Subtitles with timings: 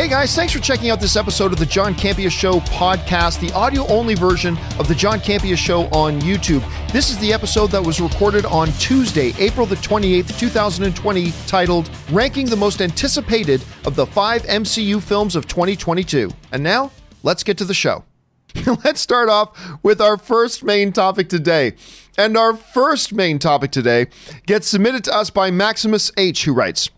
[0.00, 3.52] Hey guys, thanks for checking out this episode of the John Campea Show podcast, the
[3.52, 6.64] audio only version of the John Campea Show on YouTube.
[6.90, 12.46] This is the episode that was recorded on Tuesday, April the 28th, 2020, titled Ranking
[12.46, 16.30] the Most Anticipated of the Five MCU Films of 2022.
[16.50, 16.92] And now,
[17.22, 18.02] let's get to the show.
[18.84, 21.74] let's start off with our first main topic today.
[22.16, 24.06] And our first main topic today
[24.46, 26.88] gets submitted to us by Maximus H, who writes,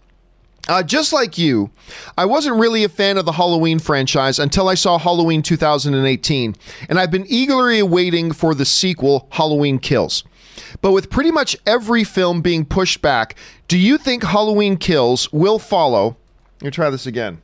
[0.69, 1.71] uh, just like you,
[2.17, 6.57] I wasn't really a fan of the Halloween franchise until I saw Halloween 2018,
[6.89, 10.25] and I've been eagerly awaiting for the sequel, Halloween Kills.
[10.81, 13.37] But with pretty much every film being pushed back,
[13.69, 16.17] do you think Halloween Kills will follow?
[16.61, 17.43] Let me try this again.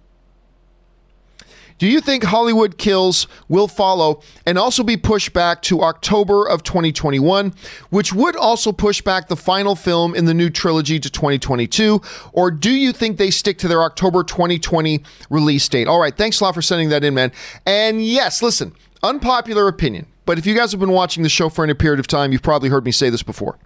[1.78, 6.64] Do you think Hollywood Kills will follow and also be pushed back to October of
[6.64, 7.54] 2021,
[7.90, 12.00] which would also push back the final film in the new trilogy to 2022?
[12.32, 15.86] Or do you think they stick to their October 2020 release date?
[15.86, 17.30] All right, thanks a lot for sending that in, man.
[17.64, 18.74] And yes, listen,
[19.04, 22.08] unpopular opinion, but if you guys have been watching the show for any period of
[22.08, 23.56] time, you've probably heard me say this before.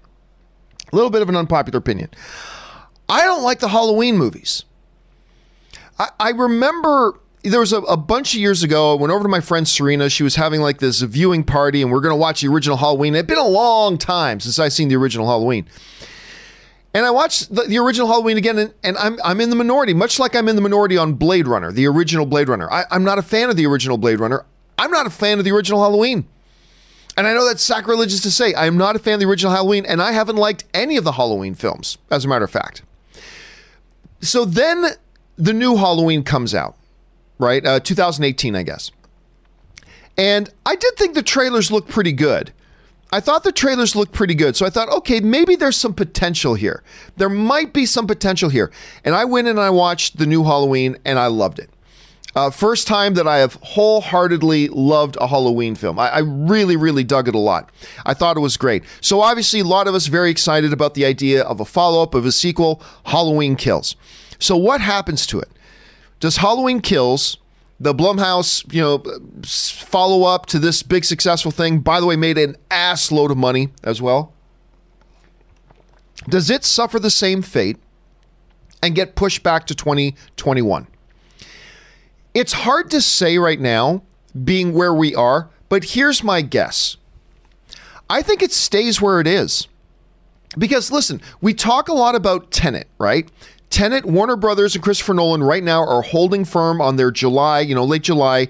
[0.92, 2.11] A little bit of an unpopular opinion.
[3.09, 4.65] I don't like the Halloween movies.
[5.98, 8.93] I, I remember there was a, a, bunch of years ago.
[8.93, 10.09] I went over to my friend Serena.
[10.09, 12.77] She was having like this viewing party, and we are going to watch the original
[12.77, 13.15] Halloween.
[13.15, 15.67] It'd been a long time since I've seen the original Halloween.
[16.95, 19.95] And I watched the, the original Halloween again, and, and, I'm, I'm in the minority,
[19.95, 22.71] much like I'm in the minority on Blade Runner, the original Blade Runner.
[22.71, 24.45] I, I'm not a fan of the original Blade Runner.
[24.79, 26.29] I'm not a fan of the original Halloween.
[27.17, 28.55] And I know that's sacrilegious to say.
[28.55, 31.05] I am not a fan of the original Halloween, and I haven't liked any of
[31.05, 32.83] the Halloween films, as a matter of fact.
[34.21, 34.87] So then
[35.37, 36.77] the new Halloween comes out
[37.43, 37.65] right?
[37.65, 38.91] Uh, 2018, I guess.
[40.17, 42.53] And I did think the trailers looked pretty good.
[43.12, 44.57] I thought the trailers looked pretty good.
[44.57, 46.83] So I thought, okay, maybe there's some potential here.
[47.19, 48.73] There might be some potential here.
[49.05, 51.69] And I went and I watched the new Halloween and I loved it.
[52.34, 55.99] Uh, first time that I have wholeheartedly loved a Halloween film.
[55.99, 57.71] I, I, really, really dug it a lot.
[58.06, 58.84] I thought it was great.
[59.03, 62.15] So obviously, a lot of us very excited about the idea of a follow up
[62.15, 63.97] of a sequel, Halloween Kills.
[64.39, 65.50] So what happens to it?
[66.21, 67.37] Does Halloween Kills,
[67.82, 69.03] the Blumhouse, you know,
[69.44, 73.37] follow up to this big successful thing, by the way, made an ass load of
[73.37, 74.32] money as well?
[76.28, 77.78] Does it suffer the same fate
[78.81, 80.87] and get pushed back to 2021?
[82.34, 84.04] It's hard to say right now,
[84.44, 86.97] being where we are, but here's my guess.
[88.09, 89.66] I think it stays where it is.
[90.56, 93.28] Because listen, we talk a lot about Tenet, right?
[93.72, 97.75] Tenet, Warner Brothers, and Christopher Nolan right now are holding firm on their July, you
[97.75, 98.49] know, late July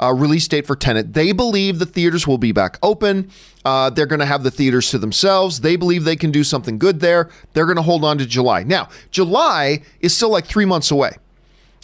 [0.00, 1.14] uh, release date for Tenet.
[1.14, 3.30] They believe the theaters will be back open.
[3.64, 5.60] Uh, they're going to have the theaters to themselves.
[5.60, 7.30] They believe they can do something good there.
[7.54, 8.62] They're going to hold on to July.
[8.62, 11.16] Now, July is still like three months away.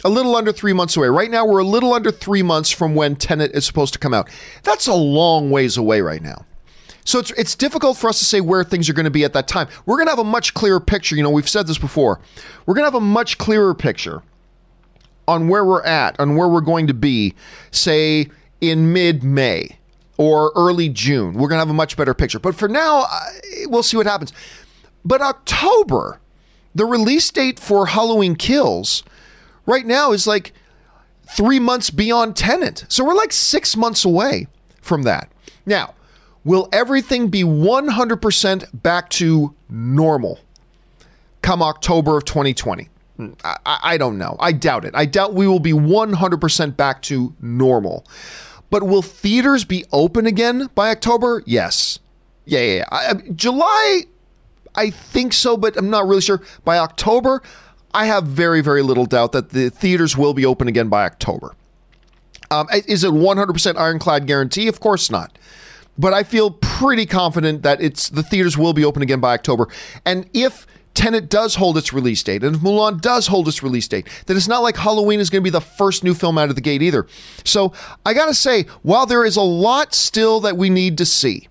[0.03, 1.07] A little under three months away.
[1.07, 4.13] Right now, we're a little under three months from when Tenet is supposed to come
[4.13, 4.29] out.
[4.61, 6.45] That's a long ways away right now.
[7.05, 9.31] So it's it's difficult for us to say where things are going to be at
[9.33, 9.69] that time.
[9.85, 11.15] We're going to have a much clearer picture.
[11.15, 12.19] You know, we've said this before.
[12.65, 14.23] We're going to have a much clearer picture
[15.27, 17.33] on where we're at, on where we're going to be,
[17.71, 18.29] say
[18.59, 19.77] in mid-May
[20.17, 21.33] or early June.
[21.33, 22.39] We're going to have a much better picture.
[22.39, 23.05] But for now,
[23.65, 24.33] we'll see what happens.
[25.03, 26.19] But October,
[26.73, 29.03] the release date for Halloween Kills
[29.65, 30.53] right now is like
[31.35, 32.85] 3 months beyond Tenet.
[32.87, 34.47] So we're like 6 months away
[34.81, 35.31] from that.
[35.65, 35.93] Now,
[36.45, 40.39] Will everything be 100% back to normal
[41.41, 42.87] come October of 2020?
[43.43, 44.35] I, I, don't know.
[44.39, 44.93] I doubt it.
[44.95, 48.05] I doubt we will be 100% back to normal.
[48.69, 51.41] But will theaters be open again by October?
[51.45, 51.99] Yes.
[52.45, 52.85] Yeah, yeah, yeah.
[52.91, 54.03] I, July,
[54.75, 56.41] I think so, but I'm not really sure.
[56.63, 57.41] By October,
[57.93, 61.55] I have very, very little doubt that the theaters will be open again by October.
[62.51, 64.67] Um, is it 100% ironclad guarantee?
[64.67, 65.35] Of course not
[65.97, 69.67] but I feel pretty confident that it's the theaters will be open again by October.
[70.05, 73.87] And if Tenet does hold its release date, and if Mulan does hold its release
[73.87, 76.49] date, then it's not like Halloween is going to be the first new film out
[76.49, 77.05] of the gate either.
[77.43, 77.73] So
[78.05, 81.49] I got to say, while there is a lot still that we need to see,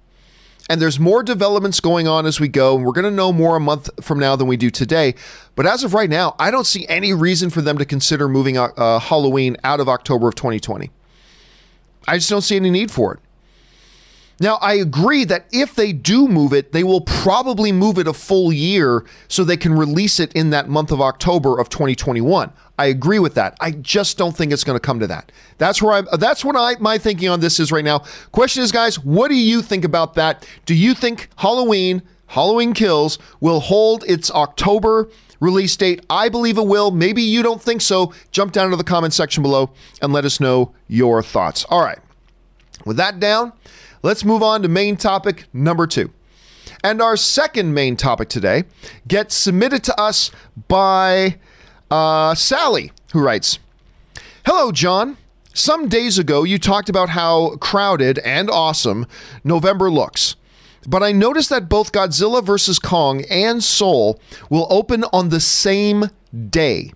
[0.71, 3.57] and there's more developments going on as we go, and we're going to know more
[3.57, 5.15] a month from now than we do today.
[5.57, 8.57] But as of right now, I don't see any reason for them to consider moving
[8.57, 10.91] uh, Halloween out of October of 2020.
[12.09, 13.21] I just don't see any need for it.
[14.41, 18.13] Now, I agree that if they do move it, they will probably move it a
[18.13, 22.53] full year so they can release it in that month of October of 2021.
[22.77, 23.57] I agree with that.
[23.61, 25.31] I just don't think it's going to come to that.
[25.59, 26.09] That's where I'm.
[26.19, 28.01] that's what I my thinking on this is right now.
[28.33, 30.47] Question is guys, what do you think about that?
[30.67, 35.09] Do you think Halloween, Halloween Kills will hold its October
[35.39, 36.05] release date?
[36.11, 36.91] I believe it will.
[36.91, 38.13] Maybe you don't think so.
[38.33, 39.71] Jump down to the comment section below
[40.03, 41.65] and let us know your thoughts.
[41.69, 41.99] All right.
[42.85, 43.53] With that down,
[44.05, 46.13] let's move on to main topic number two.
[46.85, 48.65] And our second main topic today
[49.09, 50.31] gets submitted to us
[50.69, 51.39] by
[51.91, 53.59] uh, Sally, who writes
[54.47, 55.17] Hello, John.
[55.55, 59.07] Some days ago, you talked about how crowded and awesome
[59.43, 60.37] November looks.
[60.87, 62.79] But I noticed that both Godzilla vs.
[62.79, 66.11] Kong and Soul will open on the same
[66.51, 66.93] day.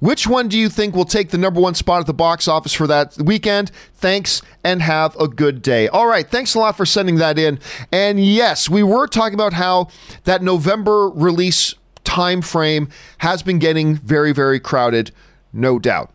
[0.00, 2.72] Which one do you think will take the number one spot at the box office
[2.72, 3.70] for that weekend?
[3.94, 5.88] Thanks and have a good day.
[5.88, 7.58] All right, thanks a lot for sending that in.
[7.92, 9.88] And yes, we were talking about how
[10.24, 11.74] that November release
[12.04, 12.88] time frame
[13.18, 15.12] has been getting very, very crowded,
[15.52, 16.12] no doubt.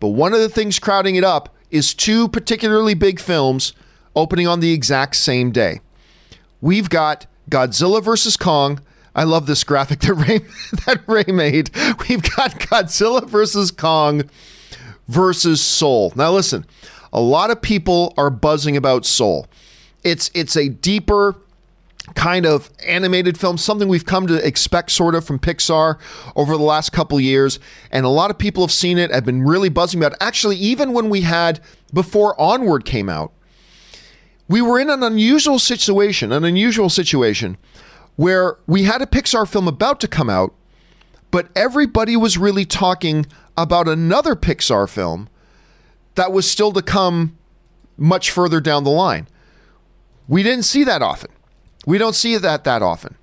[0.00, 3.72] But one of the things crowding it up is two particularly big films
[4.14, 5.80] opening on the exact same day.
[6.60, 8.36] We've got Godzilla vs.
[8.36, 8.80] Kong.
[9.14, 10.38] I love this graphic that Ray,
[10.86, 11.70] that Ray made.
[12.08, 14.28] We've got Godzilla versus Kong
[15.08, 16.12] versus Soul.
[16.16, 16.66] Now listen,
[17.12, 19.46] a lot of people are buzzing about Soul.
[20.02, 21.36] It's it's a deeper
[22.14, 25.98] kind of animated film, something we've come to expect sort of from Pixar
[26.36, 27.58] over the last couple years.
[27.90, 30.18] And a lot of people have seen it, have been really buzzing about it.
[30.20, 31.60] Actually, even when we had
[31.94, 33.32] before Onward came out,
[34.48, 37.56] we were in an unusual situation, an unusual situation
[38.16, 40.54] where we had a Pixar film about to come out,
[41.30, 43.26] but everybody was really talking
[43.56, 45.28] about another Pixar film
[46.14, 47.36] that was still to come
[47.96, 49.26] much further down the line.
[50.28, 51.30] We didn't see that often.
[51.86, 53.16] We don't see that that often.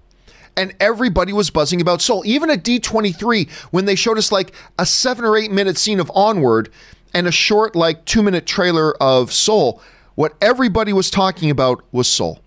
[0.56, 2.24] And everybody was buzzing about Soul.
[2.26, 6.12] Even at D23, when they showed us like a seven or eight minute scene of
[6.14, 6.70] Onward
[7.14, 9.82] and a short, like two minute trailer of Soul,
[10.16, 12.42] what everybody was talking about was Soul.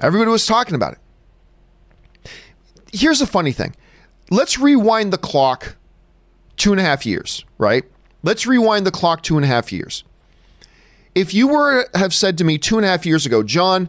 [0.00, 0.98] Everybody was talking about it.
[2.92, 3.74] Here's a funny thing
[4.30, 5.76] let's rewind the clock
[6.56, 7.84] two and a half years, right?
[8.22, 10.04] Let's rewind the clock two and a half years.
[11.14, 13.88] If you were have said to me two and a half years ago, John,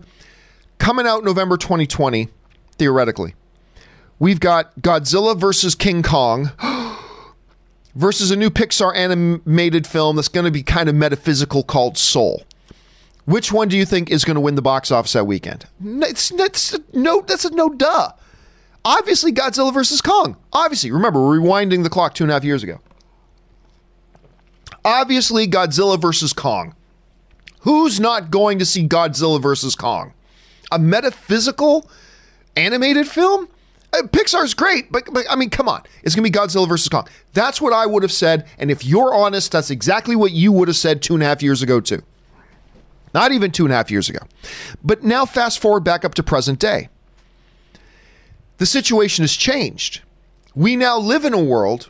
[0.77, 2.29] coming out November 2020,
[2.77, 3.35] theoretically.
[4.17, 6.51] We've got Godzilla versus King Kong
[7.95, 12.43] versus a new Pixar animated film that's going to be kind of metaphysical called Soul.
[13.25, 15.67] Which one do you think is going to win the box office that weekend?
[15.83, 16.31] It's,
[16.93, 17.21] no.
[17.21, 17.69] That's a no.
[17.69, 18.11] Duh.
[18.85, 20.37] Obviously, Godzilla versus Kong.
[20.53, 22.79] Obviously, remember we're rewinding the clock two and a half years ago.
[24.85, 26.75] Obviously, Godzilla versus Kong.
[27.61, 30.13] Who's not going to see Godzilla versus Kong?
[30.71, 31.89] a metaphysical
[32.55, 33.47] animated film?
[33.91, 35.81] Uh, Pixar's great, but, but I mean, come on.
[36.03, 37.07] It's going to be Godzilla versus Kong.
[37.33, 38.47] That's what I would have said.
[38.59, 41.41] And if you're honest, that's exactly what you would have said two and a half
[41.41, 42.03] years ago, too.
[43.15, 44.19] Not even two and a half years ago.
[44.83, 46.89] But now, fast forward back up to present day.
[48.59, 50.01] The situation has changed.
[50.53, 51.89] We now live in a world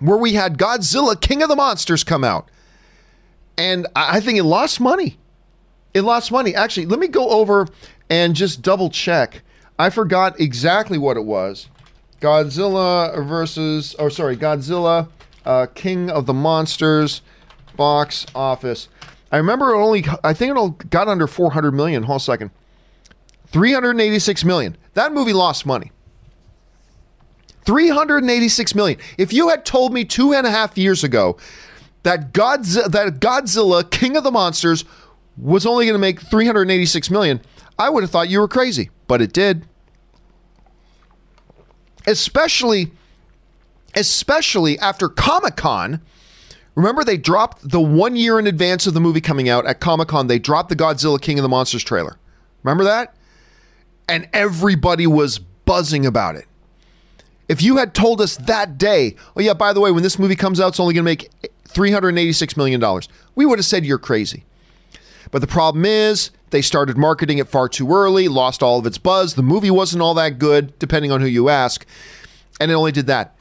[0.00, 2.48] where we had Godzilla, King of the Monsters, come out.
[3.56, 5.18] And I think it lost money.
[5.94, 6.54] It lost money.
[6.54, 7.68] Actually, let me go over
[8.10, 9.42] and just double check.
[9.78, 11.68] I forgot exactly what it was.
[12.20, 15.08] Godzilla versus, oh, sorry, Godzilla,
[15.44, 17.22] uh, King of the Monsters,
[17.76, 18.88] box office.
[19.30, 22.02] I remember it only, I think it all got under 400 million.
[22.02, 22.50] Hold a second.
[23.52, 24.76] 386 million.
[24.94, 25.92] That movie lost money.
[27.64, 28.98] 386 million.
[29.18, 31.36] If you had told me two and a half years ago
[32.02, 34.84] that Godzilla, that Godzilla King of the Monsters
[35.36, 37.40] was only going to make 386 million,
[37.78, 39.66] I would have thought you were crazy, but it did.
[42.06, 42.92] Especially
[43.94, 46.00] especially after Comic-Con,
[46.74, 50.26] remember they dropped the 1 year in advance of the movie coming out at Comic-Con,
[50.26, 52.16] they dropped the Godzilla King of the Monsters trailer.
[52.62, 53.14] Remember that?
[54.08, 56.46] And everybody was buzzing about it.
[57.48, 60.36] If you had told us that day, oh yeah, by the way, when this movie
[60.36, 61.30] comes out, it's only going to make
[61.68, 63.02] $386 million,
[63.34, 64.44] we would have said you're crazy.
[65.30, 68.98] But the problem is, they started marketing it far too early, lost all of its
[68.98, 69.34] buzz.
[69.34, 71.86] The movie wasn't all that good, depending on who you ask.
[72.60, 73.36] And it only did that.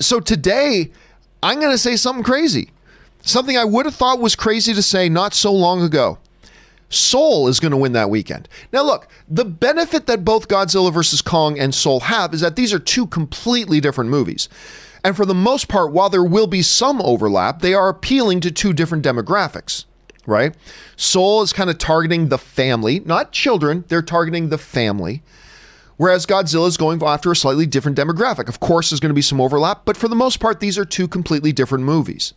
[0.00, 0.90] So today,
[1.42, 2.70] I'm going to say something crazy.
[3.22, 6.18] Something I would have thought was crazy to say not so long ago.
[6.90, 8.48] Soul is going to win that weekend.
[8.72, 11.22] Now, look, the benefit that both Godzilla vs.
[11.22, 14.48] Kong and Soul have is that these are two completely different movies.
[15.02, 18.50] And for the most part, while there will be some overlap, they are appealing to
[18.50, 19.86] two different demographics
[20.26, 20.54] right?
[20.96, 25.22] Soul is kind of targeting the family, not children, they're targeting the family.
[25.96, 28.48] Whereas Godzilla is going after a slightly different demographic.
[28.48, 30.86] Of course, there's going to be some overlap, but for the most part, these are
[30.86, 32.32] two completely different movies.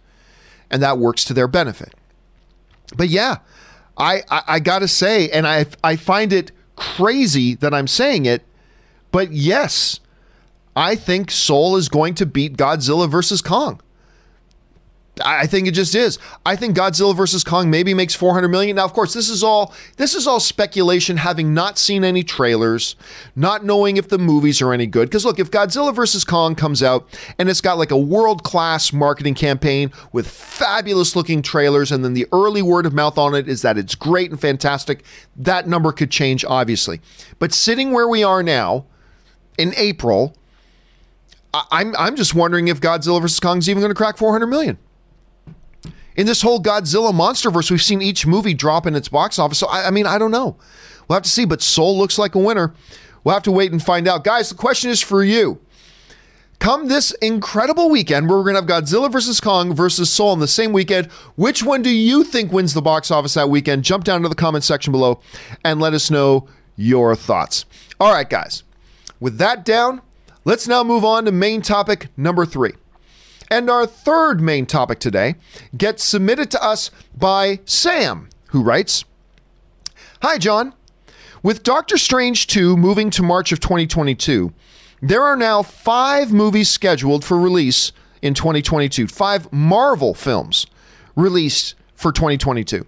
[0.69, 1.93] And that works to their benefit.
[2.98, 3.38] But yeah,
[3.98, 8.26] I, I, I got to say, and I, I find it crazy that I'm saying
[8.26, 8.44] it,
[9.12, 10.00] but yes,
[10.76, 13.80] I think Soul is going to beat Godzilla versus Kong.
[15.22, 16.17] I think it just is.
[16.43, 18.77] I think Godzilla versus Kong maybe makes 400 million.
[18.77, 22.96] Now, of course, this is all this is all speculation, having not seen any trailers,
[23.36, 25.10] not knowing if the movies are any good.
[25.10, 28.91] Because look, if Godzilla versus Kong comes out and it's got like a world class
[28.91, 33.48] marketing campaign with fabulous looking trailers, and then the early word of mouth on it
[33.48, 35.03] is that it's great and fantastic,
[35.36, 37.01] that number could change, obviously.
[37.38, 38.88] But sitting where we are now
[39.60, 40.36] in April,
[41.53, 44.79] I'm I'm just wondering if Godzilla versus Kong is even going to crack 400 million
[46.15, 49.60] in this whole Godzilla monsterverse, we've seen each movie drop in its box office.
[49.60, 50.58] So, I, I, mean, I don't know.
[51.08, 52.74] We'll have to see, but Soul looks like a winner.
[53.24, 54.24] We'll have to wait and find out.
[54.24, 55.60] Guys, the question is for you.
[56.60, 60.39] Come this incredible weekend where we're going to have Godzilla versus Kong versus Soul in
[60.39, 63.84] the same weekend, which one do you think wins the box office that weekend?
[63.84, 65.20] Jump down to the comment section below
[65.65, 67.65] and let us know your thoughts.
[68.00, 68.63] All right, guys.
[69.20, 70.01] With that down,
[70.46, 72.74] let's now move on to main topic number three.
[73.50, 75.36] And our third main topic today
[75.78, 79.06] gets submitted to us by Sam, who writes
[80.22, 80.74] Hi, John.
[81.42, 84.54] With Doctor Strange 2 moving to March of 2022,
[85.02, 89.08] there are now five movies scheduled for release in 2022.
[89.08, 90.66] Five Marvel films
[91.16, 92.86] released for 2022.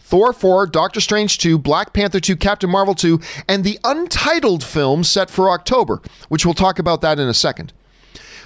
[0.00, 5.04] Thor 4, Doctor Strange 2, Black Panther 2, Captain Marvel 2, and the untitled film
[5.04, 7.72] set for October, which we'll talk about that in a second.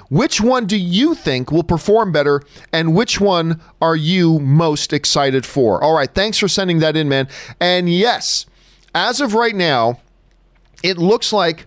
[0.08, 5.44] Which one do you think will perform better, and which one are you most excited
[5.44, 5.82] for?
[5.82, 7.28] All right, thanks for sending that in, man.
[7.60, 8.46] And yes,
[8.94, 10.00] as of right now,
[10.82, 11.66] it looks like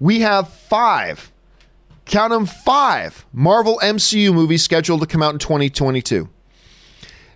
[0.00, 1.30] we have five,
[2.04, 6.28] count them five, Marvel MCU movies scheduled to come out in 2022.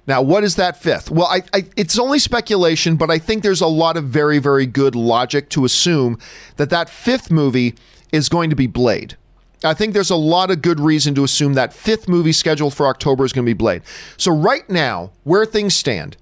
[0.06, 1.10] Now, what is that fifth?
[1.10, 4.66] Well, I, I, it's only speculation, but I think there's a lot of very, very
[4.66, 6.18] good logic to assume
[6.56, 7.76] that that fifth movie
[8.10, 9.16] is going to be Blade.
[9.64, 12.86] I think there's a lot of good reason to assume that fifth movie scheduled for
[12.86, 13.82] October is going to be Blade.
[14.16, 16.16] So, right now, where things stand,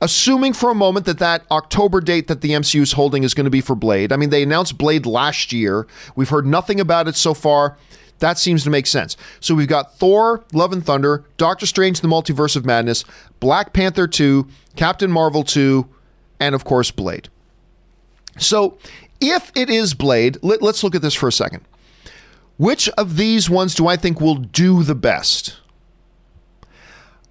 [0.00, 3.44] assuming for a moment that that October date that the MCU is holding is going
[3.44, 5.86] to be for Blade, I mean, they announced Blade last year.
[6.16, 7.76] We've heard nothing about it so far.
[8.20, 9.16] That seems to make sense.
[9.40, 13.04] So, we've got Thor, Love and Thunder, Doctor Strange, The Multiverse of Madness,
[13.40, 15.88] Black Panther 2, Captain Marvel 2,
[16.40, 17.28] and of course, Blade.
[18.38, 18.78] So,
[19.20, 21.64] if it is Blade, let, us look at this for a second.
[22.56, 25.60] Which of these ones do I think will do the best?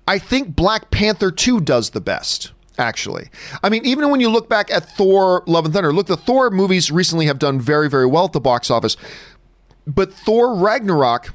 [0.07, 3.29] I think Black Panther 2 does the best, actually.
[3.63, 6.49] I mean, even when you look back at Thor Love and Thunder, look, the Thor
[6.49, 8.97] movies recently have done very, very well at the box office.
[9.87, 11.33] But Thor Ragnarok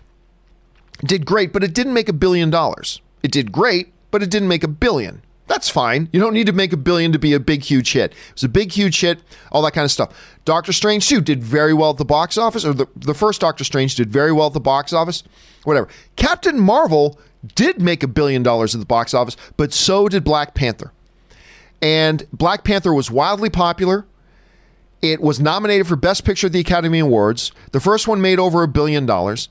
[0.99, 3.01] did great, but it didn't make a billion dollars.
[3.23, 5.23] It did great, but it didn't make a billion.
[5.49, 6.09] That's fine.
[6.13, 8.13] You don't need to make a billion to be a big, huge hit.
[8.13, 10.39] It was a big, huge hit, all that kind of stuff.
[10.45, 13.65] Doctor Strange 2 did very well at the box office, or the, the first Doctor
[13.65, 15.25] Strange did very well at the box office,
[15.65, 15.89] whatever.
[16.17, 17.19] Captain Marvel
[17.55, 20.93] did make a billion dollars at the box office, but so did Black Panther.
[21.81, 24.05] And Black Panther was wildly popular.
[25.01, 27.53] It was nominated for Best Picture at the Academy Awards.
[27.73, 29.49] The first one made over a billion dollars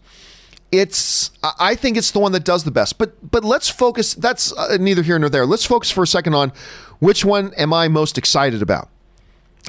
[0.71, 2.97] it's I think it's the one that does the best.
[2.97, 4.13] But but let's focus.
[4.13, 5.45] That's uh, neither here nor there.
[5.45, 6.51] Let's focus for a second on
[6.99, 8.89] which one am I most excited about.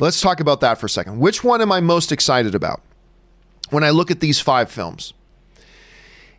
[0.00, 1.18] Let's talk about that for a second.
[1.18, 2.80] Which one am I most excited about
[3.70, 5.12] when I look at these five films?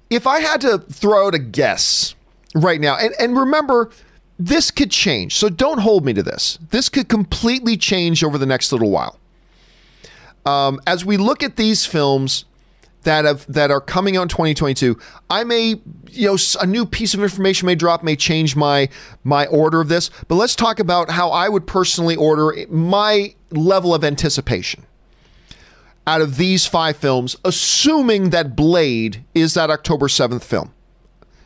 [0.10, 2.16] If I had to throw out a guess
[2.56, 3.92] right now, and, and remember,
[4.40, 5.36] this could change.
[5.36, 6.58] So don't hold me to this.
[6.72, 9.20] This could completely change over the next little while.
[10.46, 12.46] Um, as we look at these films,
[13.04, 14.98] that have that are coming out in 2022
[15.30, 15.76] i may
[16.12, 18.90] you know a new piece of information may drop may change my
[19.24, 23.94] my order of this but let's talk about how i would personally order my level
[23.94, 24.86] of anticipation
[26.06, 30.74] out of these five films assuming that blade is that october 7th film.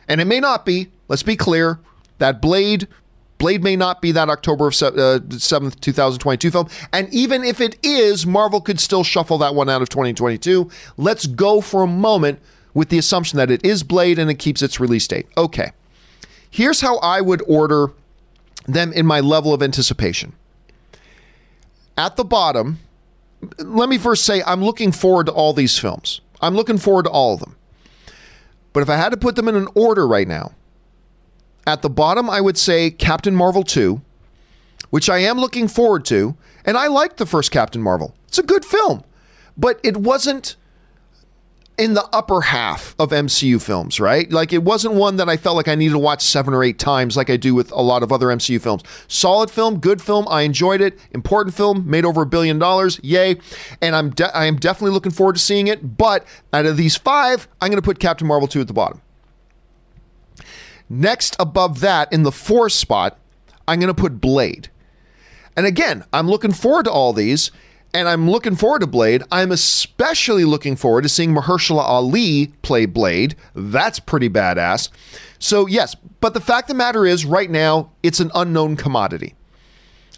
[0.08, 1.80] And it may not be let's be clear
[2.18, 2.88] that blade
[3.38, 6.68] Blade may not be that October 7th, uh, 2022 film.
[6.92, 10.70] And even if it is, Marvel could still shuffle that one out of 2022.
[10.96, 12.40] Let's go for a moment
[12.74, 15.26] with the assumption that it is Blade and it keeps its release date.
[15.36, 15.72] Okay.
[16.50, 17.92] Here's how I would order
[18.66, 20.32] them in my level of anticipation.
[21.96, 22.78] At the bottom,
[23.58, 26.20] let me first say I'm looking forward to all these films.
[26.40, 27.56] I'm looking forward to all of them.
[28.72, 30.52] But if I had to put them in an order right now,
[31.66, 34.00] at the bottom, I would say Captain Marvel 2,
[34.90, 36.36] which I am looking forward to.
[36.64, 38.14] And I liked the first Captain Marvel.
[38.28, 39.04] It's a good film,
[39.56, 40.56] but it wasn't.
[41.76, 44.30] in the upper half of MCU films, right?
[44.30, 46.78] Like it wasn't one that I felt like I needed to watch seven or eight
[46.78, 48.82] times like I do with a lot of other MCU films.
[49.08, 50.96] Solid film, good film, I enjoyed it.
[51.10, 53.38] Important film, made over a billion dollars, yay!
[53.82, 55.96] And I'm de- I am definitely looking forward to seeing it.
[55.98, 59.00] But out of these five, I'm going to put Captain Marvel two at the bottom.
[60.88, 63.18] Next, above that, in the fourth spot,
[63.66, 64.68] I'm going to put Blade.
[65.56, 67.50] And again, I'm looking forward to all these
[67.94, 69.22] and I'm looking forward to Blade.
[69.30, 73.36] I'm especially looking forward to seeing Mahershala Ali play Blade.
[73.54, 74.90] That's pretty badass.
[75.38, 79.34] So, yes, but the fact of the matter is, right now, it's an unknown commodity.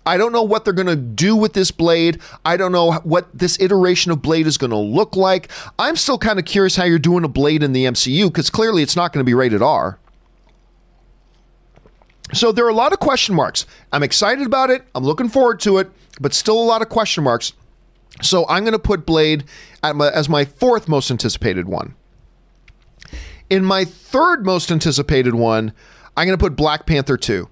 [0.06, 2.20] I don't know what they're going to do with this blade.
[2.44, 5.50] I don't know what this iteration of Blade is going to look like.
[5.80, 8.85] I'm still kind of curious how you're doing a Blade in the MCU because clearly
[8.85, 9.99] it's not going to be rated R.
[12.33, 13.66] So there are a lot of question marks.
[13.92, 14.85] I'm excited about it.
[14.95, 15.90] I'm looking forward to it,
[16.21, 17.52] but still a lot of question marks.
[18.23, 19.45] So I'm going to put Blade
[19.83, 21.95] my, as my fourth most anticipated one.
[23.49, 25.73] In my third most anticipated one,
[26.16, 27.49] I'm going to put Black Panther 2.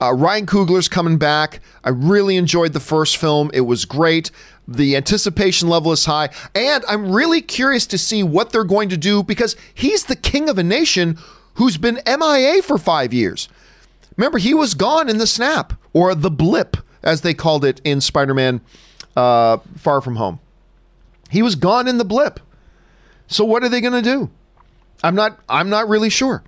[0.00, 1.60] Uh, Ryan Coogler's coming back.
[1.84, 3.50] I really enjoyed the first film.
[3.52, 4.30] It was great.
[4.66, 6.30] The anticipation level is high.
[6.54, 10.48] And I'm really curious to see what they're going to do because he's the king
[10.48, 11.18] of a nation
[11.54, 13.48] who's been MIA for five years.
[14.18, 18.00] Remember, he was gone in the snap or the blip, as they called it in
[18.00, 18.60] Spider Man
[19.16, 20.40] uh, Far From Home.
[21.30, 22.40] He was gone in the blip.
[23.28, 24.28] So what are they going to do?
[25.04, 25.38] I'm not.
[25.48, 26.42] I'm not really sure.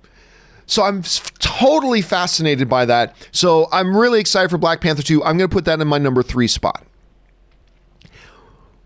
[0.65, 1.03] So I'm
[1.39, 3.15] totally fascinated by that.
[3.31, 5.23] So I'm really excited for Black Panther 2.
[5.23, 6.85] I'm going to put that in my number three spot.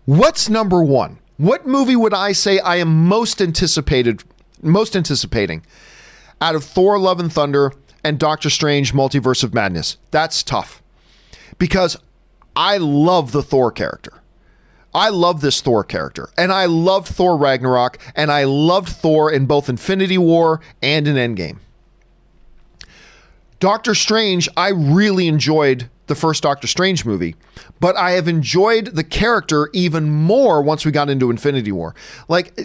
[0.04, 1.18] What's number one?
[1.36, 4.22] What movie would I say I am most anticipated,
[4.62, 5.64] most anticipating
[6.40, 7.72] out of Thor: Love and Thunder
[8.06, 9.98] and Doctor Strange: Multiverse of Madness?
[10.10, 10.82] That's tough
[11.58, 11.96] because
[12.54, 14.22] I love the Thor character.
[14.94, 16.30] I love this Thor character.
[16.38, 21.16] And I loved Thor Ragnarok, and I loved Thor in both Infinity War and in
[21.16, 21.58] Endgame.
[23.60, 27.34] Doctor Strange, I really enjoyed the first Doctor Strange movie,
[27.80, 31.94] but I have enjoyed the character even more once we got into Infinity War.
[32.28, 32.58] Like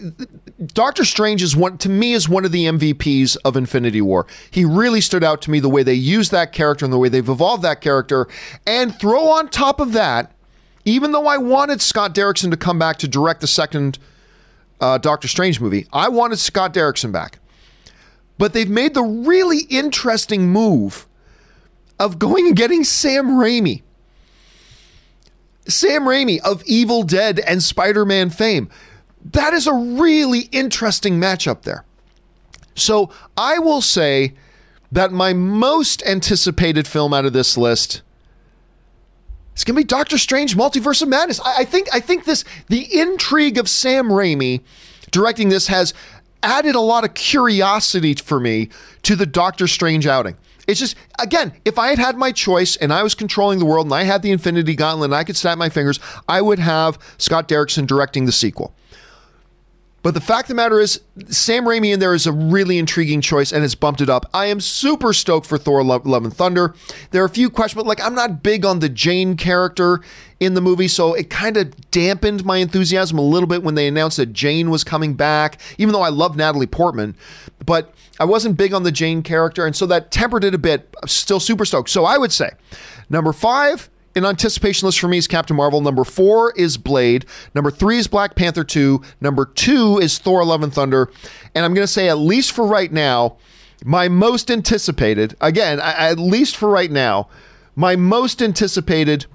[0.74, 4.28] Doctor Strange is one to me is one of the MVPs of Infinity War.
[4.52, 7.10] He really stood out to me the way they use that character and the way
[7.10, 8.28] they've evolved that character
[8.68, 10.32] and throw on top of that
[10.86, 14.00] even though I wanted Scott Derrickson to come back to direct the second
[14.80, 17.40] uh, Doctor Strange movie, I wanted Scott Derrickson back.
[18.38, 21.08] But they've made the really interesting move
[22.02, 23.84] of going and getting Sam Raimi.
[25.68, 28.70] Sam Raimi of Evil Dead and Spider Man fame.
[29.24, 31.86] That is a really interesting matchup there.
[32.74, 34.34] So I will say
[34.92, 38.02] that my most anticipated film out of this list
[39.56, 41.40] is going to be Doctor Strange Multiverse of Madness.
[41.42, 44.62] I, I think I think this the intrigue of Sam Raimi
[45.12, 45.94] directing this has
[46.42, 48.70] added a lot of curiosity for me
[49.04, 50.36] to the Doctor Strange outing.
[50.72, 53.88] It's just, again, if I had had my choice and I was controlling the world
[53.88, 56.98] and I had the Infinity Gauntlet and I could snap my fingers, I would have
[57.18, 58.74] Scott Derrickson directing the sequel.
[60.04, 63.22] But the fact of the matter is, Sam Raimi in there is a really intriguing
[63.22, 64.30] choice and has bumped it up.
[64.34, 66.74] I am super stoked for Thor Love, Love and Thunder.
[67.12, 70.02] There are a few questions, but like I'm not big on the Jane character
[70.40, 73.88] in the movie, so it kind of dampened my enthusiasm a little bit when they
[73.88, 77.16] announced that Jane was coming back, even though I love Natalie Portman.
[77.64, 80.96] But I wasn't big on the Jane character, and so that tempered it a bit.
[81.02, 81.92] I'm still super stoked.
[81.92, 82.52] So I would say
[83.08, 85.82] number five, an anticipation list for me is Captain Marvel.
[85.82, 87.26] Number four is Blade.
[87.56, 89.02] Number three is Black Panther 2.
[89.22, 91.10] Number two is Thor Love and Thunder.
[91.56, 93.38] And I'm going to say, at least for right now,
[93.84, 97.30] my most anticipated, again, at least for right now,
[97.76, 99.26] my most anticipated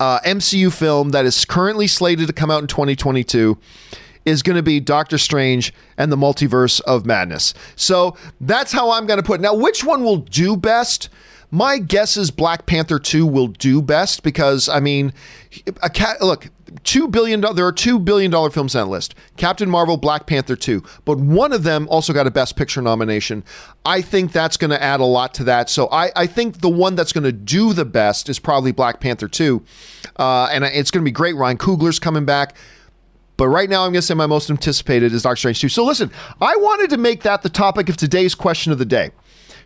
[0.00, 3.58] uh, MCU film that is currently slated to come out in 2022
[4.24, 7.54] is going to be Doctor Strange and the Multiverse of Madness.
[7.76, 9.42] So that's how I'm going to put it.
[9.42, 11.08] Now, which one will do best?
[11.50, 15.12] My guess is Black Panther 2 will do best because, I mean,
[15.82, 16.50] a cat, look,
[16.84, 19.14] two billion there are two billion dollar films on that list.
[19.36, 23.44] Captain marvel black panther 2 but one of them also got a best picture nomination.
[23.84, 25.70] I think that's going to add a lot to that.
[25.70, 29.00] So i, I think the one that's going to do the best is probably black
[29.00, 29.62] panther 2
[30.16, 31.36] uh, and it's going to be great.
[31.36, 32.56] Ryan coogler's coming back.
[33.38, 35.68] But right now, I'm going to say my most anticipated is Doctor Strange 2.
[35.68, 39.12] So listen, I wanted to make that the topic of today's question of the day.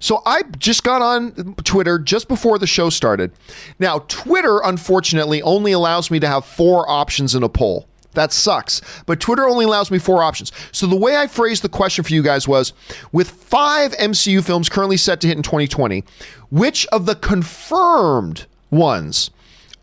[0.02, 3.30] So I just got on Twitter just before the show started.
[3.78, 7.86] Now, Twitter, unfortunately, only allows me to have four options in a poll.
[8.14, 8.80] That sucks.
[9.06, 10.50] But Twitter only allows me four options.
[10.72, 12.72] So the way I phrased the question for you guys was
[13.12, 16.02] with five MCU films currently set to hit in 2020,
[16.50, 19.30] which of the confirmed ones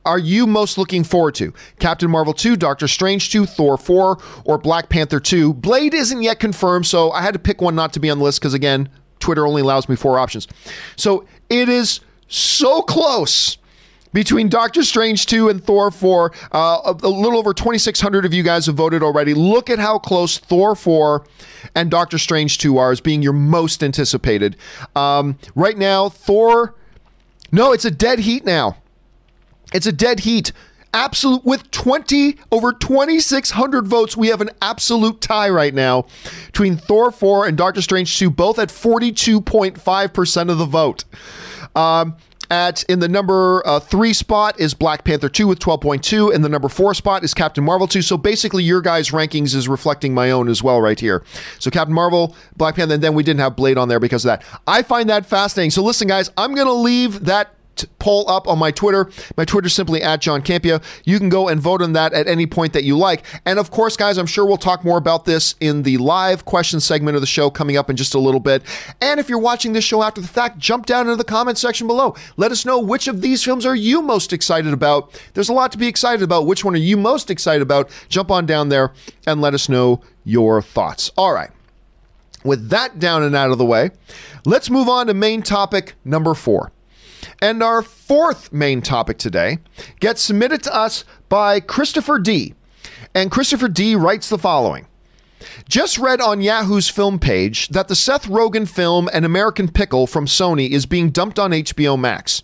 [0.06, 1.54] are you most looking forward to?
[1.80, 5.54] Captain Marvel 2, Doctor Strange 2, Thor 4, or Black Panther 2?
[5.54, 8.24] Blade isn't yet confirmed, so I had to pick one not to be on the
[8.24, 10.48] list because, again, Twitter only allows me four options.
[10.96, 13.58] So it is so close
[14.14, 16.32] between Doctor Strange 2 and Thor 4.
[16.52, 19.34] Uh, a, little over 2,600 of you guys have voted already.
[19.34, 21.26] Look at how close Thor 4
[21.76, 24.56] and Doctor Strange 2 are as being your most anticipated.
[24.96, 26.76] Um, right now, Thor.
[27.52, 28.78] No, it's a dead heat now.
[29.74, 30.52] It's a dead heat.
[30.94, 36.06] Absolute with 20 over 2600 votes, we have an absolute tie right now
[36.48, 41.06] between Thor 4 and Doctor Strange 2, both at 42.5% of the vote.
[41.76, 42.18] Um,
[42.50, 46.50] at in the number uh, three spot is Black Panther 2 with 12.2, and the
[46.50, 48.02] number four spot is Captain Marvel 2.
[48.02, 51.24] So basically, your guys' rankings is reflecting my own as well, right here.
[51.60, 54.30] So Captain Marvel, Black Panther, and then we didn't have Blade on there because of
[54.30, 54.44] that.
[54.66, 55.72] I find that fascinating.
[55.72, 57.54] So listen, guys, I'm going to leave that
[58.00, 59.10] poll up on my Twitter.
[59.38, 60.84] My Twitter is simply at John Campea.
[61.06, 63.26] You can go and vote on that at any point that you like.
[63.46, 66.80] And of course, guys, I'm sure we'll talk more about this in the live question
[66.80, 68.64] segment of the show coming up in just a little bit.
[69.02, 71.88] And if you're watching this show after the fact, jump down into the comment section
[71.88, 72.16] below.
[72.38, 75.22] Let us know which of these films are you most excited about.
[75.34, 76.46] There's a lot to be excited about.
[76.46, 77.90] Which one are you most excited about?
[78.10, 78.94] Jump on down there
[79.28, 81.12] and let us know your thoughts.
[81.18, 81.50] All right.
[82.44, 83.92] With that down and out of the way,
[84.46, 86.72] let's move on to main topic number four.
[87.42, 89.60] And our fourth main topic today
[90.00, 92.54] gets submitted to us by Christopher D.
[93.16, 94.86] And Christopher D writes the following
[95.68, 100.26] just read on Yahoo's film page that the Seth Rogen film An American Pickle from
[100.26, 102.44] Sony is being dumped on HBO Max.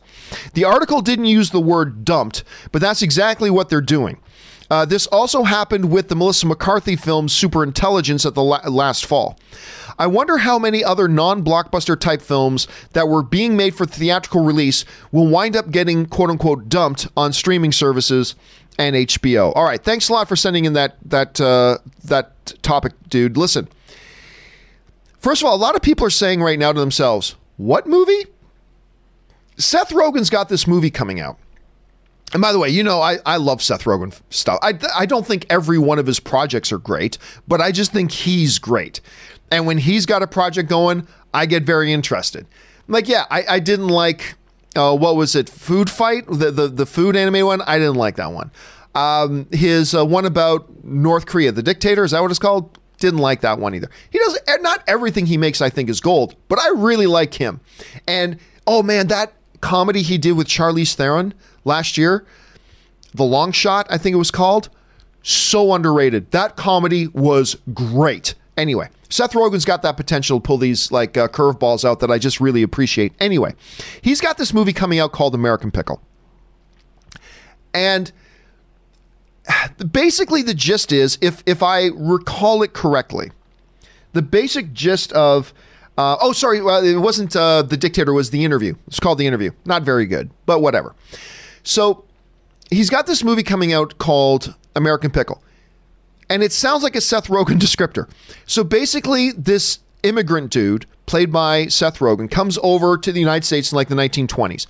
[0.54, 4.18] The article didn't use the word dumped, but that's exactly what they're doing.
[4.70, 9.38] Uh, this also happened with the Melissa McCarthy film Superintelligence at the la- last fall.
[9.98, 14.44] I wonder how many other non blockbuster type films that were being made for theatrical
[14.44, 18.36] release will wind up getting quote unquote dumped on streaming services
[18.78, 19.54] and HBO.
[19.56, 23.38] All right, thanks a lot for sending in that that uh, that topic, dude.
[23.38, 23.68] Listen,
[25.20, 28.26] first of all, a lot of people are saying right now to themselves, "What movie?"
[29.58, 31.38] Seth Rogen's got this movie coming out.
[32.34, 34.60] And by the way, you know, I, I love Seth Rogen stuff.
[34.62, 38.12] I, I don't think every one of his projects are great, but I just think
[38.12, 39.00] he's great.
[39.52, 42.48] And when he's got a project going, I get very interested.
[42.88, 44.36] Like, yeah, I, I didn't like,
[44.76, 46.26] uh, what was it, Food Fight?
[46.28, 47.62] The, the, the food anime one?
[47.62, 48.52] I didn't like that one.
[48.94, 52.80] Um, his uh, one about North Korea, the dictator, is that what it's called?
[52.98, 53.90] Didn't like that one either.
[54.10, 57.60] He does, not everything he makes, I think, is gold, but I really like him.
[58.08, 61.34] And, oh man, that comedy he did with Charlize Theron
[61.66, 62.26] last year,
[63.14, 64.70] The Long Shot, I think it was called,
[65.22, 66.32] so underrated.
[66.32, 68.36] That comedy was great.
[68.58, 72.18] Anyway, Seth Rogen's got that potential to pull these like uh, curveballs out that I
[72.18, 73.14] just really appreciate.
[73.20, 73.54] Anyway,
[74.02, 76.02] he's got this movie coming out called American Pickle.
[77.74, 78.12] And
[79.92, 83.32] basically the gist is if if I recall it correctly,
[84.14, 85.54] the basic gist of
[85.98, 88.76] uh, oh sorry, well, it wasn't uh, the dictator was the interview.
[88.88, 89.52] It's called the interview.
[89.66, 90.96] Not very good, but whatever.
[91.64, 92.06] So
[92.70, 95.42] he's got this movie coming out called American Pickle
[96.30, 98.10] and it sounds like a Seth Rogen descriptor.
[98.46, 103.72] So basically, this immigrant dude, played by Seth Rogen, comes over to the United States
[103.72, 104.68] in like the 1920s,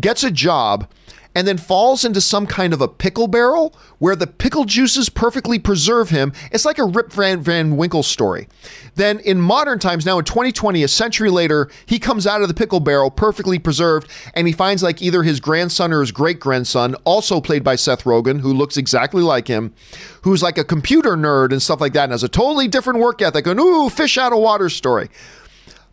[0.00, 0.88] gets a job
[1.36, 5.58] and then falls into some kind of a pickle barrel where the pickle juices perfectly
[5.58, 6.32] preserve him.
[6.50, 8.48] It's like a Rip Van, Van Winkle story.
[8.94, 12.54] Then in modern times, now in 2020, a century later, he comes out of the
[12.54, 16.94] pickle barrel perfectly preserved and he finds like either his grandson or his great grandson,
[17.04, 19.74] also played by Seth Rogen, who looks exactly like him,
[20.22, 23.20] who's like a computer nerd and stuff like that and has a totally different work
[23.20, 25.10] ethic, an ooh, fish out of water story.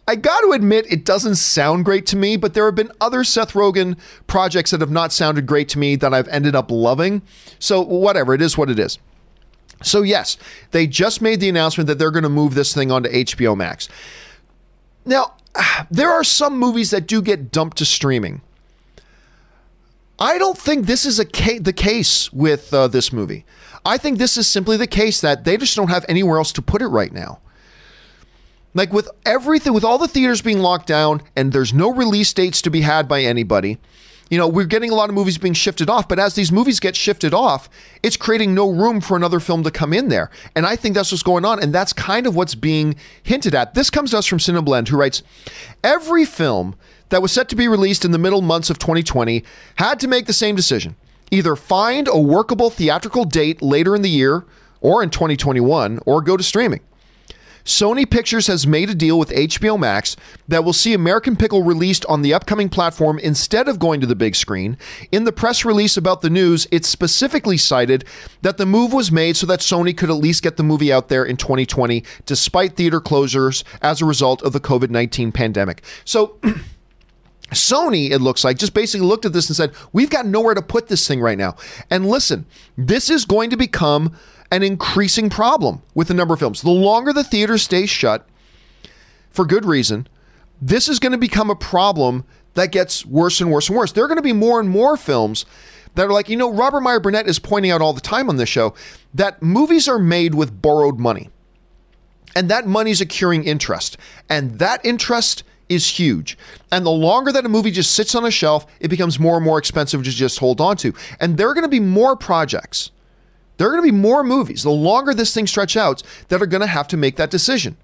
[0.08, 3.24] I got to admit, it doesn't sound great to me, but there have been other
[3.24, 7.22] Seth Rogen projects that have not sounded great to me that I've ended up loving.
[7.58, 9.00] So, whatever, it is what it is.
[9.82, 10.38] So, yes,
[10.72, 13.88] they just made the announcement that they're going to move this thing onto HBO Max.
[15.06, 15.36] Now,
[15.92, 18.42] there are some movies that do get dumped to streaming.
[20.20, 23.46] I don't think this is a ca- the case with uh, this movie.
[23.86, 26.62] I think this is simply the case that they just don't have anywhere else to
[26.62, 27.40] put it right now.
[28.74, 32.62] Like with everything, with all the theaters being locked down and there's no release dates
[32.64, 33.78] to be had by anybody,
[34.30, 36.08] you know, we're getting a lot of movies being shifted off.
[36.08, 37.70] But as these movies get shifted off,
[38.02, 40.32] it's creating no room for another film to come in there.
[40.56, 41.62] And I think that's what's going on.
[41.62, 43.76] And that's kind of what's being hinted at.
[43.76, 45.22] This comes to us from CinemaBlend, who writes
[45.84, 46.76] Every film
[47.10, 49.44] that was set to be released in the middle months of 2020
[49.76, 50.96] had to make the same decision
[51.30, 54.46] either find a workable theatrical date later in the year
[54.82, 56.80] or in 2021 or go to streaming.
[57.66, 60.18] Sony Pictures has made a deal with HBO Max
[60.50, 64.16] that will see American Pickle released on the upcoming platform instead of going to the
[64.16, 64.78] big screen.
[65.14, 68.04] In the press release about the news, it specifically cited
[68.42, 71.08] that the move was made so that Sony could at least get the movie out
[71.08, 75.84] there in 2020, despite theater closures as a result of the COVID 19 pandemic.
[76.04, 76.40] So,
[77.54, 80.62] Sony, it looks like, just basically looked at this and said, We've got nowhere to
[80.62, 81.56] put this thing right now.
[81.90, 82.46] And listen,
[82.78, 84.16] this is going to become
[84.52, 86.62] an increasing problem with the number of films.
[86.62, 88.28] The longer the theater stays shut,
[89.32, 90.08] for good reason,
[90.62, 93.92] this is going to become a problem that gets worse and worse and worse.
[93.92, 95.46] There are going to be more and more films
[95.96, 98.38] that are like, you know, Robert Meyer Burnett is pointing out all the time on
[98.38, 98.74] this show
[99.14, 101.30] that movies are made with borrowed money.
[102.36, 103.98] And that money's accruing interest.
[104.30, 106.38] And that interest is huge.
[106.72, 109.46] And the longer that a movie just sits on a shelf, it becomes more and
[109.46, 110.94] more expensive to just hold on to.
[111.20, 112.92] And there are going to be more projects
[113.58, 116.48] there are going to be more movies, the longer this thing stretch out, that are
[116.48, 117.78] going to have to make that decision.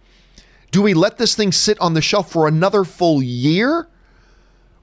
[0.71, 3.87] Do we let this thing sit on the shelf for another full year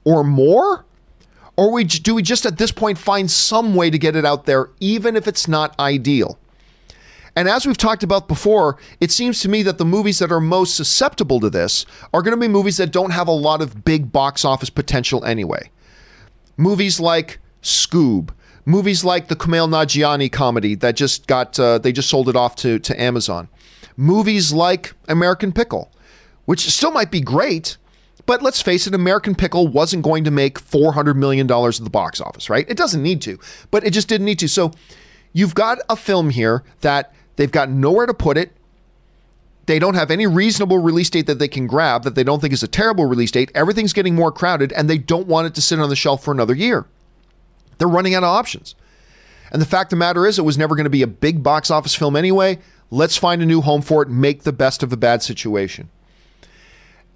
[0.03, 0.85] or more?
[1.55, 4.45] Or we, do we just at this point find some way to get it out
[4.45, 6.37] there, even if it's not ideal?
[7.37, 10.41] And as we've talked about before, it seems to me that the movies that are
[10.41, 13.85] most susceptible to this are going to be movies that don't have a lot of
[13.85, 15.69] big box office potential anyway.
[16.57, 18.31] Movies like Scoob,
[18.67, 22.55] Movies like the Kumail Nanjiani comedy that just got uh, they just sold it off
[22.57, 23.47] to to Amazon.
[23.95, 25.89] Movies like American Pickle,
[26.43, 27.77] which still might be great,
[28.25, 31.85] but let's face it, American Pickle wasn't going to make four hundred million dollars at
[31.85, 32.65] the box office, right?
[32.67, 33.39] It doesn't need to,
[33.71, 34.49] but it just didn't need to.
[34.49, 34.73] So
[35.31, 38.51] you've got a film here that they've got nowhere to put it.
[39.65, 42.53] They don't have any reasonable release date that they can grab that they don't think
[42.53, 43.51] is a terrible release date.
[43.55, 46.31] Everything's getting more crowded, and they don't want it to sit on the shelf for
[46.31, 46.85] another year.
[47.77, 48.75] They're running out of options.
[49.51, 51.43] And the fact of the matter is, it was never going to be a big
[51.43, 52.59] box office film anyway.
[52.91, 55.89] Let's find a new home for it, make the best of a bad situation.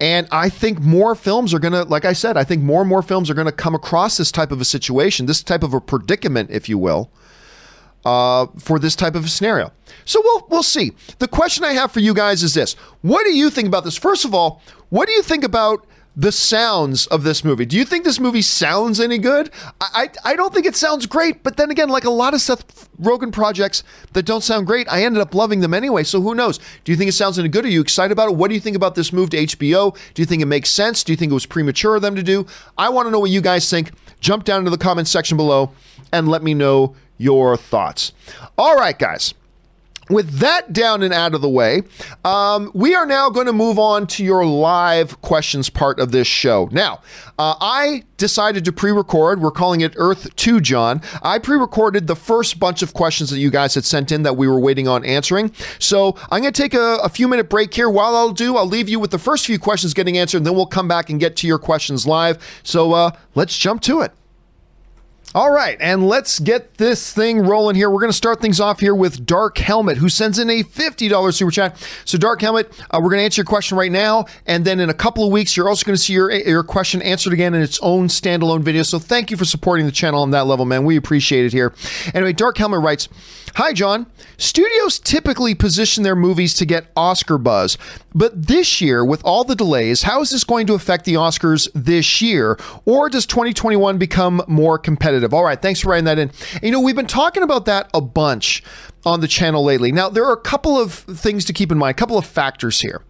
[0.00, 2.88] And I think more films are going to, like I said, I think more and
[2.88, 5.72] more films are going to come across this type of a situation, this type of
[5.72, 7.10] a predicament, if you will,
[8.04, 9.72] uh, for this type of a scenario.
[10.04, 10.92] So we'll we'll see.
[11.18, 13.96] The question I have for you guys is this: What do you think about this?
[13.96, 17.64] First of all, what do you think about the sounds of this movie.
[17.64, 19.50] Do you think this movie sounds any good?
[19.80, 22.40] I, I, I don't think it sounds great, but then again, like a lot of
[22.40, 26.04] Seth Rogen projects that don't sound great, I ended up loving them anyway.
[26.04, 26.58] So who knows?
[26.84, 27.64] Do you think it sounds any good?
[27.64, 28.36] Are you excited about it?
[28.36, 29.96] What do you think about this move to HBO?
[30.12, 31.02] Do you think it makes sense?
[31.02, 32.46] Do you think it was premature of them to do?
[32.76, 33.92] I want to know what you guys think.
[34.20, 35.72] Jump down into the comments section below
[36.12, 38.12] and let me know your thoughts.
[38.56, 39.34] All right, guys
[40.12, 41.82] with that down and out of the way,
[42.24, 46.26] um, we are now going to move on to your live questions part of this
[46.26, 46.68] show.
[46.70, 47.00] Now,
[47.38, 49.40] uh, I decided to pre record.
[49.40, 51.00] We're calling it Earth 2 John.
[51.22, 54.36] I pre recorded the first bunch of questions that you guys had sent in that
[54.36, 55.52] we were waiting on answering.
[55.78, 57.88] So I'm going to take a, a few minute break here.
[57.88, 60.54] While I'll do, I'll leave you with the first few questions getting answered, and then
[60.54, 62.60] we'll come back and get to your questions live.
[62.62, 64.12] So uh, let's jump to it.
[65.34, 67.88] All right, and let's get this thing rolling here.
[67.88, 71.32] We're going to start things off here with Dark Helmet, who sends in a $50
[71.32, 71.88] super chat.
[72.04, 74.90] So, Dark Helmet, uh, we're going to answer your question right now, and then in
[74.90, 77.62] a couple of weeks, you're also going to see your, your question answered again in
[77.62, 78.82] its own standalone video.
[78.82, 80.84] So, thank you for supporting the channel on that level, man.
[80.84, 81.72] We appreciate it here.
[82.12, 83.08] Anyway, Dark Helmet writes,
[83.54, 84.06] Hi, John.
[84.38, 87.78] Studios typically position their movies to get Oscar buzz,
[88.14, 91.68] but this year, with all the delays, how is this going to affect the Oscars
[91.74, 92.58] this year?
[92.84, 95.21] Or does 2021 become more competitive?
[95.30, 96.30] All right, thanks for writing that in.
[96.30, 98.62] And, you know, we've been talking about that a bunch
[99.04, 99.92] on the channel lately.
[99.92, 102.80] Now, there are a couple of things to keep in mind, a couple of factors
[102.80, 103.02] here.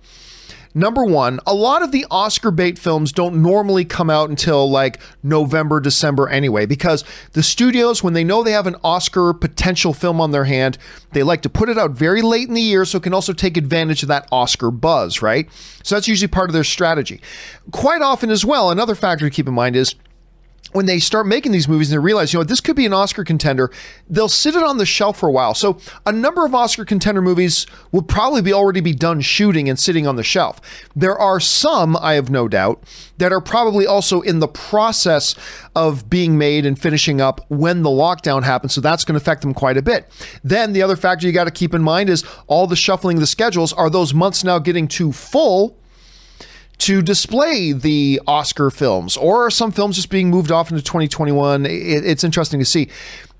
[0.74, 5.00] Number one, a lot of the Oscar bait films don't normally come out until like
[5.22, 10.18] November, December anyway, because the studios, when they know they have an Oscar potential film
[10.18, 10.78] on their hand,
[11.12, 13.34] they like to put it out very late in the year so it can also
[13.34, 15.46] take advantage of that Oscar buzz, right?
[15.82, 17.20] So that's usually part of their strategy.
[17.70, 19.94] Quite often as well, another factor to keep in mind is
[20.72, 22.92] when they start making these movies and they realize, you know, this could be an
[22.92, 23.70] Oscar contender,
[24.08, 25.54] they'll sit it on the shelf for a while.
[25.54, 29.78] So a number of Oscar contender movies will probably be already be done shooting and
[29.78, 30.60] sitting on the shelf.
[30.96, 32.82] There are some, I have no doubt,
[33.18, 35.34] that are probably also in the process
[35.76, 38.74] of being made and finishing up when the lockdown happens.
[38.74, 40.08] So that's going to affect them quite a bit.
[40.42, 43.20] Then the other factor you got to keep in mind is all the shuffling of
[43.20, 43.72] the schedules.
[43.72, 45.78] Are those months now getting too full?
[46.82, 51.64] To display the Oscar films, or some films just being moved off into 2021.
[51.64, 52.88] It, it's interesting to see.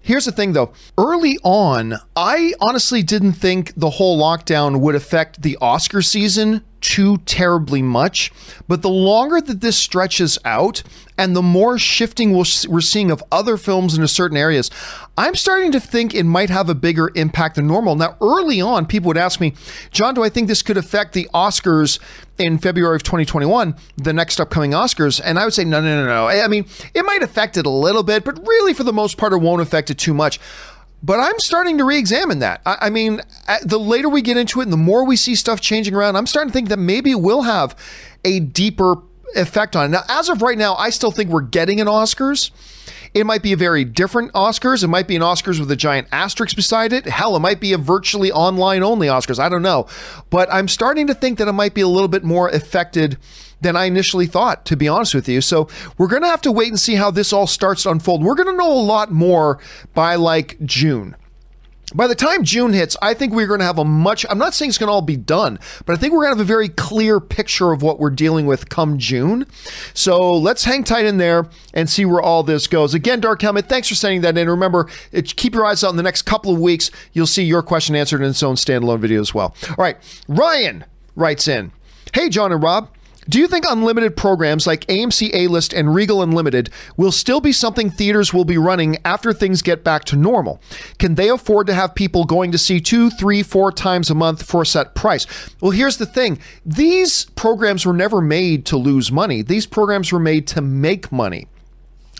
[0.00, 0.72] Here's the thing though.
[0.96, 7.18] Early on, I honestly didn't think the whole lockdown would affect the Oscar season too
[7.18, 8.32] terribly much.
[8.68, 10.82] But the longer that this stretches out
[11.16, 14.70] and the more shifting we're seeing of other films into certain areas,
[15.16, 17.96] I'm starting to think it might have a bigger impact than normal.
[17.96, 19.52] Now, early on, people would ask me,
[19.90, 21.98] John, do I think this could affect the Oscars
[22.38, 25.20] in February of 2021, the next upcoming Oscars?
[25.22, 26.28] And I would say, no, no, no, no.
[26.28, 29.34] I mean, it might affect it a little bit, but really, for the most part,
[29.34, 30.40] it won't affect it too much.
[31.02, 32.62] But I'm starting to re-examine that.
[32.64, 35.34] I, I, mean, uh, the later we get into it, and the more we see
[35.34, 37.76] stuff changing around, I'm starting to think that maybe it will have
[38.24, 38.96] a deeper
[39.34, 39.88] effect on it.
[39.88, 42.50] Now, as of right now, I still think we're getting an Oscars.
[43.14, 44.82] It might be a very different Oscars.
[44.82, 47.04] It might be an Oscars with a giant asterisk beside it.
[47.06, 49.38] Hell, it might be a virtually online only Oscars.
[49.38, 49.86] I don't know.
[50.30, 53.18] But I'm starting to think that it might be a little bit more affected
[53.60, 55.40] than I initially thought, to be honest with you.
[55.40, 58.24] So we're going to have to wait and see how this all starts to unfold.
[58.24, 59.58] We're going to know a lot more
[59.94, 61.14] by like June.
[61.94, 64.54] By the time June hits, I think we're going to have a much, I'm not
[64.54, 66.44] saying it's going to all be done, but I think we're going to have a
[66.44, 69.46] very clear picture of what we're dealing with come June.
[69.94, 72.94] So let's hang tight in there and see where all this goes.
[72.94, 74.48] Again, Dark Helmet, thanks for sending that in.
[74.48, 76.90] Remember, it, keep your eyes out in the next couple of weeks.
[77.12, 79.54] You'll see your question answered in its own standalone video as well.
[79.68, 79.96] All right,
[80.28, 81.72] Ryan writes in
[82.14, 82.90] Hey, John and Rob.
[83.28, 87.52] Do you think unlimited programs like AMC A List and Regal Unlimited will still be
[87.52, 90.60] something theaters will be running after things get back to normal?
[90.98, 94.42] Can they afford to have people going to see two, three, four times a month
[94.42, 95.26] for a set price?
[95.60, 100.18] Well, here's the thing these programs were never made to lose money, these programs were
[100.18, 101.46] made to make money.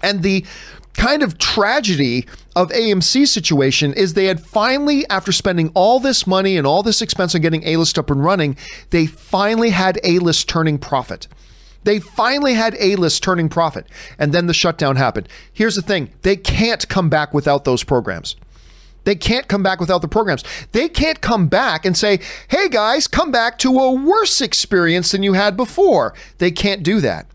[0.05, 0.45] And the
[0.95, 6.57] kind of tragedy of AMC situation is they had finally, after spending all this money
[6.57, 8.57] and all this expense on getting A list up and running,
[8.91, 11.29] they finally had A list turning profit.
[11.85, 13.87] They finally had A list turning profit.
[14.19, 15.29] And then the shutdown happened.
[15.53, 18.37] Here's the thing they can't come back without those programs.
[19.05, 20.45] They can't come back without the programs.
[20.71, 25.25] They can't come back and say, hey guys, come back to a worse experience than
[25.25, 26.15] you had before.
[26.39, 27.27] They can't do that.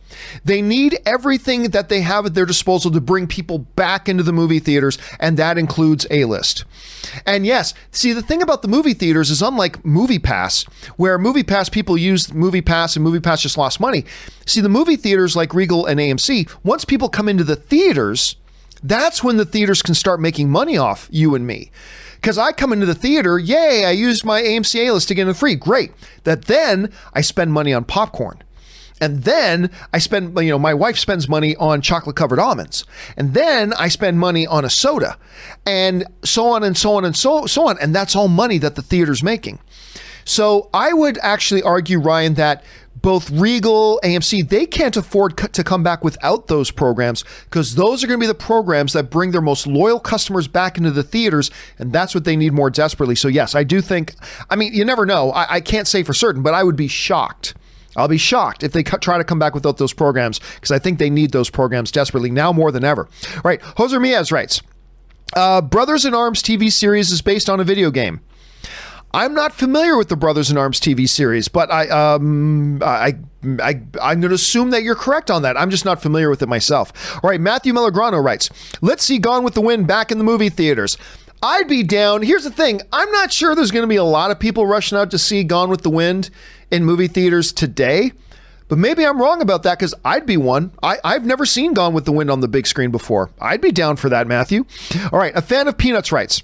[0.43, 4.34] They need everything that they have at their disposal to bring people back into the
[4.34, 6.65] movie theaters, and that includes A list.
[7.26, 10.63] And yes, see, the thing about the movie theaters is unlike Movie Pass,
[10.96, 14.06] where Movie Pass people used Movie Pass and Movie Pass just lost money.
[14.46, 18.36] See, the movie theaters like Regal and AMC, once people come into the theaters,
[18.84, 21.72] that's when the theaters can start making money off you and me.
[22.15, 25.28] Because I come into the theater, yay, I used my AMC A list to get
[25.28, 25.56] in free.
[25.56, 25.91] Great.
[26.24, 28.41] That then I spend money on popcorn.
[29.00, 32.84] And then I spend, you know, my wife spends money on chocolate covered almonds.
[33.16, 35.18] And then I spend money on a soda
[35.66, 37.78] and so on and so on and so, so on.
[37.80, 39.60] And that's all money that the theater's making.
[40.26, 42.64] So I would actually argue, Ryan, that
[43.02, 48.08] both Regal, AMC, they can't afford to come back without those programs because those are
[48.08, 51.52] going to be the programs that bring their most loyal customers back into the theaters.
[51.78, 53.16] And that's what they need more desperately.
[53.16, 54.16] So, yes, I do think,
[54.50, 55.32] I mean, you never know.
[55.32, 57.54] I, I can't say for certain, but I would be shocked
[57.98, 61.00] I'll be shocked if they try to come back without those programs because I think
[61.00, 63.10] they need those programs desperately now more than ever.
[63.36, 64.62] All right, Jose Miaz writes
[65.36, 68.22] uh, Brothers in Arms TV series is based on a video game.
[69.14, 73.16] I'm not familiar with the Brothers in Arms TV series, but I um I
[73.62, 75.58] I I'm going to assume that you're correct on that.
[75.58, 77.16] I'm just not familiar with it myself.
[77.24, 78.50] All right, Matthew Melograno writes,
[78.82, 80.98] "Let's see Gone with the Wind back in the movie theaters."
[81.42, 82.24] I'd be down.
[82.24, 84.98] Here's the thing I'm not sure there's going to be a lot of people rushing
[84.98, 86.30] out to see Gone with the Wind
[86.72, 88.12] in movie theaters today.
[88.68, 90.72] But maybe I'm wrong about that because I'd be one.
[90.84, 93.30] I, I've never seen Gone with the Wind on the big screen before.
[93.40, 94.66] I'd be down for that, Matthew.
[95.12, 96.44] All right, a fan of Peanuts writes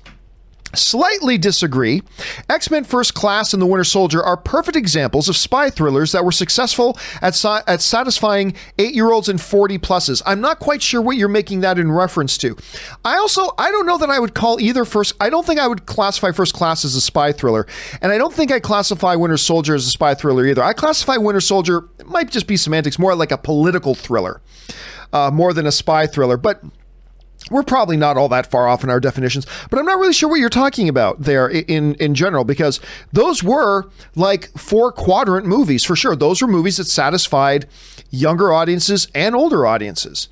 [0.76, 2.02] slightly disagree.
[2.50, 6.26] X Men First Class and The Winter Soldier are perfect examples of spy thrillers that
[6.26, 10.22] were successful at, at satisfying eight year olds and 40 pluses.
[10.26, 12.56] I'm not quite sure what you're making that in reference to.
[13.04, 15.68] I also, I don't know that I would call either First, I don't think I
[15.68, 17.66] would classify First Class as a spy thriller.
[18.02, 20.64] And I don't think I classify Winter Soldier as a spy thriller either.
[20.64, 24.42] I classify Winter Soldier, it might just be semantics, more like a political thriller.
[25.12, 26.38] Uh, more than a spy thriller.
[26.38, 26.64] But
[27.52, 30.30] we're probably not all that far off in our definitions, but I'm not really sure
[30.30, 32.80] what you're talking about there in in general because
[33.12, 36.16] those were like four quadrant movies for sure.
[36.16, 37.68] Those were movies that satisfied
[38.10, 40.30] younger audiences and older audiences.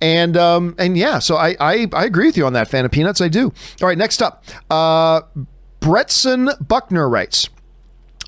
[0.00, 2.90] And um, and yeah, so I, I I agree with you on that, fan of
[2.90, 3.20] peanuts.
[3.20, 3.52] I do.
[3.80, 5.22] All right, next up, uh,
[5.80, 7.48] Bretson Buckner writes.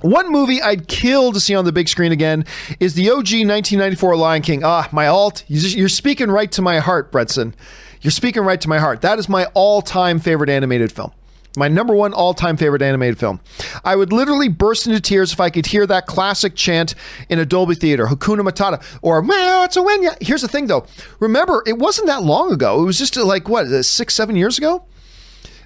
[0.01, 2.45] One movie I'd kill to see on the big screen again
[2.79, 4.63] is the OG 1994 Lion King.
[4.65, 5.43] Ah, my alt.
[5.49, 7.53] You're speaking right to my heart, Bretson.
[8.01, 9.01] You're speaking right to my heart.
[9.03, 11.13] That is my all time favorite animated film.
[11.57, 13.41] My number one all time favorite animated film.
[13.85, 16.95] I would literally burst into tears if I could hear that classic chant
[17.29, 19.25] in a Dolby Theater, Hakuna Matata, or
[19.65, 20.03] it's a win.
[20.03, 20.15] Yeah.
[20.21, 20.87] Here's the thing though.
[21.19, 22.81] Remember, it wasn't that long ago.
[22.81, 24.85] It was just like, what, six, seven years ago?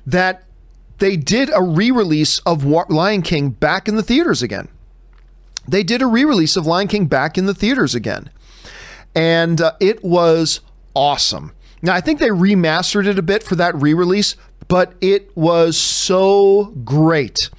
[0.07, 0.45] That
[0.99, 4.69] they did a re release of Lion King back in the theaters again.
[5.69, 8.31] they did a re release of Lion King back in the theaters again.
[9.15, 10.61] And uh, it was
[10.95, 11.53] awesome.
[11.83, 14.37] Now, I think they remastered it a bit for that re release,
[14.69, 17.51] but it was so great.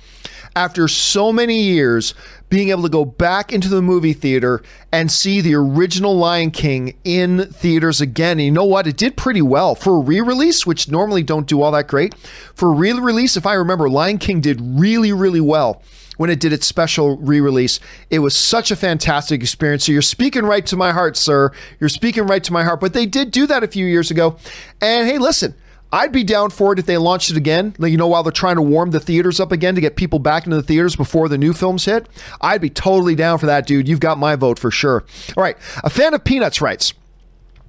[0.56, 2.14] After so many years,
[2.48, 4.62] being able to go back into the movie theater
[4.92, 8.38] and see the original Lion King in theaters again.
[8.38, 8.86] And you know what?
[8.86, 12.14] It did pretty well for a re release, which normally don't do all that great.
[12.54, 15.82] For a re release, if I remember, Lion King did really, really well
[16.18, 17.80] when it did its special re release.
[18.10, 19.86] It was such a fantastic experience.
[19.86, 21.52] So you're speaking right to my heart, sir.
[21.80, 22.80] You're speaking right to my heart.
[22.80, 24.38] But they did do that a few years ago.
[24.82, 25.56] And hey, listen,
[25.92, 27.76] I'd be down for it if they launched it again.
[27.80, 30.46] You know, while they're trying to warm the theaters up again to get people back
[30.46, 32.10] into the theaters before the new films hit.
[32.42, 33.88] I'd be totally down for that, dude.
[33.88, 35.04] You've got my vote for sure.
[35.38, 35.56] All right.
[35.84, 36.94] A fan of Peanuts writes.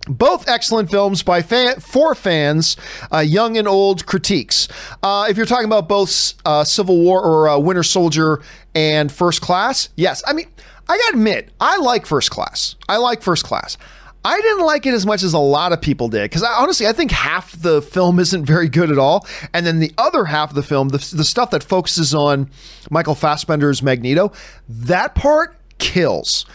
[0.07, 2.77] Both excellent films by fan, for fans,
[3.11, 4.69] uh, young and old critiques.
[5.03, 8.43] Uh, if you're talking about both uh, Civil War or uh, Winter Soldier
[8.75, 10.23] and First Class, yes.
[10.27, 10.47] I mean,
[10.89, 12.77] I gotta admit, I like First Class.
[12.89, 13.79] I like First Class.
[14.27, 16.93] I didn't like it as much as a lot of people did because honestly, I
[16.93, 20.55] think half the film isn't very good at all, and then the other half of
[20.55, 22.51] the film, the, the stuff that focuses on
[22.91, 24.33] Michael Fassbender's Magneto,
[24.69, 26.47] that part kills.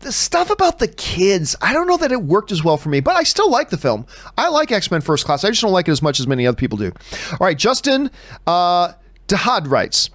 [0.00, 3.00] The stuff about the kids, I don't know that it worked as well for me,
[3.00, 4.06] but I still like the film.
[4.38, 5.44] I like X Men First Class.
[5.44, 6.90] I just don't like it as much as many other people do.
[7.32, 8.10] All right, Justin
[8.46, 8.94] uh,
[9.28, 10.08] Dahad writes.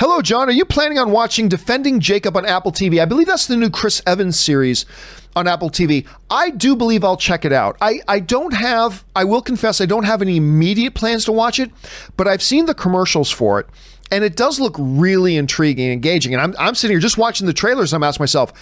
[0.00, 0.48] Hello, John.
[0.48, 3.00] Are you planning on watching Defending Jacob on Apple TV?
[3.00, 4.86] I believe that's the new Chris Evans series
[5.36, 6.04] on Apple TV.
[6.28, 7.76] I do believe I'll check it out.
[7.80, 11.60] I, I don't have, I will confess, I don't have any immediate plans to watch
[11.60, 11.70] it,
[12.16, 13.66] but I've seen the commercials for it.
[14.10, 16.34] And it does look really intriguing and engaging.
[16.34, 17.92] And I'm, I'm sitting here just watching the trailers.
[17.92, 18.52] I'm asking myself,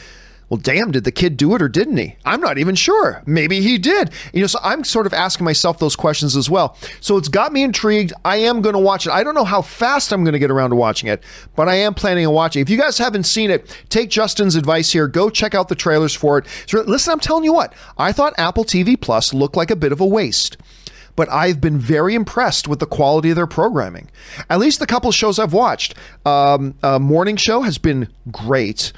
[0.48, 2.14] well, damn, did the kid do it or didn't he?
[2.24, 3.20] I'm not even sure.
[3.26, 4.12] Maybe he did.
[4.32, 6.76] You know, so I'm sort of asking myself those questions as well.
[7.00, 8.12] So it's got me intrigued.
[8.24, 9.12] I am going to watch it.
[9.12, 11.22] I don't know how fast I'm going to get around to watching it,
[11.56, 12.62] but I am planning on watching.
[12.62, 15.08] If you guys haven't seen it, take Justin's advice here.
[15.08, 16.46] Go check out the trailers for it.
[16.66, 17.72] So listen, I'm telling you what.
[17.98, 20.56] I thought Apple TV Plus looked like a bit of a waste
[21.16, 24.10] but I've been very impressed with the quality of their programming.
[24.50, 25.94] At least the couple shows I've watched.
[26.26, 28.92] Um, uh, Morning Show has been great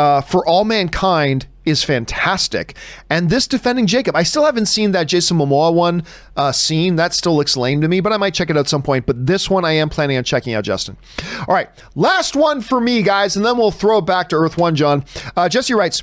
[0.00, 2.74] uh, for all mankind is fantastic.
[3.10, 6.04] And this defending Jacob, I still haven't seen that Jason Momoa one
[6.38, 6.88] uh, See.
[6.88, 9.04] That still looks lame to me, but I might check it out at some point.
[9.04, 10.96] But this one I am planning on checking out, Justin.
[11.40, 14.56] All right, last one for me, guys, and then we'll throw it back to Earth
[14.56, 15.04] One, John.
[15.36, 16.02] Uh, Jesse writes.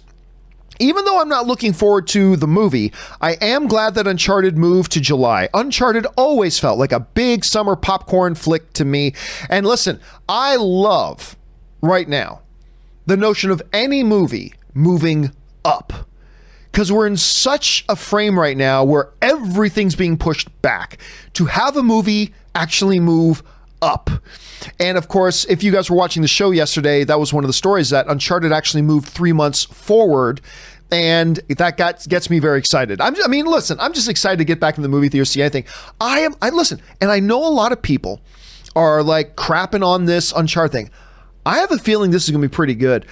[0.79, 4.91] Even though I'm not looking forward to the movie, I am glad that Uncharted moved
[4.91, 5.49] to July.
[5.55, 9.15] Uncharted always felt like a big summer popcorn flick to me.
[9.49, 11.35] And listen, I love
[11.81, 12.41] right now
[13.07, 15.31] the notion of any movie moving
[15.65, 16.07] up.
[16.71, 20.99] Because we're in such a frame right now where everything's being pushed back.
[21.33, 23.41] To have a movie actually move
[23.81, 24.11] up.
[24.79, 27.47] And of course, if you guys were watching the show yesterday, that was one of
[27.47, 30.41] the stories that Uncharted actually moved three months forward.
[30.91, 33.01] And that got, gets me very excited.
[33.01, 35.41] I'm, I mean, listen, I'm just excited to get back in the movie theater, see
[35.41, 35.65] anything.
[35.99, 38.21] I am, I listen, and I know a lot of people
[38.75, 40.89] are like crapping on this Uncharted thing.
[41.47, 43.05] I have a feeling this is going to be pretty good.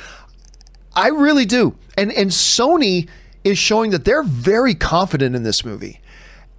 [0.94, 1.78] I really do.
[1.98, 3.08] And and Sony
[3.46, 6.02] is showing that they're very confident in this movie.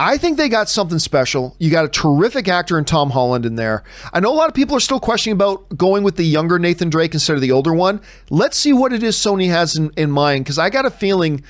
[0.00, 1.54] I think they got something special.
[1.58, 3.84] You got a terrific actor in Tom Holland in there.
[4.10, 6.88] I know a lot of people are still questioning about going with the younger Nathan
[6.88, 8.00] Drake instead of the older one.
[8.30, 11.44] Let's see what it is Sony has in, in mind because I got a feeling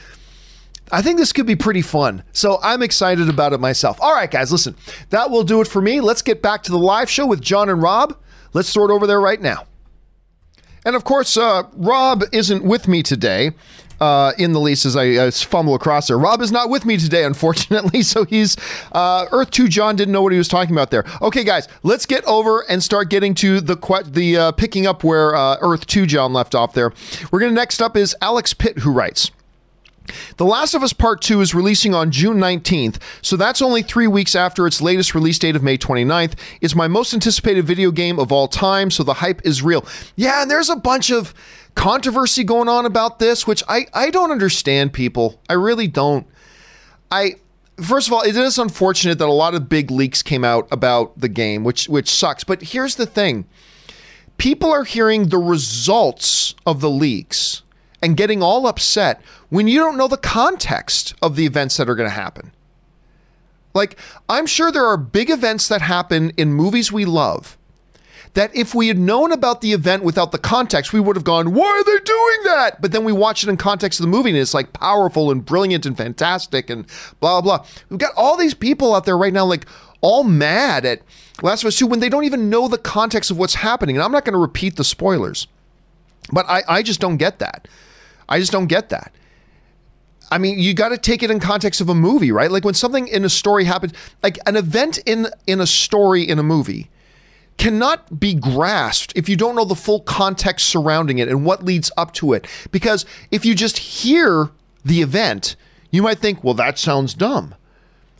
[0.91, 2.24] I think this could be pretty fun.
[2.33, 3.99] So I'm excited about it myself.
[4.01, 4.74] All right, guys, listen,
[5.11, 6.01] that will do it for me.
[6.01, 8.16] Let's get back to the live show with John and Rob.
[8.55, 9.66] Let's it over there right now.
[10.87, 13.51] And of course, uh, Rob isn't with me today.
[13.99, 16.18] Uh, in the lease as I uh, fumble across there.
[16.18, 18.03] Rob is not with me today, unfortunately.
[18.07, 18.55] So he's
[18.93, 19.68] uh, Earth Two.
[19.68, 21.07] John didn't know what he was talking about there.
[21.22, 23.76] Okay, guys, let's get over and start getting to the
[24.07, 26.74] the uh, picking up where uh, Earth Two John left off.
[26.74, 26.93] There,
[27.32, 29.30] we're gonna next up is Alex Pitt who writes.
[30.37, 34.07] The Last of Us Part 2 is releasing on June 19th, so that's only three
[34.07, 36.35] weeks after its latest release date of May 29th.
[36.61, 39.85] It's my most anticipated video game of all time, so the hype is real.
[40.15, 41.35] Yeah, and there's a bunch of
[41.75, 45.41] controversy going on about this, which I, I don't understand, people.
[45.49, 46.27] I really don't.
[47.11, 47.37] I
[47.83, 51.21] first of all, it is unfortunate that a lot of big leaks came out about
[51.21, 52.45] the game, which which sucks.
[52.45, 53.47] But here's the thing.
[54.39, 57.63] People are hearing the results of the leaks
[58.07, 61.97] and getting all upset when you don't know the context of the events that are
[61.97, 62.53] going to happen.
[63.75, 63.99] Like,
[64.29, 67.59] I'm sure there are big events that happen in movies we love
[68.35, 71.53] that if we had known about the event without the context, we would have gone,
[71.53, 72.81] Why are they doing that?
[72.81, 75.45] But then we watch it in context of the movie and it's like powerful and
[75.45, 76.87] brilliant and fantastic and
[77.19, 77.67] blah, blah.
[77.91, 79.67] We've got all these people out there right now, like,
[80.01, 81.03] all mad at
[81.43, 83.97] Last of Us 2 when they don't even know the context of what's happening.
[83.97, 85.49] And I'm not going to repeat the spoilers.
[86.33, 87.67] But I, I just don't get that.
[88.29, 89.12] I just don't get that.
[90.31, 92.51] I mean, you got to take it in context of a movie, right?
[92.51, 96.39] Like when something in a story happens, like an event in in a story in
[96.39, 96.91] a movie
[97.59, 101.91] cannot be grasped if you don't know the full context surrounding it and what leads
[101.97, 102.47] up to it.
[102.70, 104.51] Because if you just hear
[104.85, 105.57] the event,
[105.91, 107.55] you might think, "Well, that sounds dumb."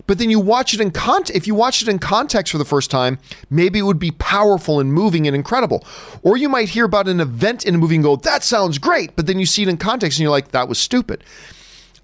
[0.07, 1.35] But then you watch it in context.
[1.35, 3.19] If you watch it in context for the first time,
[3.51, 5.85] maybe it would be powerful and moving and incredible.
[6.23, 9.17] Or you might hear about an event in a movie and go, "That sounds great,"
[9.17, 11.25] but then you see it in context and you're like, "That was stupid."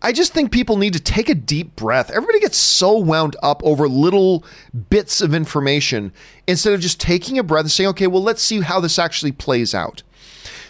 [0.04, 2.10] I just think people need to take a deep breath.
[2.10, 4.44] Everybody gets so wound up over little
[4.90, 6.12] bits of information
[6.48, 9.30] instead of just taking a breath and saying, okay, well, let's see how this actually
[9.30, 10.02] plays out.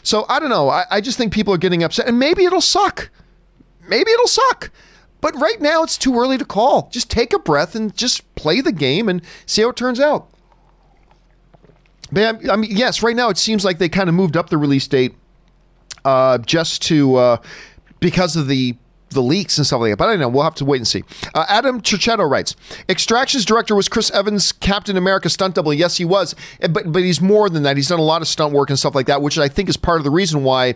[0.02, 0.68] So I don't know.
[0.68, 3.08] I, I just think people are getting upset, and maybe it'll suck.
[3.88, 4.70] Maybe it'll suck.
[5.22, 6.90] But right now, it's too early to call.
[6.90, 10.28] Just take a breath and just play the game and see how it turns out.
[12.10, 14.58] But I mean, yes, right now it seems like they kind of moved up the
[14.58, 15.14] release date
[16.04, 17.36] uh, just to uh,
[18.00, 18.76] because of the
[19.10, 19.96] the leaks and stuff like that.
[19.96, 20.28] But I don't know.
[20.28, 21.04] We'll have to wait and see.
[21.34, 22.56] Uh, Adam Chichetto writes
[22.88, 25.72] Extractions director was Chris Evans, Captain America stunt double.
[25.72, 26.34] Yes, he was.
[26.60, 27.76] But, but he's more than that.
[27.76, 29.76] He's done a lot of stunt work and stuff like that, which I think is
[29.76, 30.74] part of the reason why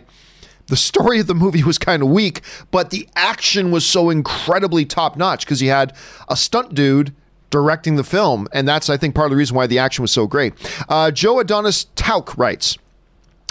[0.67, 2.41] the story of the movie was kind of weak,
[2.71, 5.93] but the action was so incredibly top notch because he had
[6.29, 7.13] a stunt dude
[7.49, 8.47] directing the film.
[8.51, 10.53] And that's, I think, part of the reason why the action was so great.
[10.89, 12.77] Uh, Joe Adonis Tauk writes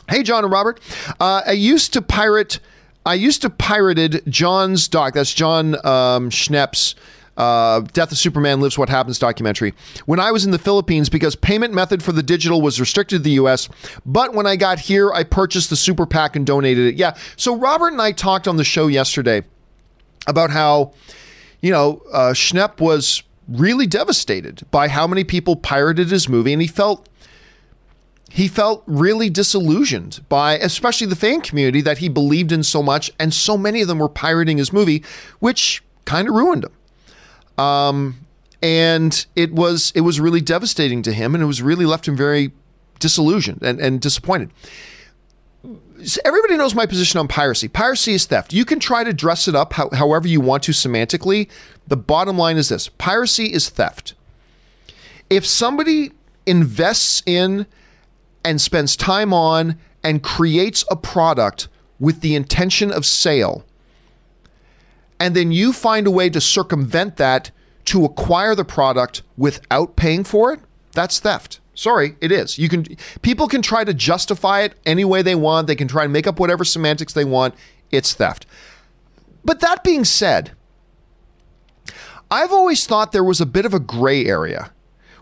[0.08, 0.80] Hey, John and Robert.
[1.18, 2.60] Uh, I used to pirate.
[3.04, 5.14] I used to pirated John's doc.
[5.14, 6.94] That's John um, Schnepp's
[7.37, 9.74] uh, Death of Superman Lives What Happens documentary
[10.07, 13.22] when I was in the Philippines because payment method for the digital was restricted to
[13.22, 13.68] the US.
[14.05, 16.95] But when I got here, I purchased the super pack and donated it.
[16.97, 17.16] Yeah.
[17.37, 19.43] So Robert and I talked on the show yesterday
[20.26, 20.93] about how,
[21.61, 26.62] you know, uh, Schnepp was really devastated by how many people pirated his movie and
[26.62, 27.09] he felt
[28.28, 33.11] he felt really disillusioned by especially the fan community that he believed in so much
[33.20, 35.03] and so many of them were pirating his movie
[35.39, 36.72] which kind of ruined him
[37.59, 38.26] um,
[38.62, 42.16] and it was it was really devastating to him and it was really left him
[42.16, 42.52] very
[42.98, 44.50] disillusioned and, and disappointed.
[46.24, 47.68] Everybody knows my position on piracy.
[47.68, 48.52] Piracy is theft.
[48.52, 51.48] You can try to dress it up how, however you want to semantically.
[51.86, 52.88] The bottom line is this.
[52.88, 54.14] Piracy is theft.
[55.30, 56.12] If somebody
[56.44, 57.66] invests in
[58.44, 63.64] and spends time on and creates a product with the intention of sale,
[65.18, 67.50] and then you find a way to circumvent that
[67.86, 70.60] to acquire the product without paying for it,
[70.92, 71.60] that's theft.
[71.74, 72.58] Sorry, it is.
[72.58, 72.84] You can
[73.22, 75.66] people can try to justify it any way they want.
[75.66, 77.54] They can try and make up whatever semantics they want.
[77.90, 78.46] It's theft.
[79.44, 80.52] But that being said,
[82.30, 84.72] I've always thought there was a bit of a gray area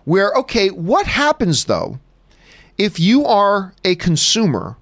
[0.04, 1.98] where okay, what happens though
[2.78, 4.76] if you are a consumer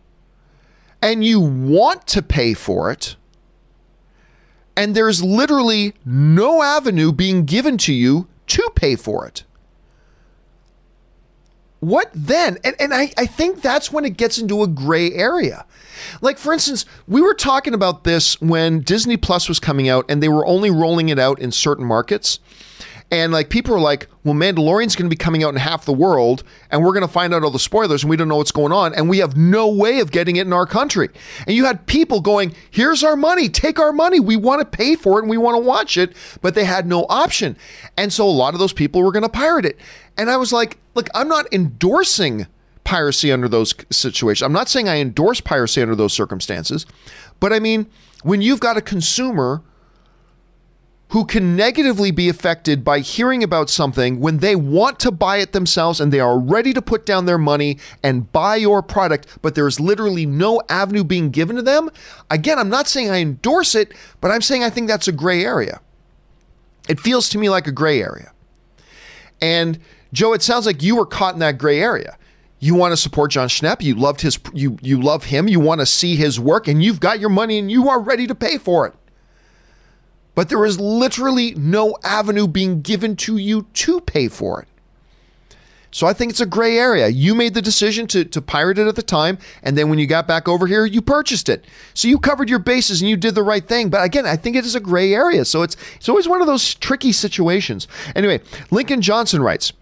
[1.01, 3.17] and you want to pay for it,
[4.77, 9.45] and there's literally no avenue being given to you to pay for it.
[11.81, 12.59] What then?
[12.63, 15.67] And, and I, I think that's when it gets into a gray area.
[16.21, 20.23] Like, for instance, we were talking about this when Disney Plus was coming out and
[20.23, 22.39] they were only rolling it out in certain markets.
[23.13, 25.93] And like people are like, well, Mandalorian's going to be coming out in half the
[25.93, 28.53] world, and we're going to find out all the spoilers, and we don't know what's
[28.53, 31.11] going on, and we have no way of getting it in our country.
[31.47, 34.19] And you had people going, here's our money, take our money.
[34.19, 36.87] We want to pay for it and we want to watch it, but they had
[36.87, 37.55] no option.
[37.99, 39.79] And so a lot of those people were going to pirate it.
[40.17, 42.47] And I was like, look, I'm not endorsing
[42.85, 44.43] piracy under those situations.
[44.43, 46.87] I'm not saying I endorse piracy under those circumstances,
[47.41, 47.89] but I mean,
[48.23, 49.63] when you've got a consumer
[51.13, 55.53] who can negatively be affected by hearing about something when they want to buy it
[55.53, 59.55] themselves and they are ready to put down their money and buy your product, but
[59.55, 61.91] there's literally no avenue being given to them.
[62.31, 63.93] Again, I'm not saying I endorse it,
[64.23, 65.83] but I'm saying I think that's a gray area.
[66.89, 68.33] It feels to me like a gray area.
[69.43, 69.81] And
[70.15, 72.17] Joe, it sounds like you were caught in that gray area.
[72.59, 73.83] You want to support John Schnepp.
[73.83, 75.47] You loved his you you love him.
[75.47, 78.27] You want to see his work and you've got your money and you are ready
[78.27, 78.95] to pay for it
[80.35, 84.69] but there is literally no avenue being given to you to pay for it.
[85.95, 87.09] So I think it's a gray area.
[87.09, 90.07] You made the decision to, to pirate it at the time, and then when you
[90.07, 91.67] got back over here, you purchased it.
[91.93, 93.91] So you covered your bases and you did the right thing.
[93.91, 95.45] But again, I think it is a gray area.
[95.45, 97.87] So it's it's always one of those tricky situations.
[98.17, 99.75] Anyway, Lincoln Johnson writes.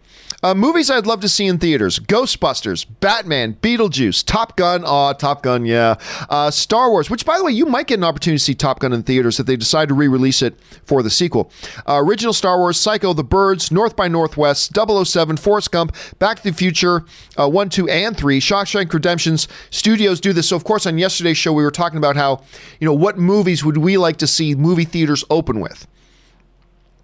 [0.42, 4.84] Uh, movies I'd love to see in theaters Ghostbusters, Batman, Beetlejuice, Top Gun.
[4.84, 5.96] Aw, Top Gun, yeah.
[6.30, 8.80] Uh, Star Wars, which, by the way, you might get an opportunity to see Top
[8.80, 11.50] Gun in theaters if they decide to re release it for the sequel.
[11.86, 16.44] Uh, original Star Wars, Psycho, The Birds, North by Northwest, 007, Forrest Gump, Back to
[16.44, 17.04] the Future,
[17.36, 19.46] uh, 1, 2, and 3, Shawshank Redemptions.
[19.70, 20.48] Studios do this.
[20.48, 22.42] So, of course, on yesterday's show, we were talking about how,
[22.80, 25.86] you know, what movies would we like to see movie theaters open with?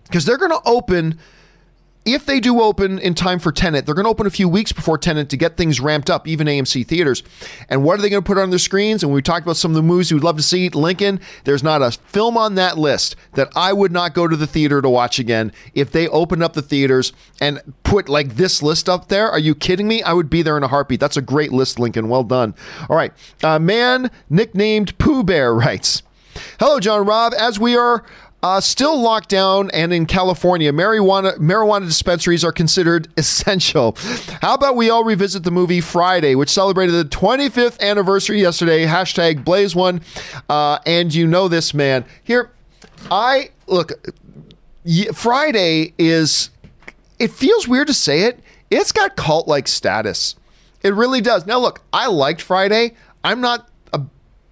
[0.04, 1.18] Because they're going to open
[2.06, 4.70] if they do open in time for Tenet, they're going to open a few weeks
[4.72, 7.24] before Tenet to get things ramped up, even AMC theaters.
[7.68, 9.02] And what are they going to put on their screens?
[9.02, 10.68] And we talked about some of the movies we'd love to see.
[10.68, 14.46] Lincoln, there's not a film on that list that I would not go to the
[14.46, 18.88] theater to watch again if they opened up the theaters and put like this list
[18.88, 19.28] up there.
[19.28, 20.02] Are you kidding me?
[20.04, 21.00] I would be there in a heartbeat.
[21.00, 22.08] That's a great list, Lincoln.
[22.08, 22.54] Well done.
[22.88, 23.12] All right.
[23.42, 26.04] Uh, man nicknamed Pooh Bear writes.
[26.60, 27.32] Hello, John Rob.
[27.38, 28.04] As we are
[28.46, 33.96] uh, still locked down, and in California, marijuana marijuana dispensaries are considered essential.
[34.40, 38.86] How about we all revisit the movie Friday, which celebrated the 25th anniversary yesterday?
[38.86, 40.00] Hashtag Blaze One,
[40.48, 42.52] uh, and you know this man here.
[43.10, 43.92] I look.
[45.12, 46.50] Friday is.
[47.18, 48.38] It feels weird to say it.
[48.70, 50.36] It's got cult like status.
[50.84, 51.46] It really does.
[51.46, 52.94] Now, look, I liked Friday.
[53.24, 54.02] I'm not a.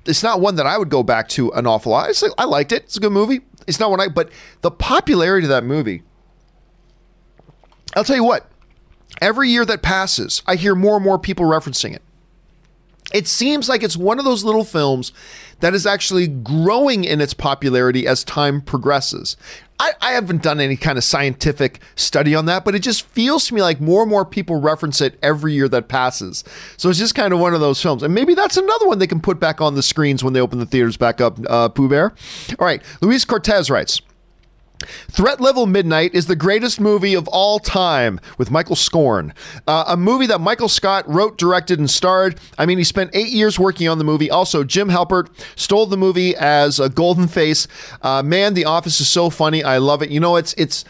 [0.05, 2.09] It's not one that I would go back to an awful lot.
[2.21, 2.83] Like, I liked it.
[2.85, 3.43] It's a good movie.
[3.67, 6.03] It's not what I, but the popularity of that movie.
[7.97, 8.51] I'll tell you what.
[9.21, 12.03] Every year that passes, I hear more and more people referencing it.
[13.13, 15.13] It seems like it's one of those little films
[15.61, 19.37] that is actually growing in its popularity as time progresses.
[19.79, 23.49] I, I, haven't done any kind of scientific study on that, but it just feels
[23.49, 26.45] to me like more and more people reference it every year that passes.
[26.77, 28.03] So it's just kind of one of those films.
[28.03, 30.59] And maybe that's another one they can put back on the screens when they open
[30.61, 32.13] the theaters back up, uh, Pooh Bear.
[32.59, 34.01] All right, Luis Cortez writes.
[35.11, 39.33] Threat Level Midnight is the greatest movie of all time with Michael Scarn.
[39.67, 42.39] Uh, a movie that Michael Scott wrote, directed, and starred.
[42.59, 44.31] I mean, he spent eight years working on the movie.
[44.31, 47.67] Also, Jim Halpert stole the movie as a Goldenface.
[48.03, 49.63] Uh, man, The Office is so funny.
[49.63, 50.11] I love it.
[50.11, 50.85] You know, it's it's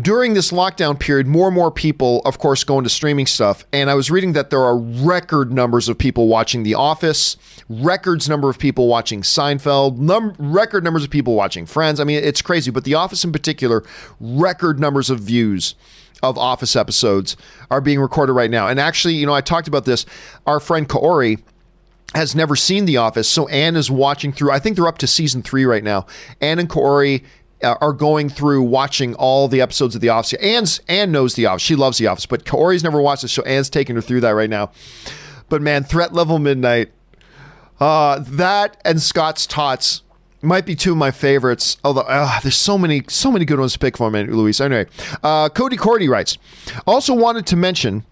[0.00, 3.64] during this lockdown period, more and more people, of course, go into streaming stuff.
[3.72, 7.36] And I was reading that there are record numbers of people watching The Office,
[7.68, 11.98] records number of people watching Seinfeld, num- record numbers of people watching Friends.
[11.98, 12.70] I mean, it's crazy.
[12.70, 13.84] But The Office in particular,
[14.20, 15.74] record numbers of views
[16.22, 17.36] of Office episodes
[17.70, 18.68] are being recorded right now.
[18.68, 20.04] And actually, you know, I talked about this.
[20.46, 21.42] Our friend Kaori
[22.14, 24.50] has never seen The Office, so Anne is watching through.
[24.50, 26.06] I think they're up to season three right now.
[26.40, 27.24] Anne and Kaori
[27.62, 30.34] are going through watching all the episodes of The Office.
[30.34, 33.42] Anne's Anne knows The Office; she loves The Office, but Kaori's never watched it, so
[33.42, 34.70] Anne's taking her through that right now.
[35.48, 36.92] But man, Threat Level Midnight,
[37.80, 40.02] uh, that and Scott's Tots
[40.42, 41.78] might be two of my favorites.
[41.84, 44.60] Although uh, there's so many, so many good ones to pick from, Luis.
[44.60, 44.86] Anyway,
[45.22, 46.38] uh, Cody Cordy writes.
[46.86, 48.04] Also wanted to mention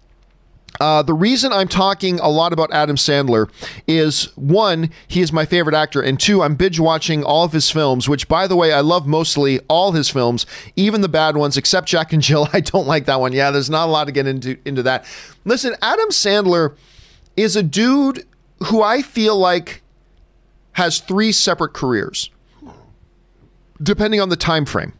[0.79, 3.49] uh, the reason I'm talking a lot about Adam Sandler
[3.87, 7.69] is one, he is my favorite actor, and two, I'm binge watching all of his
[7.71, 10.45] films, which, by the way, I love mostly all his films,
[10.75, 12.47] even the bad ones, except Jack and Jill.
[12.53, 13.33] I don't like that one.
[13.33, 15.05] Yeah, there's not a lot to get into into that.
[15.45, 16.75] Listen, Adam Sandler
[17.37, 18.25] is a dude
[18.67, 19.81] who I feel like
[20.73, 22.29] has three separate careers,
[23.81, 24.93] depending on the time frame.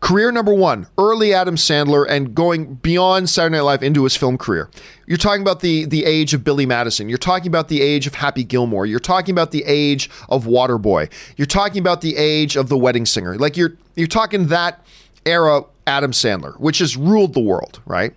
[0.00, 4.38] Career number one, early Adam Sandler and going beyond Saturday Night Live into his film
[4.38, 4.70] career.
[5.06, 7.10] You're talking about the, the age of Billy Madison.
[7.10, 8.86] You're talking about the age of Happy Gilmore.
[8.86, 11.12] You're talking about the age of Waterboy.
[11.36, 13.36] You're talking about the age of The Wedding Singer.
[13.36, 14.84] Like you're you're talking that
[15.26, 18.14] era Adam Sandler, which has ruled the world, right?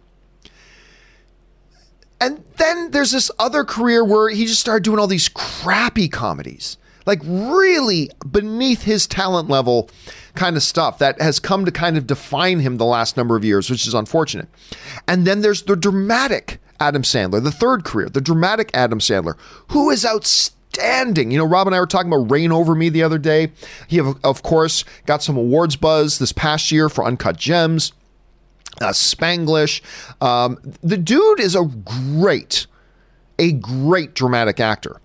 [2.21, 6.77] And then there's this other career where he just started doing all these crappy comedies,
[7.05, 9.89] like really beneath his talent level
[10.36, 13.45] kind of stuff that has come to kind of define him the last number of
[13.45, 14.47] years, which is unfortunate.
[15.07, 19.38] And then there's the dramatic Adam Sandler, the third career, the dramatic Adam Sandler,
[19.69, 21.31] who is outstanding.
[21.31, 23.51] You know, Rob and I were talking about Reign Over Me the other day.
[23.88, 27.93] He, of course, got some awards buzz this past year for Uncut Gems.
[28.81, 29.81] Uh, Spanglish.
[30.19, 32.65] Um, the dude is a great,
[33.38, 34.99] a great dramatic actor.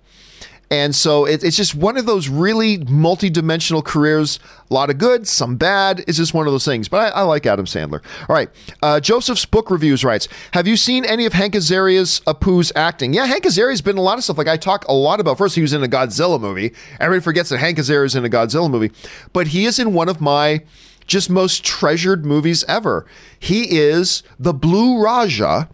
[0.70, 4.38] And so it, it's just one of those really multi-dimensional careers.
[4.70, 6.04] A lot of good, some bad.
[6.06, 6.88] It's just one of those things.
[6.88, 8.02] But I, I like Adam Sandler.
[8.28, 8.50] All right.
[8.82, 13.14] Uh, Joseph's book reviews writes, "Have you seen any of Hank Azaria's Apu's acting?
[13.14, 14.36] Yeah, Hank Azaria's been in a lot of stuff.
[14.36, 15.38] Like I talk a lot about.
[15.38, 16.74] First, he was in a Godzilla movie.
[17.00, 18.92] Everybody forgets that Hank Azaria's in a Godzilla movie,
[19.32, 20.62] but he is in one of my
[21.06, 23.06] just most treasured movies ever.
[23.38, 25.70] He is the Blue Raja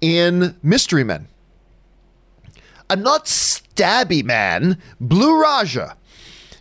[0.00, 1.26] in Mystery Men."
[2.90, 5.96] A not stabby man, Blue Raja,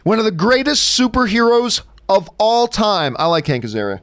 [0.03, 3.15] one of the greatest superheroes of all time.
[3.19, 4.01] I like Hank Azaria.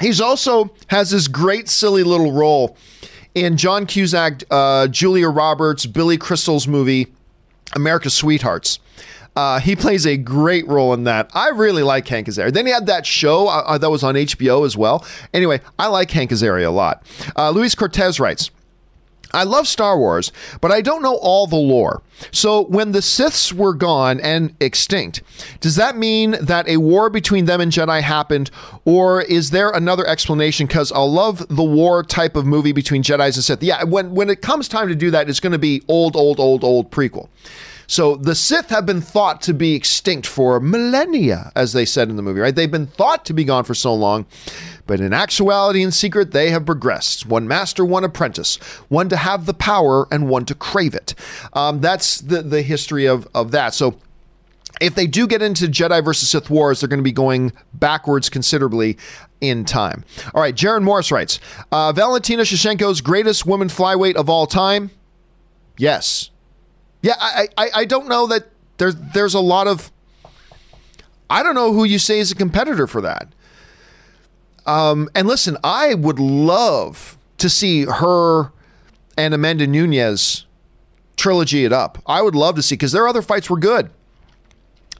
[0.00, 2.76] He's also has this great silly little role
[3.34, 7.12] in John Cusack, uh, Julia Roberts, Billy Crystal's movie
[7.74, 8.78] America's Sweethearts.
[9.36, 11.28] Uh, he plays a great role in that.
[11.34, 12.52] I really like Hank Azaria.
[12.52, 15.04] Then he had that show uh, uh that was on HBO as well.
[15.32, 17.04] Anyway, I like Hank Azaria a lot.
[17.36, 18.50] Uh, Luis Cortez writes.
[19.34, 22.02] I love Star Wars, but I don't know all the lore.
[22.30, 25.22] So, when the Siths were gone and extinct,
[25.60, 28.50] does that mean that a war between them and Jedi happened,
[28.84, 30.66] or is there another explanation?
[30.66, 33.62] Because I love the war type of movie between Jedi's and Sith.
[33.62, 36.38] Yeah, when when it comes time to do that, it's going to be old, old,
[36.38, 37.28] old, old prequel.
[37.86, 42.16] So the Sith have been thought to be extinct for millennia, as they said in
[42.16, 42.54] the movie, right?
[42.54, 44.26] They've been thought to be gone for so long.
[44.86, 47.26] But in actuality and secret, they have progressed.
[47.26, 48.56] One master, one apprentice,
[48.88, 51.14] one to have the power and one to crave it.
[51.54, 53.72] Um, that's the, the history of, of that.
[53.72, 53.98] So
[54.80, 58.28] if they do get into Jedi versus Sith wars, they're going to be going backwards
[58.28, 58.98] considerably
[59.40, 60.04] in time.
[60.34, 61.40] All right, Jaron Morris writes
[61.72, 64.90] uh, Valentina Shevchenko's greatest woman flyweight of all time?
[65.76, 66.30] Yes.
[67.04, 68.44] Yeah, I, I, I don't know that
[68.78, 69.92] there's there's a lot of
[71.28, 73.28] I don't know who you say is a competitor for that.
[74.64, 78.52] Um, and listen, I would love to see her
[79.18, 80.46] and Amanda Nunes
[81.18, 81.98] trilogy it up.
[82.06, 83.90] I would love to see because their other fights were good.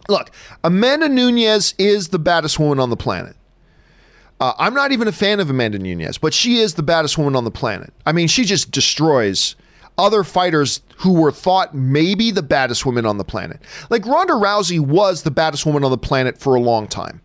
[0.07, 0.30] Look,
[0.62, 3.34] Amanda Nunes is the baddest woman on the planet.
[4.38, 7.34] Uh, I'm not even a fan of Amanda Nunes, but she is the baddest woman
[7.34, 7.94] on the planet.
[8.05, 9.57] I mean, she just destroys
[9.97, 13.61] other fighters who were thought maybe the baddest women on the planet.
[13.90, 17.20] Like Ronda Rousey was the baddest woman on the planet for a long time.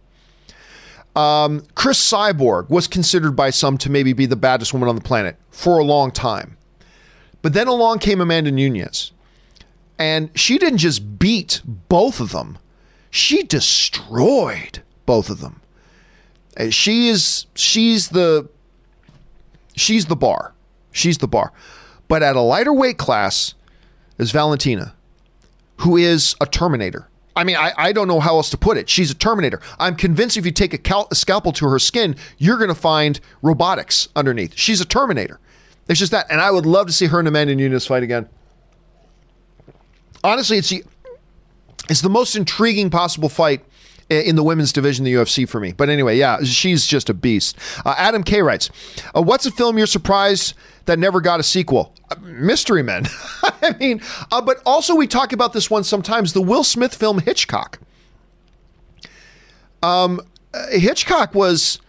[1.16, 5.02] Um, Cris Cyborg was considered by some to maybe be the baddest woman on the
[5.02, 6.58] planet for a long time.
[7.42, 9.12] But then along came Amanda Nunes.
[9.98, 12.58] And she didn't just beat both of them,
[13.10, 15.62] she destroyed both of them.
[16.58, 18.48] Uh, she is she's the
[19.76, 20.54] she's the bar.
[20.92, 21.52] She's the bar.
[22.10, 23.54] But at a lighter weight class
[24.18, 24.94] is Valentina,
[25.78, 27.08] who is a Terminator.
[27.36, 28.90] I mean, I, I don't know how else to put it.
[28.90, 29.62] She's a Terminator.
[29.80, 32.76] I'm convinced if you take a, cal- a scalpel to her skin, you're going to
[32.76, 34.58] find robotics underneath.
[34.58, 35.40] She's a Terminator.
[35.88, 36.26] It's just that.
[36.30, 38.28] And I would love to see her and Amanda Nunes fight again.
[40.22, 40.84] Honestly, it's the,
[41.90, 43.64] it's the most intriguing possible fight
[44.10, 45.72] in the women's division, the UFC for me.
[45.72, 47.58] But anyway, yeah, she's just a beast.
[47.86, 48.70] Uh, Adam K writes,
[49.16, 50.56] uh, "What's a film you're surprised
[50.90, 51.94] that never got a sequel.
[52.20, 53.06] Mystery Men.
[53.44, 54.02] I mean,
[54.32, 56.34] uh, but also we talk about this one sometimes.
[56.34, 57.78] The Will Smith film Hancock.
[59.84, 60.20] Um,
[60.52, 61.80] uh, Hancock was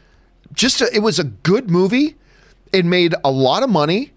[0.53, 2.17] just a, it was a good movie.
[2.75, 4.13] It made a lot of money.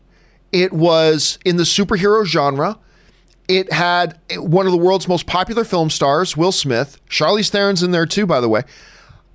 [0.52, 2.78] It was in the superhero genre.
[3.48, 7.00] It had one of the world's most popular film stars, Will Smith.
[7.10, 8.64] Charlize Theron's in there too, by the way.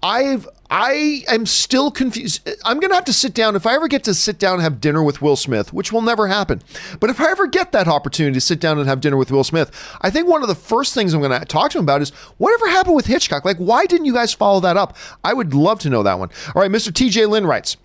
[0.03, 2.47] I've I am still confused.
[2.65, 3.57] I'm to have to sit down.
[3.57, 6.03] If I ever get to sit down and have dinner with Will Smith, which will
[6.03, 6.63] never happen,
[7.01, 9.45] but if I ever get that opportunity to sit down and have dinner with Will
[9.45, 9.71] Smith,
[10.03, 12.69] I think one of the first things I'm to talk to him about is whatever
[12.69, 13.47] happened with Hancock?
[13.47, 14.95] Like, why didn't you guys follow that up?
[15.25, 16.29] I would love to know that one.
[16.55, 16.93] All right, Mr.
[16.93, 17.79] TJ Lynn writes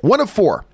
[0.00, 0.66] one of four.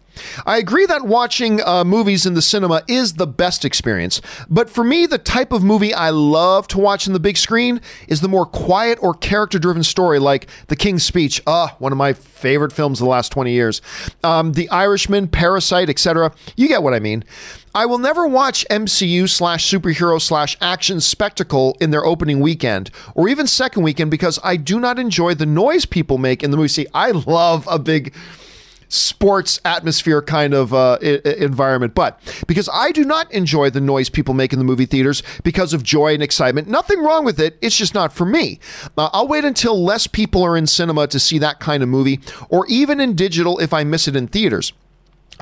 [0.46, 4.84] I agree that watching uh, movies in the cinema is the best experience, but for
[4.84, 8.28] me, the type of movie I love to watch in the big screen is the
[8.28, 12.72] more quiet or character driven story like The King's Speech, uh, one of my favorite
[12.72, 13.80] films of the last 20 years,
[14.22, 16.32] um, The Irishman, Parasite, etc.
[16.56, 17.24] You get what I mean.
[17.76, 23.28] I will never watch MCU slash superhero slash action spectacle in their opening weekend or
[23.28, 26.68] even second weekend because I do not enjoy the noise people make in the movie.
[26.68, 28.14] See, I love a big
[28.94, 31.94] sports atmosphere kind of uh, I- environment.
[31.94, 35.72] But because I do not enjoy the noise people make in the movie theaters because
[35.74, 37.58] of joy and excitement, nothing wrong with it.
[37.60, 38.60] It's just not for me.
[38.96, 42.20] Uh, I'll wait until less people are in cinema to see that kind of movie,
[42.48, 44.72] or even in digital if I miss it in theaters.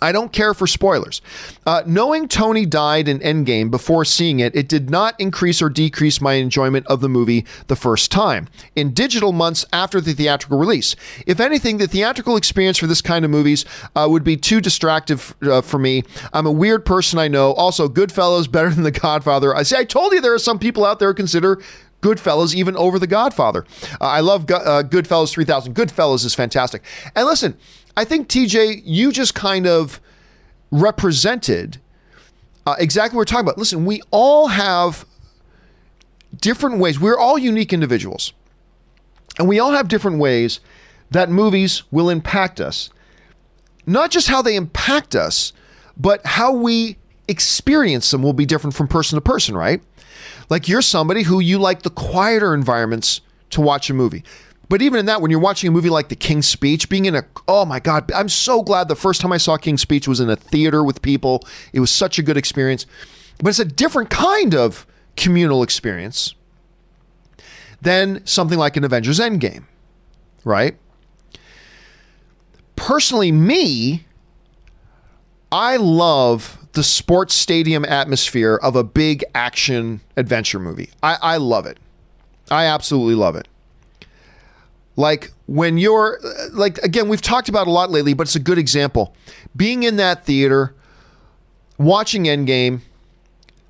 [0.00, 1.20] I don't care for spoilers.
[1.66, 6.20] Uh, knowing Tony died in Endgame before seeing it, it did not increase or decrease
[6.20, 10.96] my enjoyment of the movie the first time in digital months after the theatrical release.
[11.26, 13.64] If anything, the theatrical experience for this kind of movies
[13.94, 16.04] uh, would be too distractive uh, for me.
[16.32, 17.52] I'm a weird person, I know.
[17.52, 19.54] Also, Goodfellas better than The Godfather.
[19.54, 21.60] I say, I told you there are some people out there who consider
[22.02, 23.64] Goodfellas even over The Godfather.
[24.00, 25.74] Uh, I love Go- uh, Goodfellas 3000.
[25.74, 26.82] Goodfellas is fantastic.
[27.16, 27.56] And listen,
[27.96, 30.00] I think TJ, you just kind of
[30.70, 31.78] represented
[32.66, 33.58] uh, exactly what we're talking about.
[33.58, 35.06] Listen, we all have
[36.38, 37.00] different ways.
[37.00, 38.32] We're all unique individuals,
[39.38, 40.60] and we all have different ways
[41.10, 42.90] that movies will impact us.
[43.86, 45.52] Not just how they impact us,
[45.96, 46.96] but how we
[47.28, 49.82] experience them will be different from person to person, right?
[50.52, 54.22] Like you're somebody who you like the quieter environments to watch a movie.
[54.68, 57.14] But even in that, when you're watching a movie like The King's Speech, being in
[57.14, 60.20] a, oh my God, I'm so glad the first time I saw King's Speech was
[60.20, 61.42] in a theater with people.
[61.72, 62.84] It was such a good experience.
[63.38, 64.86] But it's a different kind of
[65.16, 66.34] communal experience
[67.80, 69.64] than something like an Avengers Endgame,
[70.44, 70.76] right?
[72.76, 74.04] Personally, me,
[75.50, 80.90] I love the sports stadium atmosphere of a big action adventure movie.
[81.02, 81.78] I, I love it.
[82.50, 83.48] I absolutely love it.
[84.96, 86.18] Like when you're,
[86.52, 89.14] like, again, we've talked about a lot lately, but it's a good example.
[89.56, 90.74] Being in that theater,
[91.78, 92.80] watching Endgame,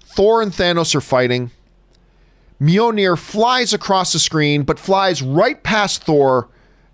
[0.04, 1.50] Thor and Thanos are fighting.
[2.60, 6.48] Mjolnir flies across the screen, but flies right past Thor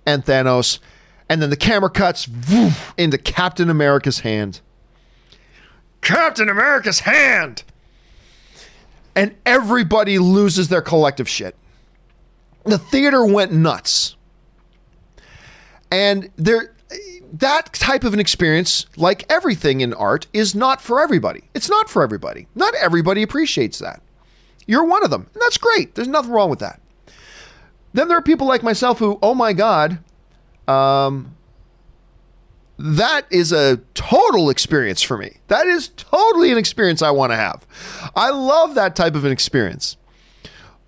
[0.07, 0.79] and Thanos.
[1.29, 2.29] And then the camera cuts
[2.97, 4.61] into Captain America's hand.
[6.09, 7.65] Captain America's hand!
[9.15, 11.55] And everybody loses their collective shit.
[12.65, 14.17] The theater went nuts.
[15.91, 16.73] And there
[17.35, 21.45] that type of an experience, like everything in art, is not for everybody.
[21.53, 22.47] It's not for everybody.
[22.55, 24.01] Not everybody appreciates that.
[24.67, 25.95] You're one of them, and that's great.
[25.95, 26.81] There's nothing wrong with that.
[27.93, 29.99] Then there are people like myself who, oh my God,
[30.67, 31.37] um,
[32.79, 35.39] that is a total experience for me.
[35.49, 37.67] That is totally an experience I want to have.
[38.15, 39.97] I love that type of an experience.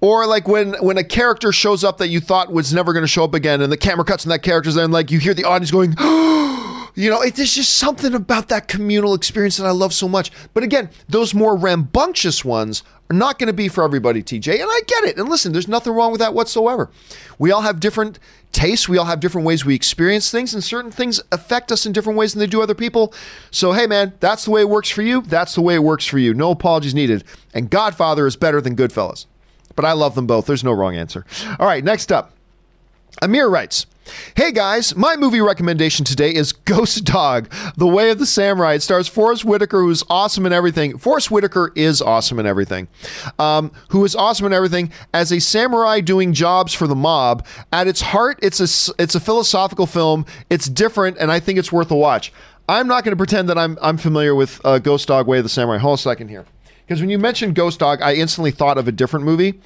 [0.01, 3.09] Or like when when a character shows up that you thought was never going to
[3.09, 5.35] show up again, and the camera cuts and that character's there, and like you hear
[5.35, 5.91] the audience going,
[6.95, 10.31] you know, it, there's just something about that communal experience that I love so much.
[10.55, 14.69] But again, those more rambunctious ones are not going to be for everybody, TJ, and
[14.71, 15.19] I get it.
[15.19, 16.91] And listen, there's nothing wrong with that whatsoever.
[17.39, 18.19] We all have different
[18.53, 18.89] tastes.
[18.89, 22.19] We all have different ways we experience things, and certain things affect us in different
[22.19, 23.15] ways than they do other people.
[23.51, 25.23] So, hey, man, that's the way it works for you.
[25.23, 26.35] That's the way it works for you.
[26.35, 27.25] No apologies needed.
[27.55, 29.27] And Godfather is better than Goodfellas
[29.81, 30.47] but I love them both.
[30.47, 31.25] There's no wrong answer.
[31.59, 32.33] All right, next up.
[33.23, 33.87] Amir writes,
[34.37, 38.75] Hey guys, my movie recommendation today is Ghost Dog, The Way of the Samurai.
[38.75, 40.99] It stars Forest Whitaker, who's awesome in everything.
[40.99, 42.89] Forest Whitaker is awesome in everything.
[43.39, 47.47] Um, who is awesome in everything as a samurai doing jobs for the mob.
[47.73, 50.27] At its heart, it's a it's a philosophical film.
[50.49, 52.33] It's different, and I think it's worth a watch.
[52.69, 55.45] I'm not going to pretend that I'm I'm familiar with uh, Ghost Dog, Way of
[55.45, 55.79] the Samurai.
[55.79, 56.47] Hold a second here.
[56.87, 59.61] Because when you mentioned Ghost Dog, I instantly thought of a different movie.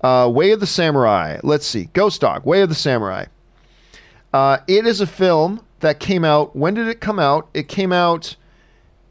[0.00, 1.38] Uh, Way of the Samurai.
[1.42, 1.88] Let's see.
[1.92, 3.26] Ghost Dog, Way of the Samurai.
[4.34, 6.56] Uh, it is a film that came out.
[6.56, 7.48] When did it come out?
[7.54, 8.34] It came out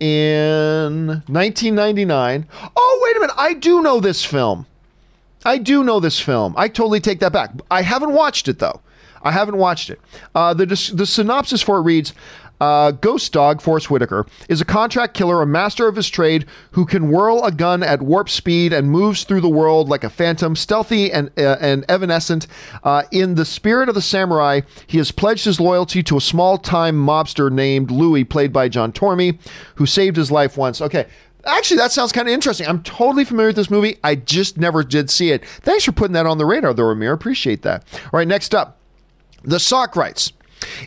[0.02, 2.46] in 1999.
[2.76, 3.36] Oh, wait a minute.
[3.38, 4.68] I do know this film.
[5.46, 6.54] I do know this film.
[6.58, 7.52] I totally take that back.
[7.72, 8.82] I haven't watched it, though.
[9.22, 10.02] I haven't watched it.
[10.36, 12.14] Uh, the, the synopsis for it reads
[12.64, 16.86] uh, Ghost Dog, Forest Whitaker, is a contract killer, a master of his trade who
[16.86, 20.56] can whirl a gun at warp speed and moves through the world like a phantom,
[20.56, 22.48] stealthy and, uh, and evanescent.
[22.84, 26.58] Uh, in the spirit of the samurai, he has pledged his loyalty to a small
[26.58, 29.38] time mobster named Louis, played by John Tormey,
[29.76, 30.80] who saved his life once.
[30.80, 31.08] Okay.
[31.46, 32.66] Actually, that sounds kind of interesting.
[32.66, 33.98] I'm totally familiar with this movie.
[34.02, 35.44] I just never did see it.
[35.46, 37.12] Thanks for putting that on the radar, though, Amir.
[37.12, 37.84] Appreciate that.
[38.06, 38.78] All right, next up.
[39.44, 40.32] The Sock writes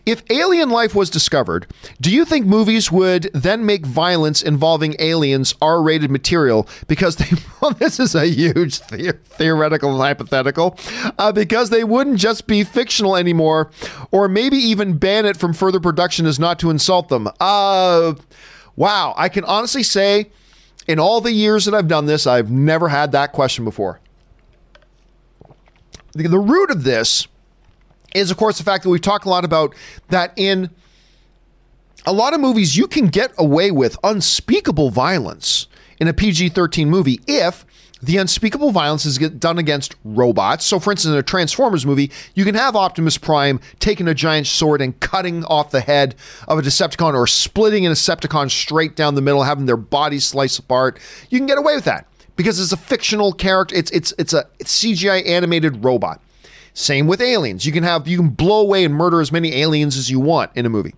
[0.05, 1.67] if alien life was discovered,
[2.01, 7.27] do you think movies would then make violence involving aliens R rated material because they,
[7.61, 10.79] well, this is a huge the- theoretical hypothetical,
[11.19, 13.71] uh, because they wouldn't just be fictional anymore,
[14.11, 17.29] or maybe even ban it from further production as not to insult them?
[17.41, 18.15] Uh,
[18.77, 19.15] wow.
[19.17, 20.31] I can honestly say,
[20.87, 24.01] in all the years that I've done this, I've never had that question before.
[26.13, 27.27] The, the root of this
[28.17, 29.75] is, of course, the fact that we've talked a lot about
[30.09, 30.71] that in
[32.05, 35.67] a lot of movies, you can get away with unspeakable violence
[36.01, 37.67] in a PG 13 movie if
[38.03, 40.65] the unspeakable violence is done against robots.
[40.65, 44.47] So, for instance, in a Transformers movie, you can have Optimus Prime taking a giant
[44.47, 46.15] sword and cutting off the head
[46.47, 50.59] of a Decepticon or splitting a Decepticon straight down the middle, having their body sliced
[50.59, 50.99] apart.
[51.31, 52.07] You can get away with that
[52.37, 53.75] because it's a fictional character.
[53.75, 56.21] It's it's it's a CGI animated robot.
[56.77, 57.65] Same with aliens.
[57.65, 60.51] You can have you can blow away and murder as many aliens as you want
[60.55, 60.95] in a movie.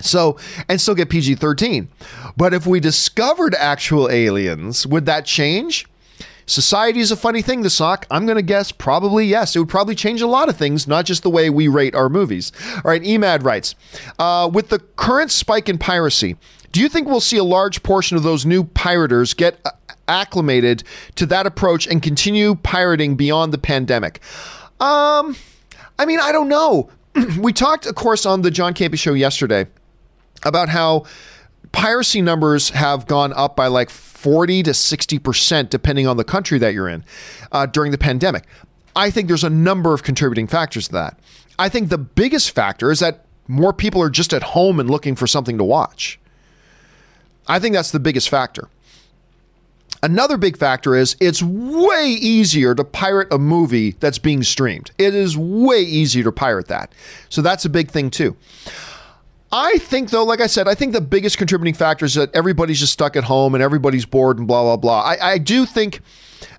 [0.00, 0.36] So,
[0.68, 1.88] and still get PG 13.
[2.36, 5.86] But if we discovered actual aliens, would that change?
[6.46, 8.06] Society is a funny thing to sock.
[8.10, 9.54] I'm going to guess probably yes.
[9.54, 12.08] It would probably change a lot of things, not just the way we rate our
[12.08, 12.50] movies.
[12.76, 13.76] All right, Emad writes
[14.18, 16.36] uh, With the current spike in piracy,
[16.72, 19.70] do you think we'll see a large portion of those new pirators get uh,
[20.08, 20.82] acclimated
[21.14, 24.20] to that approach and continue pirating beyond the pandemic?
[24.82, 25.36] Um,
[25.96, 26.90] I mean, I don't know.
[27.38, 29.66] we talked, of course, on the John Campea show yesterday
[30.44, 31.04] about how
[31.70, 36.74] piracy numbers have gone up by like 40 to 60%, depending on the country that
[36.74, 37.04] you're in
[37.52, 38.44] uh, during the pandemic.
[38.96, 41.18] I think there's a number of contributing factors to that.
[41.60, 45.14] I think the biggest factor is that more people are just at home and looking
[45.14, 46.18] for something to watch.
[47.46, 48.68] I think that's the biggest factor.
[50.04, 54.90] Another big factor is it's way easier to pirate a movie that's being streamed.
[54.98, 56.92] It is way easier to pirate that.
[57.28, 58.36] So that's a big thing too.
[59.52, 62.80] I think, though, like I said, I think the biggest contributing factor is that everybody's
[62.80, 65.02] just stuck at home and everybody's bored and blah, blah, blah.
[65.02, 66.00] I, I do think,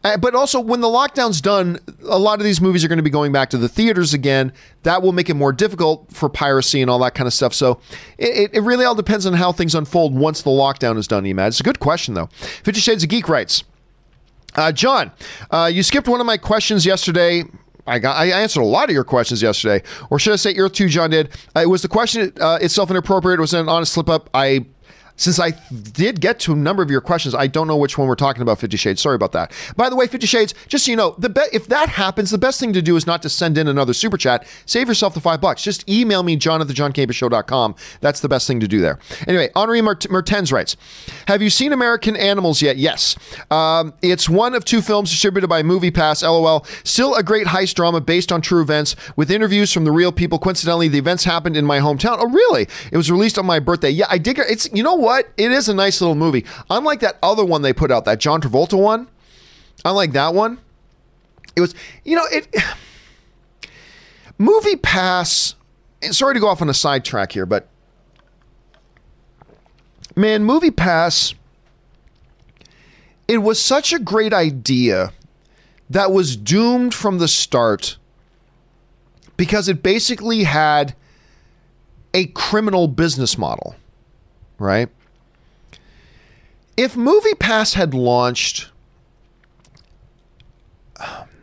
[0.03, 3.03] uh, but also when the lockdown's done, a lot of these movies are going to
[3.03, 4.51] be going back to the theaters again.
[4.83, 7.53] That will make it more difficult for piracy and all that kind of stuff.
[7.53, 7.79] So
[8.17, 11.47] it, it really all depends on how things unfold once the lockdown is done, Emad.
[11.47, 12.27] It's a good question, though.
[12.63, 13.63] Fifty Shades of Geek writes,
[14.55, 15.11] uh, John,
[15.51, 17.43] uh, you skipped one of my questions yesterday.
[17.85, 20.73] I got I answered a lot of your questions yesterday, or should I say, Earth
[20.73, 21.29] Two John did.
[21.55, 23.39] Uh, it was the question uh, itself inappropriate.
[23.39, 24.29] It was an honest slip up.
[24.33, 24.65] I
[25.15, 25.51] since I
[25.93, 28.41] did get to a number of your questions, I don't know which one we're talking
[28.41, 28.59] about.
[28.59, 29.01] Fifty Shades.
[29.01, 29.51] Sorry about that.
[29.75, 30.53] By the way, Fifty Shades.
[30.67, 33.05] Just so you know, the be- if that happens, the best thing to do is
[33.05, 34.47] not to send in another super chat.
[34.65, 35.63] Save yourself the five bucks.
[35.63, 37.75] Just email me, John at the JohnCampusShow.com.
[38.01, 38.99] That's the best thing to do there.
[39.27, 40.75] Anyway, Henri Mart- Mertens writes,
[41.27, 42.77] "Have you seen American Animals yet?
[42.77, 43.15] Yes.
[43.51, 46.23] Um, it's one of two films distributed by MoviePass.
[46.23, 46.65] LOL.
[46.83, 50.39] Still a great heist drama based on true events with interviews from the real people.
[50.39, 52.17] Coincidentally, the events happened in my hometown.
[52.19, 52.67] Oh, really?
[52.91, 53.89] It was released on my birthday.
[53.89, 54.45] Yeah, I dig it.
[54.49, 55.29] It's you know what?
[55.37, 56.45] It is a nice little movie.
[56.69, 59.07] Unlike that other one they put out, that John Travolta one.
[59.85, 60.59] Unlike that one,
[61.55, 62.47] it was you know it.
[64.37, 65.55] Movie Pass.
[66.11, 67.67] Sorry to go off on a sidetrack here, but
[70.15, 71.35] man, Movie Pass.
[73.25, 75.13] It was such a great idea
[75.89, 77.97] that was doomed from the start
[79.37, 80.95] because it basically had
[82.13, 83.75] a criminal business model,
[84.63, 84.89] right?
[86.75, 88.69] If MoviePass had launched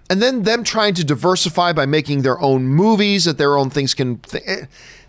[0.08, 3.94] and then them trying to diversify by making their own movies that their own things
[3.94, 4.64] can th- eh,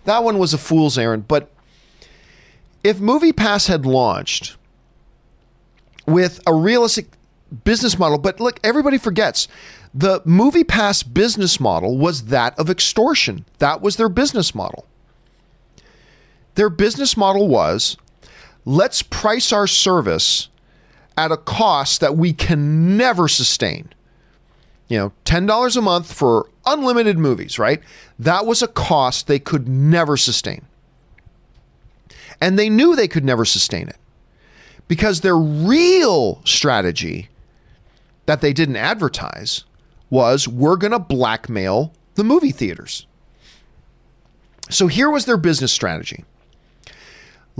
[0.06, 1.50] that one was a fool's errand, but
[2.84, 4.58] if MoviePass had launched
[6.06, 7.08] with a realistic
[7.64, 9.48] business model, but look, everybody forgets
[9.94, 13.46] the MoviePass business model was that of extortion.
[13.60, 14.86] That was their business model.
[16.56, 17.98] Their business model was
[18.66, 20.50] let's price our service
[21.18, 23.90] at a cost that we can never sustain.
[24.88, 27.82] You know, $10 a month for unlimited movies, right?
[28.20, 30.66] That was a cost they could never sustain.
[32.40, 33.98] And they knew they could never sustain it
[34.88, 37.30] because their real strategy
[38.26, 39.64] that they didn't advertise
[40.10, 43.06] was we're going to blackmail the movie theaters.
[44.70, 46.26] So here was their business strategy.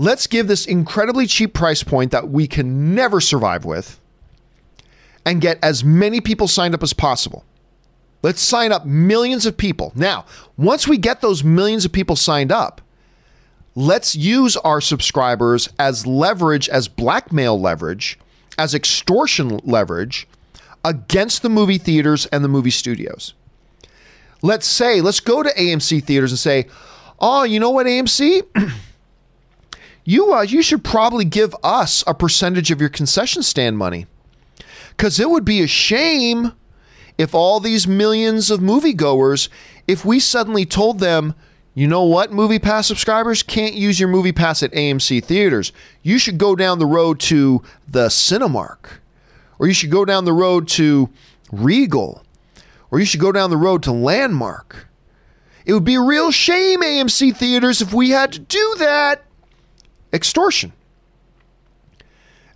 [0.02, 4.00] Let's give this incredibly cheap price point that we can never survive with
[5.24, 7.44] and get as many people signed up as possible.
[8.20, 9.92] Let's sign up millions of people.
[9.94, 10.24] Now,
[10.56, 12.80] once we get those millions of people signed up,
[13.76, 18.18] let's use our subscribers as leverage, as blackmail leverage,
[18.58, 20.26] as extortion leverage
[20.84, 23.34] against the movie theaters and the movie studios.
[24.42, 26.66] Let's say, let's go to AMC theaters and say,
[27.20, 28.42] oh, you know what, AMC?
[30.04, 34.06] you, uh, you should probably give us a percentage of your concession stand money.
[34.90, 36.52] Because it would be a shame
[37.18, 39.48] if all these millions of moviegoers,
[39.86, 41.34] if we suddenly told them,
[41.74, 45.72] you know what, Movie Pass subscribers can't use your Movie Pass at AMC theaters.
[46.02, 48.98] You should go down the road to the Cinemark,
[49.58, 51.08] or you should go down the road to
[51.50, 52.22] Regal,
[52.90, 54.88] or you should go down the road to Landmark.
[55.64, 59.24] It would be a real shame, AMC theaters, if we had to do that.
[60.12, 60.72] Extortion.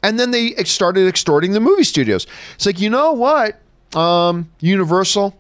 [0.03, 2.27] And then they started extorting the movie studios.
[2.55, 3.61] It's like, you know what,
[3.95, 5.37] um, Universal,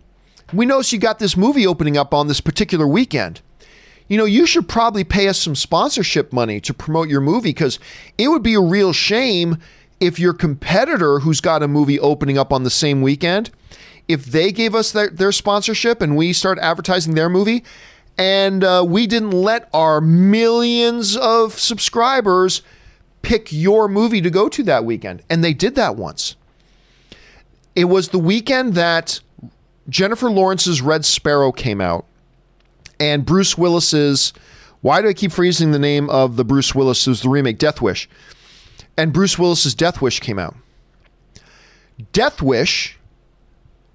[0.52, 3.40] we notice you got this movie opening up on this particular weekend
[4.08, 7.78] you know, you should probably pay us some sponsorship money to promote your movie because
[8.16, 9.58] it would be a real shame
[9.98, 13.50] if your competitor who's got a movie opening up on the same weekend,
[14.06, 17.64] if they gave us their, their sponsorship and we start advertising their movie
[18.18, 22.62] and uh, we didn't let our millions of subscribers
[23.22, 25.22] pick your movie to go to that weekend.
[25.28, 26.36] And they did that once.
[27.74, 29.20] It was the weekend that
[29.88, 32.06] Jennifer Lawrence's Red Sparrow came out
[32.98, 34.32] and Bruce Willis's.
[34.80, 37.80] Why do I keep freezing the name of the Bruce Willis who's the remake Death
[37.82, 38.08] Wish?
[38.96, 40.54] And Bruce Willis's Death Wish came out.
[42.12, 42.98] Death Wish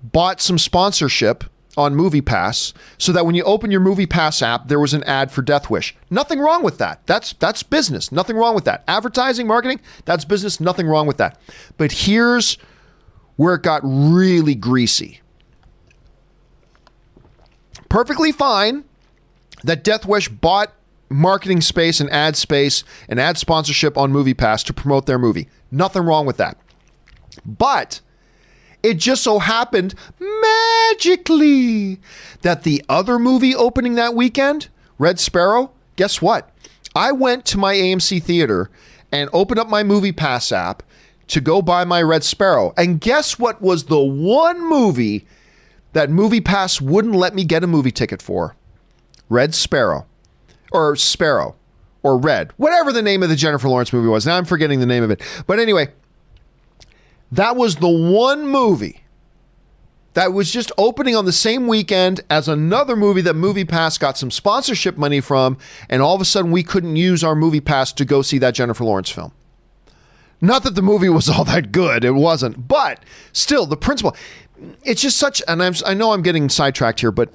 [0.04, 1.46] bought some sponsorship
[1.78, 5.04] on Movie Pass so that when you open your Movie Pass app, there was an
[5.04, 5.96] ad for Death Wish.
[6.10, 7.06] Nothing wrong with that.
[7.06, 8.12] That's that's business.
[8.12, 8.84] Nothing wrong with that.
[8.88, 10.60] Advertising, marketing, that's business.
[10.60, 11.40] Nothing wrong with that.
[11.78, 12.58] But here's
[13.36, 15.22] where it got really greasy.
[17.90, 18.86] Perfectly fine
[19.64, 20.74] that Death Wish bought
[21.10, 25.50] marketing space and ad space and ad sponsorship on MoviePass to promote their movie.
[25.70, 26.58] Nothing wrong with that.
[27.46, 28.02] But
[28.84, 32.00] it just so happened magically
[32.42, 36.50] that the other movie opening that weekend, Red Sparrow, guess what?
[36.96, 38.70] I went to my AMC theater
[39.12, 40.84] and opened up my movie pass app
[41.28, 42.74] to go buy my Red Sparrow.
[42.76, 45.26] And guess what was the one movie
[45.94, 48.56] that Movie Pass wouldn't let me get a movie ticket for?
[49.30, 50.08] Red Sparrow.
[50.74, 51.56] Or Sparrow.
[52.04, 52.52] Or Red.
[52.58, 54.26] Whatever the name of the Jennifer Lawrence movie was.
[54.26, 55.22] Now I'm forgetting the name of it.
[55.48, 55.90] But anyway,
[57.32, 59.02] that was the one movie
[60.14, 64.30] that was just opening on the same weekend as another movie that MoviePass got some
[64.30, 65.58] sponsorship money from,
[65.90, 68.84] and all of a sudden we couldn't use our MoviePass to go see that Jennifer
[68.84, 69.32] Lawrence film.
[70.42, 73.02] Not that the movie was all that good, it wasn't, but
[73.32, 74.16] still, the principle.
[74.84, 77.34] It's just such, and I'm, I know I'm getting sidetracked here, but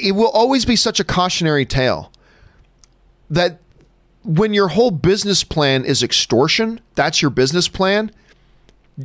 [0.00, 2.12] it will always be such a cautionary tale
[3.30, 3.60] that
[4.22, 8.10] when your whole business plan is extortion, that's your business plan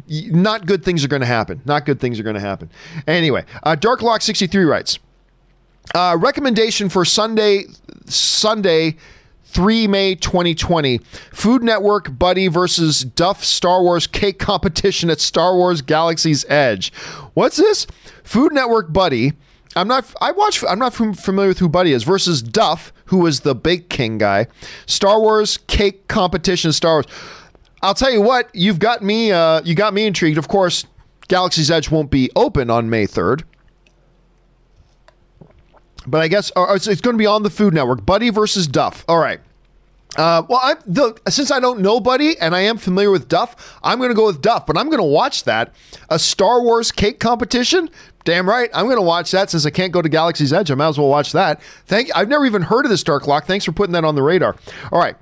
[0.07, 1.61] not good things are going to happen.
[1.65, 2.69] Not good things are going to happen.
[3.07, 4.99] Anyway, uh, Darklock63 writes
[5.93, 7.65] uh, recommendation for Sunday,
[8.05, 8.95] Sunday,
[9.55, 10.97] 3 May 2020.
[11.31, 16.93] Food Network Buddy versus Duff Star Wars cake competition at Star Wars Galaxy's Edge.
[17.33, 17.87] What's this?
[18.23, 19.33] Food Network Buddy.
[19.77, 20.13] I'm not.
[20.21, 20.63] I watch.
[20.67, 22.03] I'm not familiar with who Buddy is.
[22.03, 24.47] Versus Duff, who was the Bake King guy.
[24.85, 26.71] Star Wars cake competition.
[26.71, 27.05] Star Wars.
[27.85, 29.31] I'll tell you what, you've got me.
[29.31, 30.37] Uh, you got me intrigued.
[30.37, 30.85] Of course,
[31.27, 33.43] Galaxy's Edge won't be open on May third,
[36.07, 38.05] but I guess it's, it's going to be on the Food Network.
[38.05, 39.05] Buddy versus Duff.
[39.07, 39.39] All right.
[40.17, 43.77] Uh, well, I, the, since I don't know Buddy and I am familiar with Duff,
[43.83, 44.65] I'm going to go with Duff.
[44.65, 45.73] But I'm going to watch that
[46.09, 47.89] a Star Wars cake competition.
[48.23, 50.71] Damn right, I'm going to watch that since I can't go to Galaxy's Edge.
[50.71, 51.61] I might as well watch that.
[51.85, 52.09] Thank.
[52.15, 53.45] I've never even heard of this Dark Lock.
[53.45, 54.55] Thanks for putting that on the radar.
[54.91, 55.15] All right.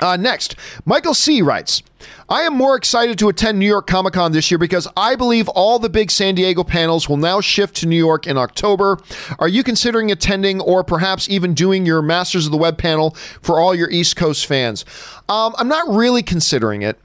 [0.00, 1.42] Uh, next, Michael C.
[1.42, 1.82] writes
[2.28, 5.48] I am more excited to attend New York Comic Con this year because I believe
[5.48, 8.98] all the big San Diego panels will now shift to New York in October.
[9.38, 13.60] Are you considering attending or perhaps even doing your Masters of the Web panel for
[13.60, 14.84] all your East Coast fans?
[15.28, 16.98] Um, I'm not really considering it.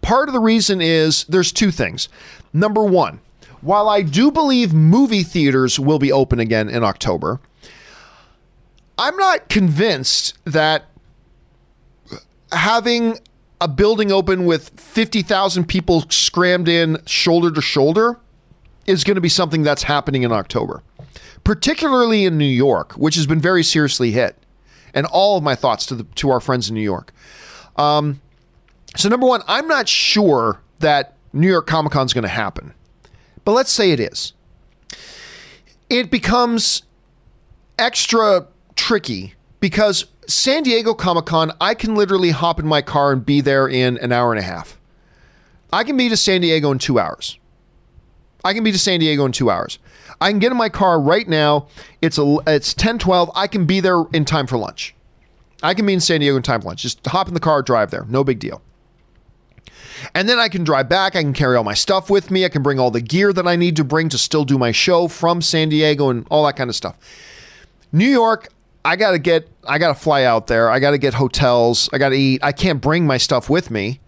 [0.00, 2.08] Part of the reason is there's two things.
[2.52, 3.20] Number one,
[3.60, 7.38] while I do believe movie theaters will be open again in October,
[8.98, 10.86] I'm not convinced that
[12.52, 13.18] having
[13.60, 18.18] a building open with 50,000 people scrammed in shoulder to shoulder
[18.86, 20.82] is going to be something that's happening in October,
[21.44, 24.36] particularly in New York, which has been very seriously hit.
[24.94, 27.12] And all of my thoughts to the to our friends in New York.
[27.76, 28.20] Um,
[28.94, 32.74] so number one, I'm not sure that New York Comic Con is going to happen,
[33.44, 34.34] but let's say it is.
[35.88, 36.82] It becomes
[37.78, 43.24] extra tricky because San Diego Comic Con, I can literally hop in my car and
[43.24, 44.78] be there in an hour and a half.
[45.72, 47.38] I can be to San Diego in two hours.
[48.44, 49.78] I can be to San Diego in two hours.
[50.20, 51.68] I can get in my car right now.
[52.00, 53.30] It's a it's ten twelve.
[53.34, 54.94] I can be there in time for lunch.
[55.62, 56.82] I can be in San Diego in time for lunch.
[56.82, 58.04] Just hop in the car, drive there.
[58.08, 58.62] No big deal.
[60.14, 61.14] And then I can drive back.
[61.14, 62.44] I can carry all my stuff with me.
[62.44, 64.72] I can bring all the gear that I need to bring to still do my
[64.72, 66.98] show from San Diego and all that kind of stuff.
[67.92, 68.48] New York,
[68.84, 70.68] I got to get, I got to fly out there.
[70.68, 71.88] I got to get hotels.
[71.92, 72.42] I got to eat.
[72.42, 74.00] I can't bring my stuff with me.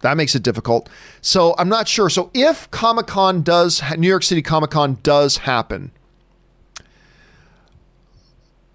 [0.00, 0.88] That makes it difficult.
[1.20, 2.08] So I'm not sure.
[2.08, 5.90] So if Comic Con does, New York City Comic Con does happen,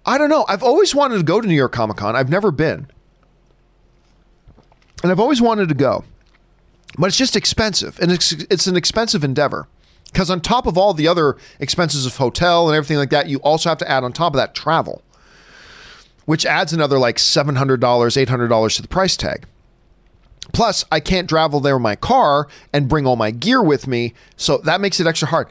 [0.04, 0.44] I don't know.
[0.48, 2.14] I've always wanted to go to New York Comic Con.
[2.14, 2.86] I've never been.
[5.02, 6.04] And I've always wanted to go.
[6.96, 7.98] But it's just expensive.
[8.00, 9.68] And it's, it's an expensive endeavor.
[10.06, 13.38] Because on top of all the other expenses of hotel and everything like that, you
[13.38, 15.02] also have to add on top of that travel
[16.26, 19.46] which adds another like $700, $800 to the price tag.
[20.52, 24.14] Plus, I can't travel there in my car and bring all my gear with me,
[24.36, 25.48] so that makes it extra hard.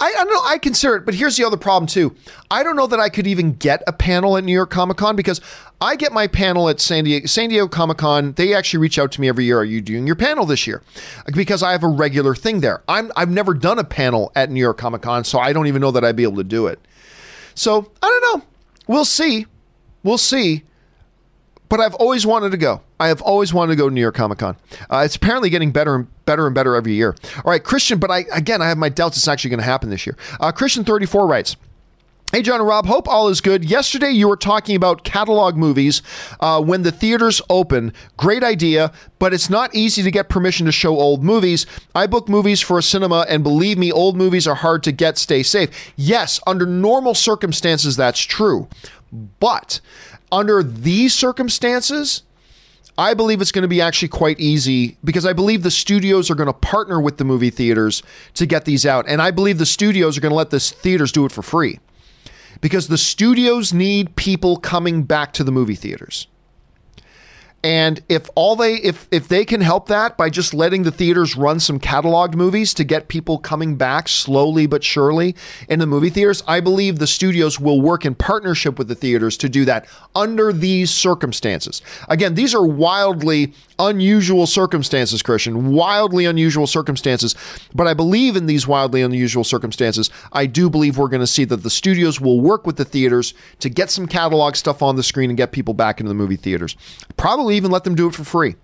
[0.00, 0.42] I, I, don't know.
[0.44, 2.14] I consider it, but here's the other problem too.
[2.50, 5.16] I don't know that I could even get a panel at New York Comic Con
[5.16, 5.40] because
[5.80, 8.32] I get my panel at San Diego, San Diego Comic Con.
[8.34, 9.58] They actually reach out to me every year.
[9.58, 10.82] Are you doing your panel this year?
[11.34, 12.82] Because I have a regular thing there.
[12.86, 15.80] I'm I've never done a panel at New York Comic Con, so I don't even
[15.80, 16.78] know that I'd be able to do it.
[17.54, 18.46] So I don't know.
[18.86, 19.46] We'll see.
[20.02, 20.64] We'll see.
[21.68, 22.80] But I've always wanted to go.
[22.98, 24.56] I have always wanted to go to New York Comic Con.
[24.90, 27.14] Uh, it's apparently getting better and better and better every year.
[27.36, 29.90] All right, Christian, but I again I have my doubts it's actually going to happen
[29.90, 30.16] this year.
[30.40, 31.56] Uh, Christian thirty four writes.
[32.30, 33.64] Hey, John and Rob, hope all is good.
[33.64, 36.02] Yesterday, you were talking about catalog movies
[36.40, 37.90] uh, when the theaters open.
[38.18, 41.64] Great idea, but it's not easy to get permission to show old movies.
[41.94, 45.16] I book movies for a cinema, and believe me, old movies are hard to get.
[45.16, 45.70] Stay safe.
[45.96, 48.68] Yes, under normal circumstances, that's true.
[49.12, 49.80] But
[50.30, 52.22] under these circumstances,
[52.98, 56.34] I believe it's going to be actually quite easy because I believe the studios are
[56.34, 58.02] going to partner with the movie theaters
[58.34, 59.06] to get these out.
[59.08, 61.78] And I believe the studios are going to let the theaters do it for free
[62.60, 66.26] because the studios need people coming back to the movie theaters.
[67.64, 71.36] And if all they if if they can help that by just letting the theaters
[71.36, 75.34] run some cataloged movies to get people coming back slowly but surely
[75.68, 79.36] in the movie theaters, I believe the studios will work in partnership with the theaters
[79.38, 81.82] to do that under these circumstances.
[82.08, 87.34] Again, these are wildly unusual circumstances, Christian, wildly unusual circumstances.
[87.74, 90.10] But I believe in these wildly unusual circumstances.
[90.32, 93.34] I do believe we're going to see that the studios will work with the theaters
[93.60, 96.36] to get some catalog stuff on the screen and get people back into the movie
[96.36, 96.76] theaters.
[97.16, 98.56] Probably probably even let them do it for free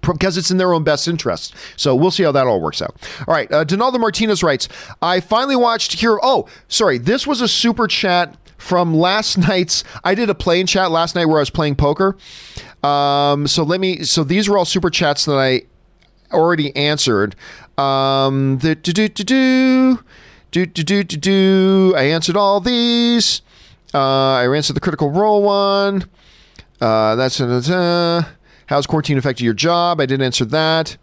[0.00, 1.54] because it's in their own best interest.
[1.76, 2.96] So we'll see how that all works out.
[3.28, 3.50] All right.
[3.52, 4.68] Uh, Donaldo Martinez writes
[5.02, 6.18] I finally watched here.
[6.22, 6.98] Oh, sorry.
[6.98, 9.84] This was a super chat from last night's.
[10.04, 12.16] I did a playing chat last night where I was playing poker.
[12.82, 14.04] Um, so let me.
[14.04, 15.62] So these were all super chats that I
[16.34, 17.36] already answered.
[17.76, 19.98] Um, the do do do do.
[20.50, 21.94] Do, do, do, do, do.
[21.96, 23.40] I answered all these.
[23.94, 26.08] Uh, I answered the critical role one.
[26.82, 28.24] Uh, that's uh,
[28.66, 30.00] how's quarantine affected your job?
[30.00, 30.96] I didn't answer that.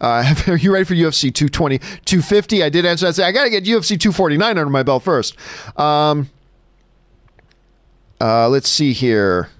[0.00, 2.62] Uh, are you ready for UFC 220, 250?
[2.62, 3.22] I did answer that.
[3.22, 5.36] I got to get UFC 249 under my belt first.
[5.78, 6.30] Um,
[8.18, 9.50] uh, let's see here.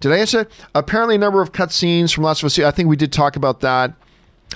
[0.00, 0.46] Did I answer?
[0.74, 2.58] Apparently, a number of cutscenes from Last of Us.
[2.58, 3.94] I think we did talk about that.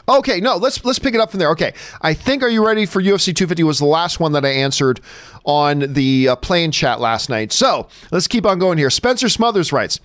[0.09, 1.51] Okay, no, let's let's pick it up from there.
[1.51, 1.73] Okay,
[2.03, 5.01] I think "Are you ready for UFC 250?" was the last one that I answered
[5.45, 7.53] on the uh, playing chat last night.
[7.53, 8.91] So let's keep on going here.
[8.91, 10.01] Spencer Smothers writes: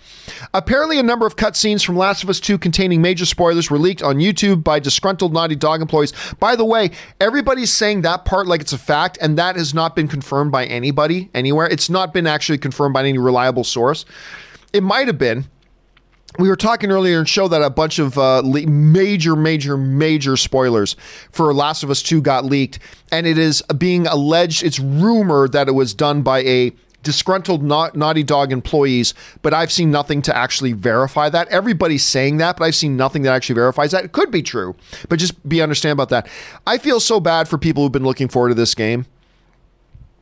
[0.54, 4.02] Apparently, a number of cutscenes from Last of Us 2 containing major spoilers were leaked
[4.02, 6.14] on YouTube by disgruntled Naughty Dog employees.
[6.40, 9.96] By the way, everybody's saying that part like it's a fact, and that has not
[9.96, 11.68] been confirmed by anybody anywhere.
[11.68, 14.06] It's not been actually confirmed by any reliable source.
[14.72, 15.46] It might have been
[16.38, 20.38] we were talking earlier and show that a bunch of uh, le- major, major, major
[20.38, 20.96] spoilers
[21.32, 22.80] for Last of Us 2 got leaked,
[23.12, 27.90] and it is being alleged, it's rumored that it was done by a disgruntled na-
[27.94, 31.48] Naughty Dog employees, but I've seen nothing to actually verify that.
[31.48, 34.04] Everybody's saying that, but I've seen nothing that actually verifies that.
[34.04, 34.76] It could be true,
[35.08, 36.28] but just be understand about that.
[36.68, 39.06] I feel so bad for people who've been looking forward to this game.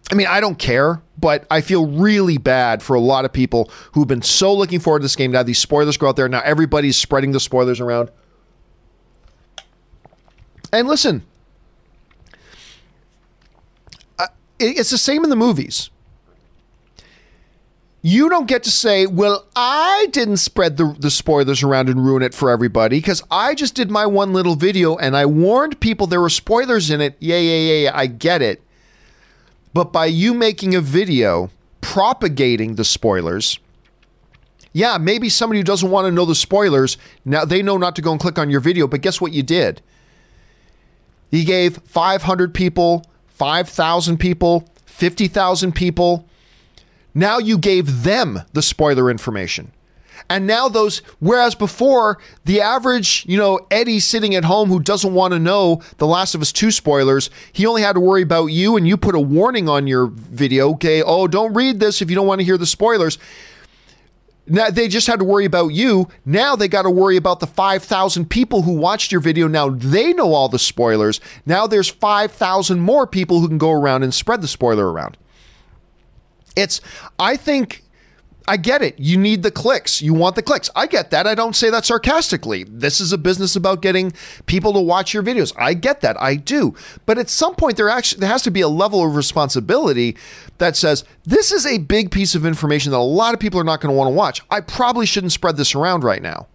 [0.10, 3.70] I mean, I don't care, but I feel really bad for a lot of people
[3.92, 5.32] who've been so looking forward to this game.
[5.32, 6.30] Now these spoilers go out there.
[6.30, 8.10] Now everybody's spreading the spoilers around.
[10.72, 11.24] And listen,
[14.60, 15.90] it's the same in the movies.
[18.02, 22.22] You don't get to say, well, I didn't spread the, the spoilers around and ruin
[22.22, 26.08] it for everybody because I just did my one little video and I warned people
[26.08, 27.18] there were spoilers in it.
[27.20, 27.92] Yeah, yeah, yeah, yeah.
[27.94, 28.64] I get it.
[29.78, 31.52] But by you making a video
[31.82, 33.60] propagating the spoilers,
[34.74, 38.02] yeah, maybe somebody who doesn't want to know the spoilers, now they know not to
[38.02, 39.84] go and click on your video, but guess what you did?
[41.30, 46.28] You gave 500 people, 5,000 people, 50,000 people.
[47.14, 49.74] Now you gave them the spoiler information.
[50.30, 55.14] And now those, whereas before, the average, you know, Eddie sitting at home who doesn't
[55.14, 58.48] want to know The Last of Us 2 spoilers, he only had to worry about
[58.48, 62.10] you and you put a warning on your video, okay, oh, don't read this if
[62.10, 63.18] you don't want to hear the spoilers.
[64.49, 66.07] Now they just had to worry about you.
[66.26, 69.48] Now they got to worry about the 5,000 people who watched your video.
[69.48, 71.19] Now they know all the spoilers.
[71.45, 75.18] Now there's 5,000 more people who can go around and spread the spoiler around.
[76.56, 76.81] It's,
[77.19, 77.84] I think
[78.49, 78.98] I get it.
[78.98, 80.02] You need the clicks.
[80.02, 80.69] You want the clicks.
[80.74, 81.28] I get that.
[81.28, 82.64] I don't say that sarcastically.
[82.64, 84.14] This is a business about getting
[84.45, 85.53] people to watch your videos.
[85.57, 86.19] I get that.
[86.22, 86.74] I do.
[87.06, 90.15] But at some point there actually there has to be a level of responsibility
[90.60, 93.65] that says this is a big piece of information that a lot of people are
[93.65, 94.41] not going to want to watch.
[94.49, 96.48] I probably shouldn't spread this around right now.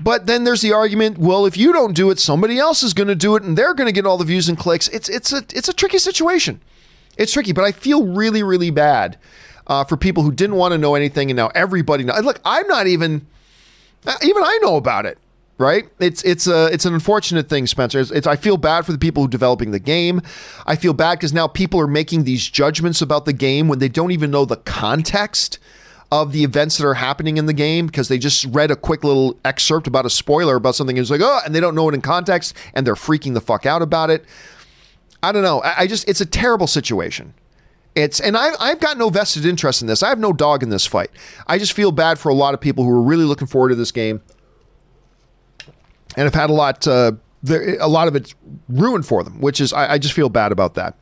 [0.00, 3.08] But then there's the argument, well, if you don't do it, somebody else is going
[3.08, 4.88] to do it and they're going to get all the views and clicks.
[4.88, 6.62] It's it's a it's a tricky situation.
[7.18, 9.18] It's tricky, but I feel really really bad
[9.66, 12.22] uh, for people who didn't want to know anything, and now everybody knows.
[12.24, 13.26] Look, I'm not even
[14.06, 15.18] uh, even I know about it.
[15.56, 15.84] Right?
[16.00, 18.00] It's it's a it's an unfortunate thing, Spencer.
[18.00, 20.20] It's, it's I feel bad for the people who are developing the game.
[20.66, 23.88] I feel bad because now people are making these judgments about the game when they
[23.88, 25.60] don't even know the context
[26.10, 29.04] of the events that are happening in the game because they just read a quick
[29.04, 30.96] little excerpt about a spoiler about something.
[30.96, 33.64] It's like, oh, and they don't know it in context and they're freaking the fuck
[33.64, 34.24] out about it.
[35.22, 35.62] I don't know.
[35.62, 37.32] I, I just it's a terrible situation.
[37.94, 40.02] It's and I've I've got no vested interest in this.
[40.02, 41.10] I have no dog in this fight.
[41.46, 43.76] I just feel bad for a lot of people who are really looking forward to
[43.76, 44.20] this game,
[46.16, 47.12] and have had a lot uh,
[47.42, 48.34] there, a lot of it
[48.68, 49.40] ruined for them.
[49.40, 50.96] Which is I, I just feel bad about that.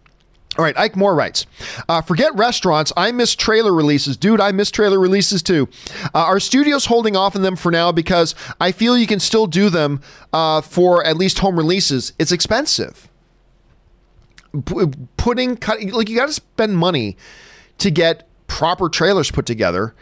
[0.58, 1.46] All right, Ike Moore writes,
[1.88, 2.92] uh, forget restaurants.
[2.94, 4.18] I miss trailer releases.
[4.18, 5.66] Dude, I miss trailer releases too.
[6.14, 9.46] Uh, our studio's holding off on them for now because I feel you can still
[9.46, 12.12] do them uh, for at least home releases.
[12.18, 13.08] It's expensive.
[15.16, 17.16] Putting, cut, like, you got to spend money
[17.78, 19.94] to get proper trailers put together.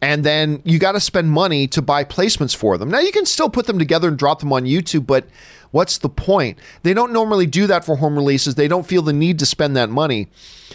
[0.00, 2.88] And then you got to spend money to buy placements for them.
[2.88, 5.26] Now, you can still put them together and drop them on YouTube, but
[5.70, 6.58] What's the point?
[6.82, 8.54] They don't normally do that for home releases.
[8.54, 10.28] They don't feel the need to spend that money.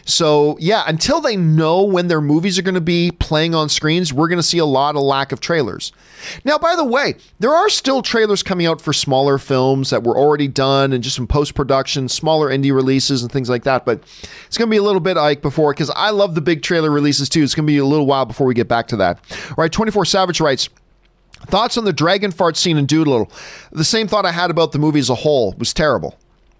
[0.05, 4.11] So, yeah, until they know when their movies are going to be playing on screens,
[4.11, 5.91] we're going to see a lot of lack of trailers.
[6.43, 10.17] Now, by the way, there are still trailers coming out for smaller films that were
[10.17, 13.85] already done and just some post production, smaller indie releases and things like that.
[13.85, 14.03] But
[14.45, 16.91] it's going to be a little bit, Ike, before, because I love the big trailer
[16.91, 17.43] releases too.
[17.43, 19.19] It's going to be a little while before we get back to that.
[19.49, 20.69] All right, 24 Savage writes,
[21.47, 23.31] Thoughts on the dragon fart scene in Dolittle?
[23.71, 25.51] The same thought I had about the movie as a whole.
[25.53, 26.17] It was terrible.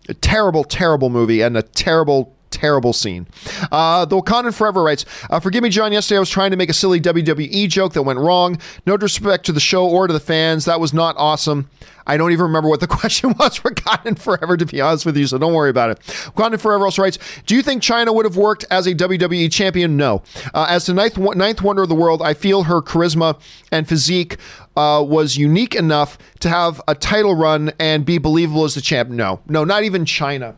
[0.09, 3.27] A terrible, terrible movie and a terrible, terrible scene.
[3.71, 5.91] Uh, the Wakandan Forever writes, uh, Forgive me, John.
[5.93, 8.59] Yesterday I was trying to make a silly WWE joke that went wrong.
[8.85, 10.65] No disrespect to the show or to the fans.
[10.65, 11.69] That was not awesome.
[12.05, 15.17] I don't even remember what the question was for Wakanda Forever, to be honest with
[15.17, 15.99] you, so don't worry about it.
[16.35, 19.97] Wakanda Forever also writes Do you think Chyna would have worked as a WWE champion?
[19.97, 20.21] No.
[20.53, 23.39] Uh, as the ninth, ninth wonder of the world, I feel her charisma
[23.71, 24.37] and physique
[24.75, 29.09] uh, was unique enough to have a title run and be believable as the champ.
[29.09, 30.55] No, no, not even Chyna.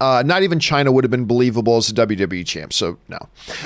[0.00, 2.72] Uh, not even Chyna would have been believable as a WWE champ.
[2.72, 3.18] So no.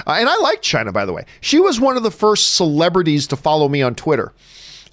[0.06, 1.26] Uh, and I like Chyna, by the way.
[1.40, 4.32] She was one of the first celebrities to follow me on Twitter.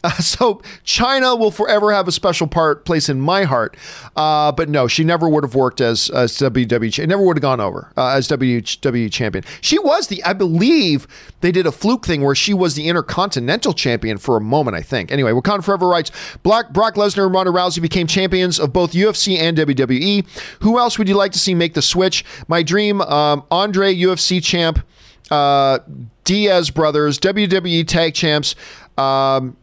[0.03, 0.55] Uh, so
[0.85, 3.76] Chyna will forever have a special part place in my heart.
[4.15, 7.07] Uh, but no, she never would have worked as as WWE.
[7.07, 9.43] Never would have gone over uh, as WWE champion.
[9.61, 11.07] She was the, I believe
[11.41, 14.76] they did a fluke thing where she was the Intercontinental champion for a moment.
[14.76, 15.11] I think.
[15.11, 16.11] Anyway, Wakanda Forever writes:
[16.43, 20.26] Black Brock Lesnar and Ronda Rousey became champions of both UFC and WWE.
[20.61, 22.23] Who else would you like to see make the switch?
[22.47, 24.85] My dream: um, Andre UFC champ.
[25.31, 25.80] Uh,
[26.23, 28.55] Diaz brothers, WWE tag champs,
[28.99, 29.57] um,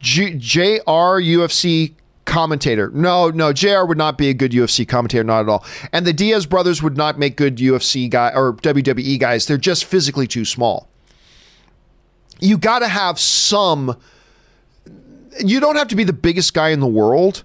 [0.00, 1.94] G- JR UFC
[2.28, 2.90] commentator.
[2.94, 5.64] No, no, JR would not be a good UFC commentator, not at all.
[5.92, 9.46] And the Diaz brothers would not make good UFC guy or WWE guys.
[9.46, 10.88] They're just physically too small.
[12.38, 13.96] You got to have some.
[15.40, 17.42] You don't have to be the biggest guy in the world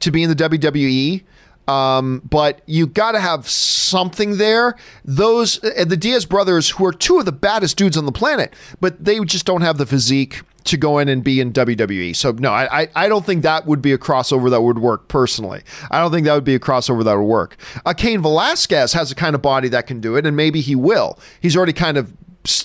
[0.00, 1.24] to be in the WWE.
[1.66, 4.76] Um, but you got to have something there.
[5.04, 8.54] Those uh, the Diaz brothers, who are two of the baddest dudes on the planet,
[8.80, 12.14] but they just don't have the physique to go in and be in WWE.
[12.14, 15.62] So no, I I don't think that would be a crossover that would work personally.
[15.90, 17.56] I don't think that would be a crossover that would work.
[17.84, 20.74] Uh, Cain Velasquez has a kind of body that can do it, and maybe he
[20.74, 21.18] will.
[21.40, 22.12] He's already kind of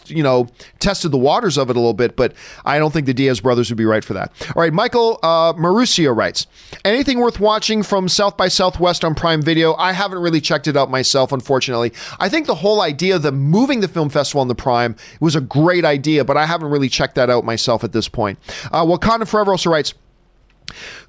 [0.08, 0.48] you know,
[0.80, 2.34] tested the waters of it a little bit, but
[2.66, 4.32] I don't think the Diaz brothers would be right for that.
[4.56, 6.48] All right, Michael uh, Marusio writes
[6.86, 9.74] Anything worth watching from South by Southwest on Prime Video?
[9.76, 11.94] I haven't really checked it out myself, unfortunately.
[12.20, 15.36] I think the whole idea of the moving the film festival on the Prime was
[15.36, 18.40] a great idea, but I haven't really checked that out myself at this point.
[18.72, 19.94] Uh, Wakanda Forever also writes,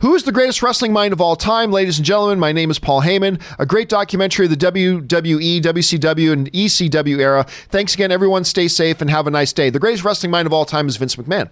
[0.00, 1.70] who is the greatest wrestling mind of all time?
[1.70, 3.40] Ladies and gentlemen, my name is Paul Heyman.
[3.58, 7.44] A great documentary of the WWE, WCW, and ECW era.
[7.68, 8.44] Thanks again, everyone.
[8.44, 9.70] Stay safe and have a nice day.
[9.70, 11.50] The greatest wrestling mind of all time is Vince McMahon.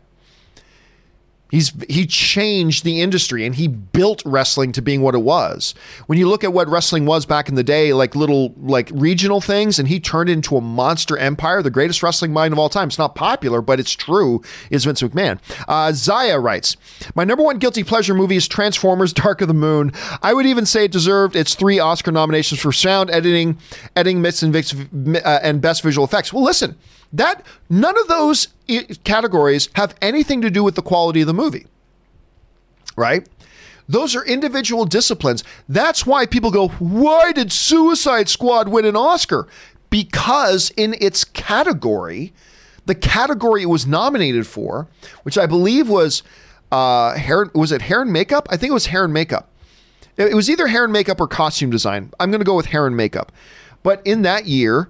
[1.50, 5.74] He's he changed the industry and he built wrestling to being what it was.
[6.06, 9.40] When you look at what wrestling was back in the day, like little like regional
[9.40, 12.68] things, and he turned it into a monster empire, the greatest wrestling mind of all
[12.68, 12.88] time.
[12.88, 14.42] It's not popular, but it's true.
[14.70, 15.40] Is Vince McMahon?
[15.66, 16.76] Uh, Zaya writes,
[17.14, 19.92] "My number one guilty pleasure movie is Transformers: Dark of the Moon.
[20.22, 23.58] I would even say it deserved its three Oscar nominations for sound editing,
[23.96, 26.76] editing, mix, and, uh, and best visual effects." Well, listen.
[27.12, 28.48] That none of those
[29.04, 31.66] categories have anything to do with the quality of the movie.
[32.96, 33.28] Right?
[33.88, 35.42] Those are individual disciplines.
[35.68, 39.48] That's why people go, "Why did Suicide Squad win an Oscar?"
[39.90, 42.32] Because in its category,
[42.86, 44.86] the category it was nominated for,
[45.24, 46.22] which I believe was
[46.70, 48.46] uh, hair, was it hair and makeup?
[48.50, 49.48] I think it was hair and makeup.
[50.16, 52.12] It was either hair and makeup or costume design.
[52.20, 53.32] I'm going to go with hair and makeup.
[53.82, 54.88] But in that year,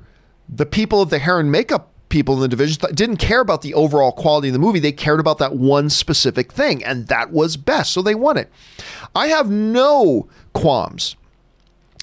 [0.48, 3.72] the people of the hair and makeup people in the division didn't care about the
[3.72, 4.78] overall quality of the movie.
[4.78, 7.92] They cared about that one specific thing, and that was best.
[7.92, 8.50] So they won it.
[9.14, 11.16] I have no qualms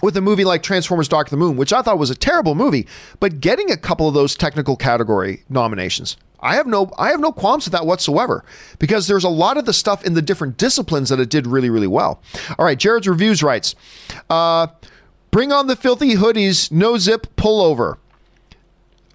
[0.02, 2.56] with a movie like Transformers Dark of the Moon, which I thought was a terrible
[2.56, 2.88] movie,
[3.20, 6.18] but getting a couple of those technical category nominations.
[6.40, 8.46] I have no I have no qualms with that whatsoever
[8.78, 11.72] because there's a lot of the stuff in the different disciplines that it did really
[11.72, 12.22] really well.
[12.60, 13.74] All right, Jared's reviews writes,
[14.30, 14.68] uh,
[15.32, 17.98] Bring on the filthy hoodies, no zip pullover.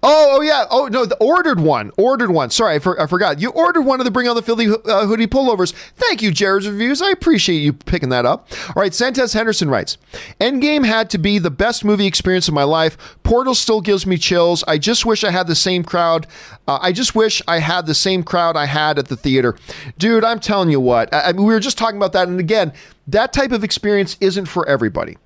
[0.05, 0.65] Oh, oh yeah.
[0.69, 1.91] Oh no, the ordered one.
[1.97, 2.49] Ordered one.
[2.49, 3.39] Sorry, I, for, I forgot.
[3.39, 5.71] You ordered one of the Bring on the Filthy uh, Hoodie pullovers.
[5.95, 7.01] Thank you, Jared's reviews.
[7.01, 8.49] I appreciate you picking that up.
[8.75, 9.97] All right, Santos Henderson writes,
[10.41, 12.97] Endgame had to be the best movie experience of my life.
[13.23, 14.63] Portal still gives me chills.
[14.67, 16.27] I just wish I had the same crowd.
[16.67, 19.55] Uh, I just wish I had the same crowd I had at the theater.
[19.97, 21.13] Dude, I'm telling you what.
[21.13, 22.73] I, I mean, we were just talking about that, and again,
[23.07, 25.17] that type of experience isn't for everybody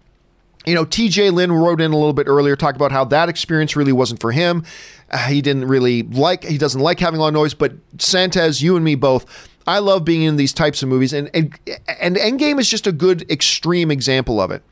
[0.68, 3.76] you know, TJ Lynn wrote in a little bit earlier, talked about how that experience
[3.76, 4.64] really wasn't for him.
[5.10, 7.54] Uh, he didn't really like, he doesn't like having a lot of noise.
[7.54, 9.26] But Santes, you and me both,
[9.66, 11.58] I love being in these types of movies, and and,
[12.00, 14.64] and Endgame is just a good extreme example of it,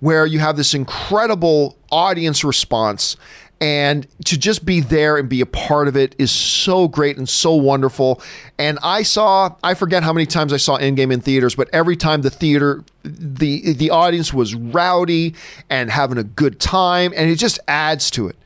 [0.00, 3.16] where you have this incredible audience response
[3.64, 7.26] and to just be there and be a part of it is so great and
[7.26, 8.20] so wonderful.
[8.58, 11.96] And I saw, I forget how many times I saw Endgame in theaters, but every
[11.96, 15.34] time the theater, the the audience was rowdy
[15.70, 18.36] and having a good time, and it just adds to it.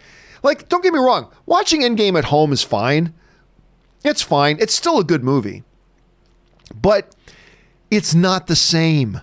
[0.44, 3.12] Like, don't get me wrong, watching Endgame at home is fine.
[4.04, 4.56] It's fine.
[4.60, 5.64] It's still a good movie.
[6.80, 7.16] But
[7.90, 9.20] it's not the same.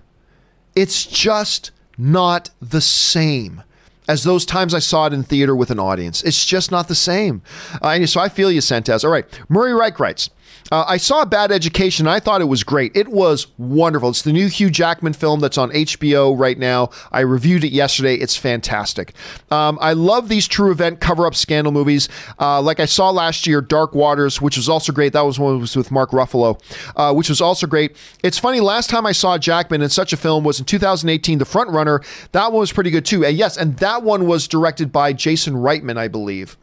[0.76, 3.64] It's just not the same
[4.08, 6.22] as those times I saw it in theater with an audience.
[6.24, 7.42] It's just not the same.
[7.82, 9.04] Uh, so I feel you, Sentez.
[9.04, 9.26] All right.
[9.50, 10.30] Murray Reich writes
[10.72, 12.08] uh, I saw Bad Education.
[12.08, 12.96] I thought it was great.
[12.96, 14.10] It was wonderful.
[14.10, 16.90] It's the new Hugh Jackman film that's on HBO right now.
[17.12, 18.16] I reviewed it yesterday.
[18.16, 19.14] It's fantastic.
[19.52, 22.10] Um, I love these true event cover up scandal movies.
[22.40, 25.14] Uh, like I saw last year, Dark Waters, which was also great.
[25.14, 26.60] That was one was with Mark Ruffalo,
[26.96, 27.96] uh, which was also great.
[28.24, 28.60] It's funny.
[28.60, 32.02] Last time I saw Jackman in such a film was in 2018, The Front Runner.
[32.32, 33.24] That one was pretty good too.
[33.24, 36.58] And yes, and that one was directed by Jason Reitman, I believe,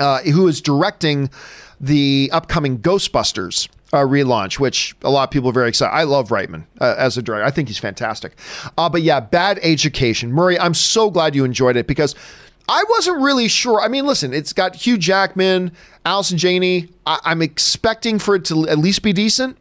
[0.00, 1.30] uh, who is directing
[1.80, 5.94] the upcoming Ghostbusters uh, relaunch, which a lot of people are very excited.
[5.94, 7.44] I love Reitman uh, as a director.
[7.44, 8.36] I think he's fantastic.
[8.78, 10.30] Uh, but yeah, Bad Education.
[10.32, 12.14] Murray, I'm so glad you enjoyed it because
[12.68, 13.80] I wasn't really sure.
[13.80, 15.72] I mean, listen, it's got Hugh Jackman,
[16.04, 16.88] Allison Janney.
[17.06, 19.56] I- I'm expecting for it to at least be decent.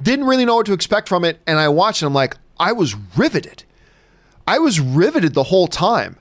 [0.00, 1.40] Didn't really know what to expect from it.
[1.46, 2.06] And I watched it.
[2.06, 3.64] I'm like, I was riveted.
[4.46, 6.16] I was riveted the whole time.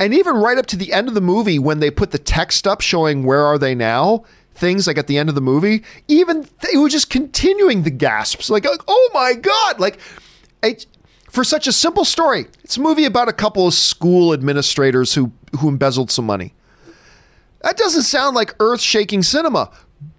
[0.00, 2.66] And even right up to the end of the movie, when they put the text
[2.66, 6.48] up showing where are they now, things like at the end of the movie, even
[6.60, 9.98] they were just continuing the gasps, like, oh my god, like,
[10.62, 10.86] it,
[11.30, 15.32] for such a simple story, it's a movie about a couple of school administrators who
[15.60, 16.52] who embezzled some money.
[17.62, 19.70] That doesn't sound like earth-shaking cinema,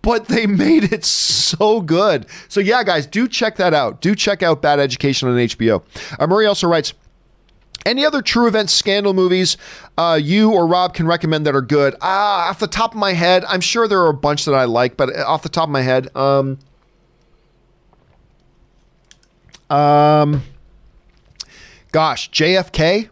[0.02, 2.26] but they made it so good.
[2.48, 4.02] So yeah, guys, do check that out.
[4.02, 5.84] Do check out Bad Education on HBO.
[6.20, 6.94] Uh, Murray also writes.
[7.90, 9.58] Any other true event scandal movies
[9.98, 11.96] uh, you or Rob can recommend that are good?
[12.02, 14.66] Ah, off the top of my head, I'm sure there are a bunch that I
[14.66, 16.60] like, but off the top of my head, um,
[19.72, 20.44] um,
[21.92, 23.10] gosh, JFK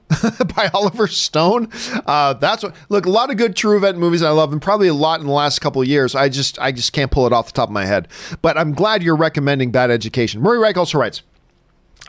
[0.55, 1.69] by Oliver Stone.
[2.05, 2.75] Uh, that's what.
[2.89, 5.25] Look, a lot of good true event movies I love, and probably a lot in
[5.25, 6.13] the last couple years.
[6.13, 8.09] I just, I just can't pull it off the top of my head.
[8.43, 10.39] But I'm glad you're recommending Bad Education.
[10.39, 11.23] Murray Reich also writes.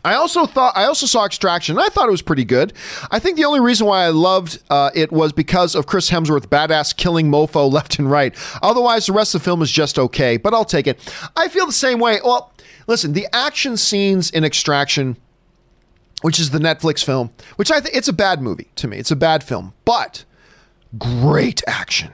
[0.04, 1.78] I also thought I also saw Extraction.
[1.78, 2.72] I thought it was pretty good.
[3.10, 6.46] I think the only reason why I loved uh, it was because of Chris Hemsworth
[6.46, 8.34] badass killing mofo left and right.
[8.62, 10.36] Otherwise, the rest of the film is just okay.
[10.36, 10.98] But I'll take it.
[11.36, 12.20] I feel the same way.
[12.22, 12.52] Well,
[12.86, 15.16] listen, the action scenes in Extraction,
[16.22, 18.98] which is the Netflix film, which I think it's a bad movie to me.
[18.98, 20.24] It's a bad film, but
[20.96, 22.12] great action.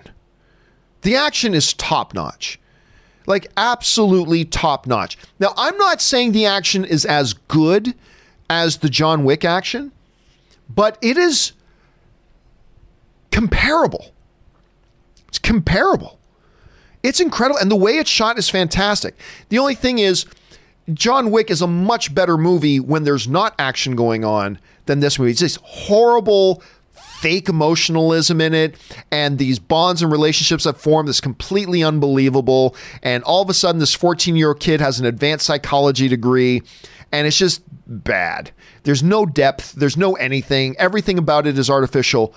[1.03, 2.59] The action is top notch
[3.27, 5.17] like absolutely top notch.
[5.39, 7.95] Now, I'm not saying the action is as good
[8.51, 9.93] as the John Wick action,
[10.69, 11.53] but it is
[13.31, 14.13] comparable.
[15.29, 16.19] It's comparable.
[17.03, 17.59] It's incredible.
[17.59, 19.17] And the way it's shot is fantastic.
[19.49, 20.27] The only thing is,
[20.93, 25.19] John Wick is a much better movie when there's not action going on than this
[25.19, 25.31] movie.
[25.31, 26.63] It's this horrible
[27.25, 28.77] fake emotionalism in it
[29.11, 32.77] and these bonds and relationships that form that's completely unbelievable.
[33.03, 36.61] And all of a sudden, this 14 year old kid has an advanced psychology degree
[37.13, 38.51] and it's just bad.
[38.83, 40.77] There's no depth, there's no anything.
[40.79, 42.35] Everything about it is artificial.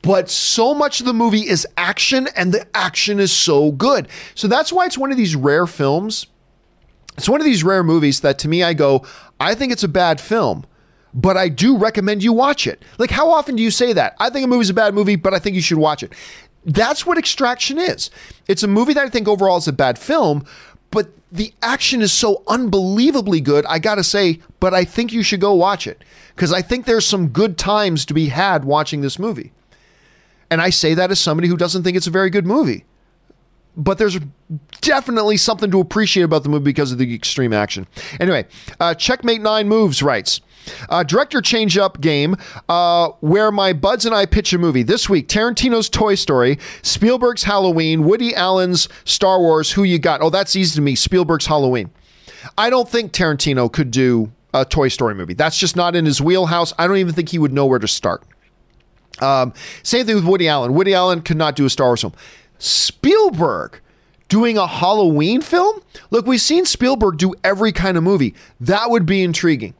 [0.00, 4.08] But so much of the movie is action, and the action is so good.
[4.34, 6.28] So that's why it's one of these rare films.
[7.18, 9.04] It's one of these rare movies that to me, I go,
[9.38, 10.64] I think it's a bad film
[11.14, 12.82] but I do recommend you watch it.
[12.98, 14.16] Like, how often do you say that?
[14.20, 16.12] I think a movie's a bad movie, but I think you should watch it.
[16.64, 18.10] That's what Extraction is.
[18.46, 20.44] It's a movie that I think overall is a bad film,
[20.90, 23.64] but the action is so unbelievably good.
[23.66, 26.02] I gotta say, but I think you should go watch it
[26.34, 29.52] because I think there's some good times to be had watching this movie.
[30.50, 32.84] And I say that as somebody who doesn't think it's a very good movie.
[33.76, 34.18] but there's
[34.80, 37.86] definitely something to appreciate about the movie because of the extreme action.
[38.18, 38.44] Anyway,
[38.80, 40.40] uh, Checkmate Nine Moves writes.
[40.88, 42.36] Uh, director change up game
[42.68, 44.82] uh, where my buds and I pitch a movie.
[44.82, 49.72] This week, Tarantino's Toy Story, Spielberg's Halloween, Woody Allen's Star Wars.
[49.72, 50.20] Who you got?
[50.20, 50.94] Oh, that's easy to me.
[50.94, 51.90] Spielberg's Halloween.
[52.56, 55.34] I don't think Tarantino could do a Toy Story movie.
[55.34, 56.72] That's just not in his wheelhouse.
[56.78, 58.22] I don't even think he would know where to start.
[59.20, 60.74] Um, same thing with Woody Allen.
[60.74, 62.14] Woody Allen could not do a Star Wars film.
[62.58, 63.80] Spielberg
[64.28, 65.82] doing a Halloween film?
[66.10, 68.34] Look, we've seen Spielberg do every kind of movie.
[68.60, 69.74] That would be intriguing.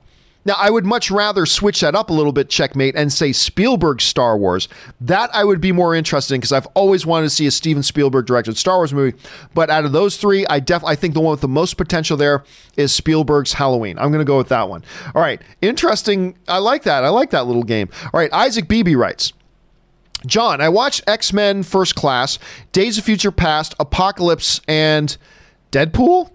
[0.45, 4.01] Now, I would much rather switch that up a little bit, checkmate, and say Spielberg
[4.01, 4.69] Star Wars.
[5.01, 7.83] That I would be more interested in because I've always wanted to see a Steven
[7.83, 9.19] Spielberg directed Star Wars movie.
[9.55, 12.17] But out of those three, I definitely I think the one with the most potential
[12.17, 12.45] there
[12.77, 13.99] is Spielberg's Halloween.
[13.99, 14.83] I'm going to go with that one.
[15.15, 16.39] All right, interesting.
[16.49, 17.05] I like that.
[17.05, 17.91] I like that little game.
[18.05, 19.35] All right, Isaac Beebe writes.
[20.27, 22.39] John, I watched X Men First Class,
[22.73, 25.17] Days of Future Past, Apocalypse, and
[25.73, 26.31] Deadpool.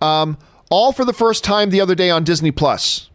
[0.00, 0.38] Um,
[0.70, 3.10] all for the first time the other day on Disney Plus.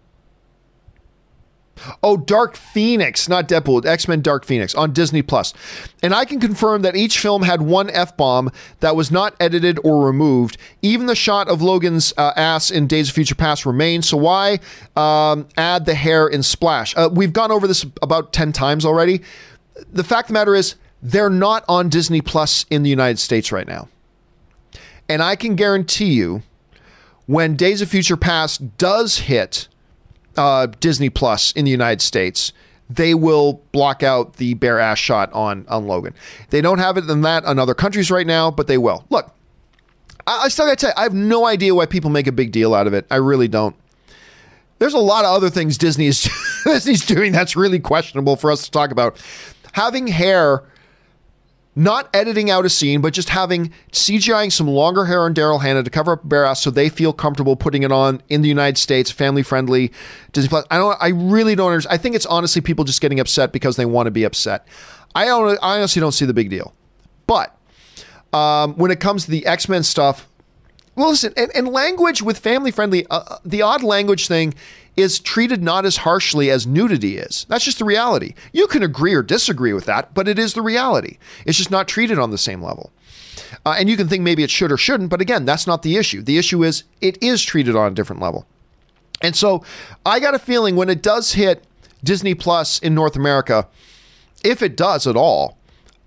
[2.01, 5.53] Oh, Dark Phoenix, not Deadpool, X Men Dark Phoenix on Disney Plus.
[6.01, 9.79] And I can confirm that each film had one F bomb that was not edited
[9.83, 10.57] or removed.
[10.81, 14.07] Even the shot of Logan's uh, ass in Days of Future Past remains.
[14.07, 14.59] So why
[14.95, 16.95] um, add the hair in Splash?
[16.95, 19.21] Uh, we've gone over this about 10 times already
[19.91, 23.51] the fact of the matter is, they're not on Disney Plus in the United States
[23.51, 23.89] right now.
[25.09, 26.43] And I can guarantee you,
[27.25, 29.67] when Days of Future Past does hit
[30.37, 32.51] uh, Disney Plus in the United States,
[32.89, 36.13] they will block out the bare ass shot on, on Logan.
[36.49, 39.05] They don't have it in that in other countries right now, but they will.
[39.09, 39.33] Look,
[40.27, 42.51] I, I still gotta tell you, I have no idea why people make a big
[42.51, 43.05] deal out of it.
[43.09, 43.75] I really don't.
[44.79, 46.29] There's a lot of other things Disney is
[46.65, 49.23] Disney's doing that's really questionable for us to talk about
[49.73, 50.63] having hair
[51.75, 55.83] not editing out a scene, but just having CGIing some longer hair on Daryl Hannah
[55.83, 58.77] to cover up bare ass so they feel comfortable putting it on in the United
[58.77, 59.91] States, family friendly,
[60.31, 60.65] Disney Plus.
[60.69, 60.97] I don't.
[61.01, 61.93] I really don't understand.
[61.93, 64.67] I think it's honestly people just getting upset because they want to be upset.
[65.15, 65.27] I.
[65.27, 66.73] I honestly don't see the big deal.
[67.25, 67.57] But
[68.33, 70.27] um, when it comes to the X Men stuff,
[70.95, 74.53] well, listen, and, and language with family friendly, uh, uh, the odd language thing
[74.95, 77.45] is treated not as harshly as nudity is.
[77.49, 78.35] That's just the reality.
[78.51, 81.17] You can agree or disagree with that, but it is the reality.
[81.45, 82.91] It's just not treated on the same level.
[83.65, 85.97] Uh, and you can think maybe it should or shouldn't, but again, that's not the
[85.97, 86.21] issue.
[86.21, 88.45] The issue is it is treated on a different level.
[89.21, 89.63] And so
[90.05, 91.63] I got a feeling when it does hit
[92.03, 93.67] Disney Plus in North America,
[94.43, 95.57] if it does at all,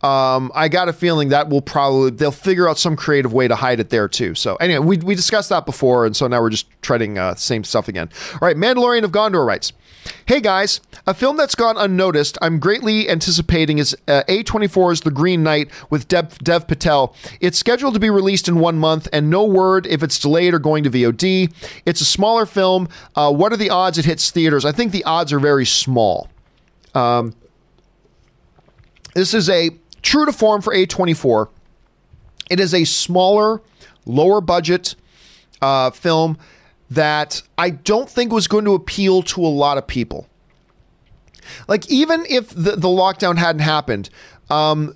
[0.06, 3.56] um, I got a feeling that will probably they'll figure out some creative way to
[3.56, 4.36] hide it there too.
[4.36, 7.64] So anyway, we, we discussed that before, and so now we're just treading uh, same
[7.64, 8.08] stuff again.
[8.34, 9.72] All right, Mandalorian of Gondor writes.
[10.24, 15.42] Hey guys, a film that's gone unnoticed, I'm greatly anticipating is uh, A24's The Green
[15.42, 17.12] Knight with Dev, Dev Patel.
[17.40, 20.60] It's scheduled to be released in one month, and no word if it's delayed or
[20.60, 21.52] going to VOD.
[21.84, 22.88] It's a smaller film.
[23.16, 24.64] Uh, what are the odds it hits theaters?
[24.64, 26.28] I think the odds are very small.
[26.94, 27.34] Um,
[29.16, 29.70] this is a
[30.06, 31.48] true to form for A24.
[32.48, 33.60] It is a smaller,
[34.06, 34.94] lower budget
[35.60, 36.38] uh, film
[36.88, 40.28] that I don't think was going to appeal to a lot of people.
[41.66, 44.08] Like, even if the, the lockdown hadn't happened,
[44.48, 44.94] um,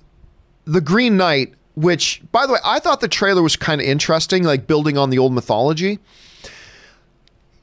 [0.65, 4.43] The Green Knight, which, by the way, I thought the trailer was kind of interesting,
[4.43, 5.99] like building on the old mythology.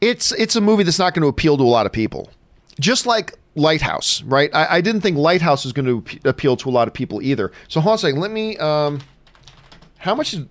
[0.00, 2.30] It's it's a movie that's not going to appeal to a lot of people.
[2.78, 4.50] Just like Lighthouse, right?
[4.54, 7.20] I, I didn't think Lighthouse was going to p- appeal to a lot of people
[7.22, 7.52] either.
[7.68, 8.20] So hold on a second.
[8.20, 8.56] Let me.
[8.58, 9.00] Um,
[9.98, 10.48] how much did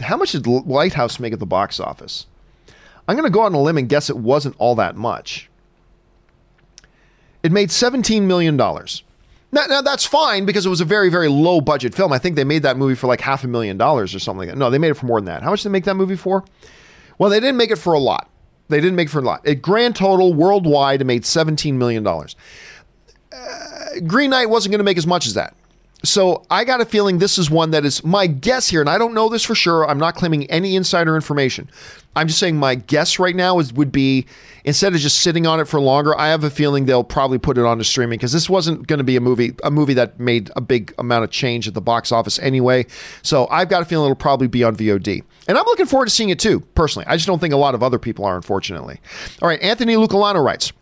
[0.00, 2.26] how much did Lighthouse make at the box office?
[3.08, 5.48] I'm going to go on a limb and guess it wasn't all that much.
[7.42, 9.04] It made 17 million dollars.
[9.52, 12.12] Now, now that's fine because it was a very very low budget film.
[12.12, 14.48] I think they made that movie for like half a million dollars or something like
[14.48, 14.58] that.
[14.58, 15.42] No, they made it for more than that.
[15.42, 16.44] How much did they make that movie for?
[17.18, 18.28] Well, they didn't make it for a lot.
[18.68, 19.46] They didn't make for a lot.
[19.46, 22.06] A grand total worldwide, it made $17 million.
[22.06, 22.24] Uh,
[24.06, 25.54] Green Knight wasn't going to make as much as that.
[26.02, 28.98] So I got a feeling this is one that is my guess here, and I
[28.98, 29.88] don't know this for sure.
[29.88, 31.68] I'm not claiming any insider information.
[32.14, 34.26] I'm just saying my guess right now is would be
[34.64, 37.58] instead of just sitting on it for longer, I have a feeling they'll probably put
[37.58, 40.18] it on to streaming because this wasn't going to be a movie a movie that
[40.18, 42.86] made a big amount of change at the box office anyway.
[43.22, 45.22] So I've got a feeling it'll probably be on VOD.
[45.48, 47.06] And I'm looking forward to seeing it too, personally.
[47.06, 48.98] I just don't think a lot of other people are, unfortunately.
[49.42, 50.72] All right, Anthony Lucalano writes.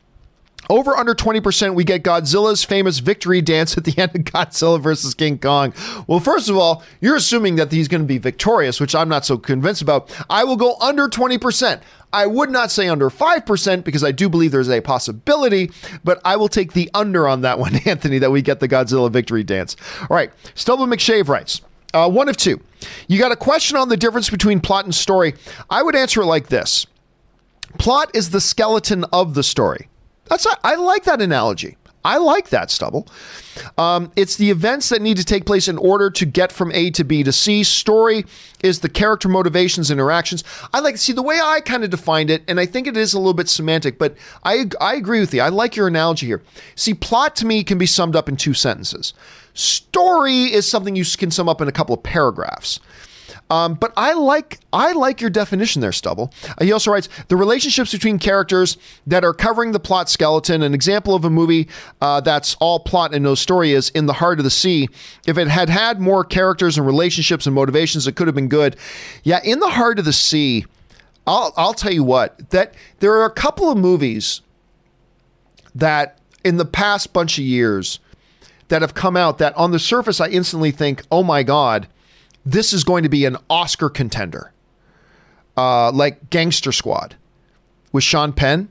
[0.70, 5.14] Over under 20%, we get Godzilla's famous victory dance at the end of Godzilla versus
[5.14, 5.74] King Kong.
[6.06, 9.24] Well, first of all, you're assuming that he's going to be victorious, which I'm not
[9.24, 10.10] so convinced about.
[10.30, 11.80] I will go under 20%.
[12.12, 15.70] I would not say under 5% because I do believe there's a possibility,
[16.04, 19.10] but I will take the under on that one, Anthony, that we get the Godzilla
[19.10, 19.76] victory dance.
[20.02, 21.60] All right, Stubble McShave writes.
[21.92, 22.60] Uh, one of two.
[23.06, 25.34] You got a question on the difference between plot and story.
[25.70, 26.86] I would answer it like this
[27.78, 29.88] Plot is the skeleton of the story.
[30.26, 31.76] That's I like that analogy.
[32.04, 33.08] I like that stubble.
[33.78, 36.90] Um, it's the events that need to take place in order to get from A
[36.90, 37.64] to B to C.
[37.64, 38.26] Story
[38.62, 40.44] is the character motivations, interactions.
[40.74, 43.14] I like see the way I kind of defined it, and I think it is
[43.14, 45.40] a little bit semantic, but I I agree with you.
[45.40, 46.42] I like your analogy here.
[46.74, 49.14] See, plot to me can be summed up in two sentences.
[49.54, 52.80] Story is something you can sum up in a couple of paragraphs.
[53.50, 56.32] Um, but I like I like your definition there, Stubble.
[56.48, 60.62] Uh, he also writes the relationships between characters that are covering the plot skeleton.
[60.62, 61.68] An example of a movie
[62.00, 64.88] uh, that's all plot and no story is In the Heart of the Sea.
[65.26, 68.76] If it had had more characters and relationships and motivations, it could have been good.
[69.22, 70.64] Yeah, In the Heart of the Sea.
[71.26, 74.40] I'll I'll tell you what that there are a couple of movies
[75.74, 77.98] that in the past bunch of years
[78.68, 81.88] that have come out that on the surface I instantly think, oh my god
[82.44, 84.52] this is going to be an Oscar contender,
[85.56, 87.16] uh, like Gangster Squad
[87.92, 88.68] with Sean Penn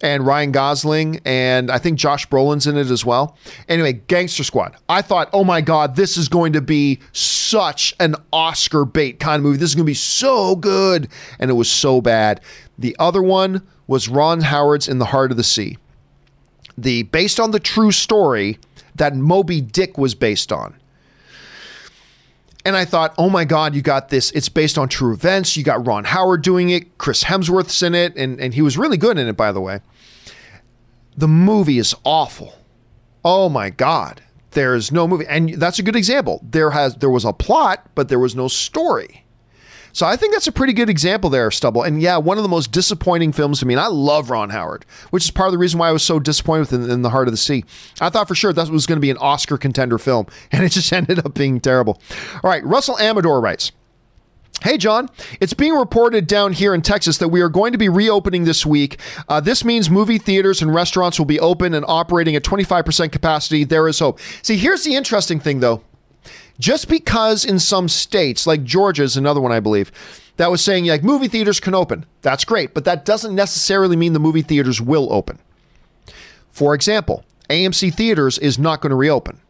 [0.00, 3.36] and Ryan Gosling, and I think Josh Brolin's in it as well.
[3.68, 4.76] Anyway, Gangster Squad.
[4.88, 9.40] I thought, oh my God, this is going to be such an Oscar bait kind
[9.40, 9.56] of movie.
[9.56, 11.08] This is going to be so good.
[11.38, 12.40] And it was so bad.
[12.76, 15.78] The other one was Ron Howard's In the Heart of the Sea.
[16.76, 18.58] The based on the true story
[18.96, 20.74] that Moby Dick was based on.
[22.64, 24.30] And I thought, oh my God, you got this.
[24.30, 25.56] It's based on true events.
[25.56, 26.96] You got Ron Howard doing it.
[26.96, 28.16] Chris Hemsworth's in it.
[28.16, 29.80] And, and he was really good in it, by the way.
[31.16, 32.54] The movie is awful.
[33.24, 34.22] Oh my God.
[34.52, 35.26] There's no movie.
[35.28, 36.40] And that's a good example.
[36.42, 39.23] There has there was a plot, but there was no story.
[39.94, 41.84] So I think that's a pretty good example there, of Stubble.
[41.84, 43.74] And yeah, one of the most disappointing films to me.
[43.74, 46.18] And I love Ron Howard, which is part of the reason why I was so
[46.18, 47.64] disappointed with in, The Heart of the Sea.
[48.00, 50.70] I thought for sure that was going to be an Oscar contender film, and it
[50.70, 52.02] just ended up being terrible.
[52.42, 53.70] All right, Russell Amador writes.
[54.62, 55.10] Hey, John,
[55.40, 58.64] it's being reported down here in Texas that we are going to be reopening this
[58.64, 58.98] week.
[59.28, 63.64] Uh, this means movie theaters and restaurants will be open and operating at 25% capacity.
[63.64, 64.18] There is hope.
[64.42, 65.82] See, here's the interesting thing, though.
[66.58, 69.90] Just because in some states, like Georgia is another one, I believe,
[70.36, 72.06] that was saying like movie theaters can open.
[72.22, 75.38] That's great, but that doesn't necessarily mean the movie theaters will open.
[76.50, 79.40] For example, AMC Theaters is not going to reopen.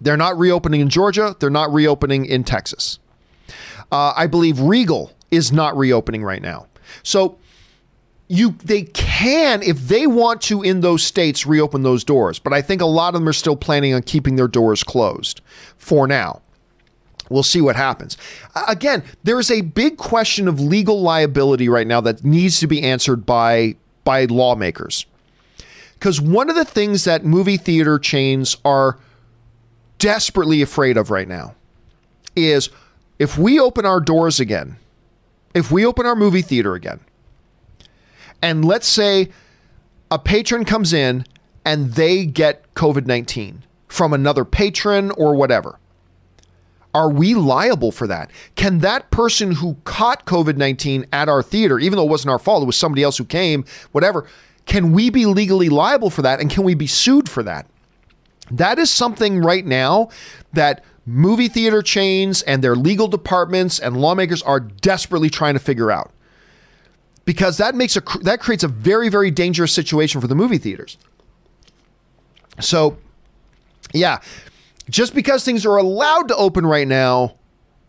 [0.00, 1.36] They're not reopening in Georgia.
[1.38, 2.98] They're not reopening in Texas.
[3.90, 6.66] Uh, I believe Regal is not reopening right now.
[7.02, 7.38] So
[8.28, 12.38] you they can if they want to in those states reopen those doors.
[12.38, 15.40] But i think a lot of them are still planning on keeping their doors closed
[15.76, 16.42] for now.
[17.30, 18.16] We'll see what happens.
[18.68, 22.82] Again there is a big question of legal liability right now that needs to be
[22.82, 25.06] answered by by lawmakers.
[25.94, 28.98] Because one of the things that movie theater chains are
[29.98, 31.54] desperately afraid of right now
[32.36, 32.70] is
[33.18, 34.76] if we open our doors again
[35.54, 37.00] if we open our movie theater again
[38.42, 39.28] and let's say
[40.10, 41.24] a patron comes in
[41.64, 45.78] and they get COVID 19 from another patron or whatever.
[46.94, 48.30] Are we liable for that?
[48.54, 52.38] Can that person who caught COVID 19 at our theater, even though it wasn't our
[52.38, 54.26] fault, it was somebody else who came, whatever,
[54.66, 56.40] can we be legally liable for that?
[56.40, 57.66] And can we be sued for that?
[58.50, 60.08] That is something right now
[60.52, 65.90] that movie theater chains and their legal departments and lawmakers are desperately trying to figure
[65.90, 66.12] out
[67.28, 70.96] because that makes a that creates a very very dangerous situation for the movie theaters.
[72.58, 72.96] So,
[73.92, 74.20] yeah,
[74.88, 77.34] just because things are allowed to open right now,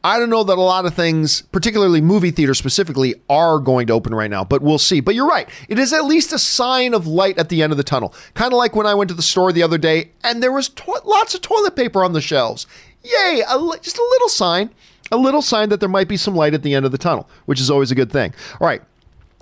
[0.03, 3.93] I don't know that a lot of things, particularly movie theaters specifically, are going to
[3.93, 4.99] open right now, but we'll see.
[4.99, 5.47] But you're right.
[5.69, 8.13] It is at least a sign of light at the end of the tunnel.
[8.33, 10.67] Kind of like when I went to the store the other day and there was
[10.67, 12.67] to- lots of toilet paper on the shelves.
[13.05, 14.69] Yay, a li- just a little sign,
[15.13, 17.29] a little sign that there might be some light at the end of the tunnel,
[17.45, 18.33] which is always a good thing.
[18.59, 18.81] All right.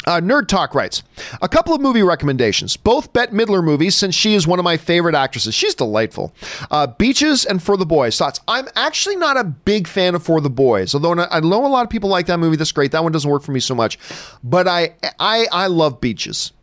[0.08, 1.04] Uh, Nerd Talk writes
[1.42, 4.78] a couple of movie recommendations, both Bette Midler movies, since she is one of my
[4.78, 5.54] favorite actresses.
[5.54, 6.34] She's delightful.
[6.72, 8.18] Uh, Beaches and For the Boys.
[8.18, 8.40] Thoughts?
[8.48, 11.84] I'm actually not a big fan of For the Boys, although I know a lot
[11.84, 12.56] of people like that movie.
[12.56, 12.94] That's great.
[12.94, 14.00] That one doesn't work for me so much,
[14.46, 16.54] but I I I love Beaches.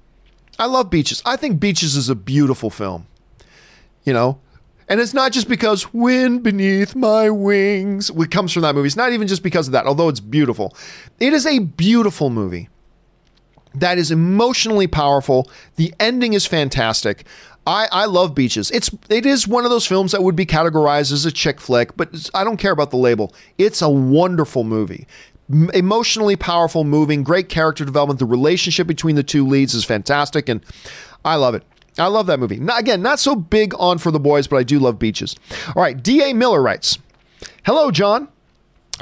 [0.59, 1.23] I love Beaches.
[1.27, 3.07] I think Beaches is a beautiful film.
[4.05, 4.39] You know,
[4.89, 8.87] and it's not just because wind beneath my wings comes from that movie.
[8.87, 10.75] It's not even just because of that, although it's beautiful.
[11.21, 12.71] It is a beautiful movie
[13.75, 15.51] that is emotionally powerful.
[15.77, 17.25] The ending is fantastic.
[17.67, 18.71] I, I love Beaches.
[18.71, 21.97] It's it is one of those films that would be categorized as a chick flick,
[21.97, 23.35] but I don't care about the label.
[23.57, 25.07] It's a wonderful movie.
[25.51, 28.19] M- emotionally powerful, moving, great character development.
[28.19, 30.65] The relationship between the two leads is fantastic, and
[31.25, 31.63] I love it.
[31.99, 32.59] I love that movie.
[32.59, 35.37] Now, again, not so big on for the boys, but I do love Beaches.
[35.69, 36.35] All right, D.A.
[36.35, 36.99] Miller writes
[37.65, 38.29] Hello, John.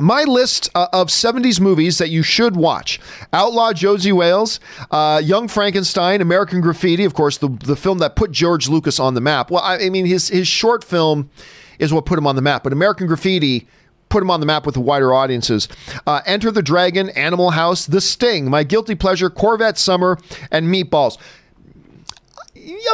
[0.01, 2.99] My list uh, of 70s movies that you should watch
[3.33, 4.59] Outlaw Josey Wales,
[4.91, 9.15] uh, Young Frankenstein, American Graffiti, of course, the, the film that put George Lucas on
[9.15, 9.51] the map.
[9.51, 11.31] Well, I, I mean, his, his short film
[11.79, 13.67] is what put him on the map, but American Graffiti
[14.09, 15.69] put him on the map with the wider audiences.
[16.07, 20.19] Uh, Enter the Dragon, Animal House, The Sting, My Guilty Pleasure, Corvette Summer,
[20.51, 21.19] and Meatballs.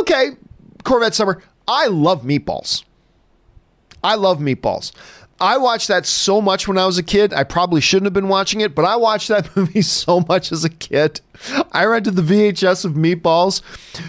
[0.01, 0.31] Okay,
[0.85, 1.43] Corvette Summer.
[1.66, 2.85] I love meatballs.
[4.03, 4.93] I love meatballs.
[5.40, 7.32] I watched that so much when I was a kid.
[7.32, 10.65] I probably shouldn't have been watching it, but I watched that movie so much as
[10.65, 11.20] a kid.
[11.70, 13.62] I rented the VHS of Meatballs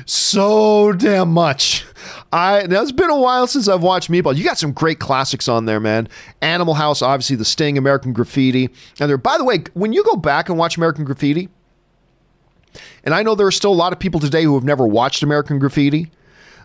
[0.09, 1.85] so damn much.
[2.33, 4.37] I now it's been a while since I've watched Meatballs.
[4.37, 6.09] You got some great classics on there, man.
[6.41, 8.69] Animal House, obviously, The Sting, American Graffiti,
[8.99, 9.17] and there.
[9.17, 11.49] By the way, when you go back and watch American Graffiti,
[13.03, 15.21] and I know there are still a lot of people today who have never watched
[15.21, 16.09] American Graffiti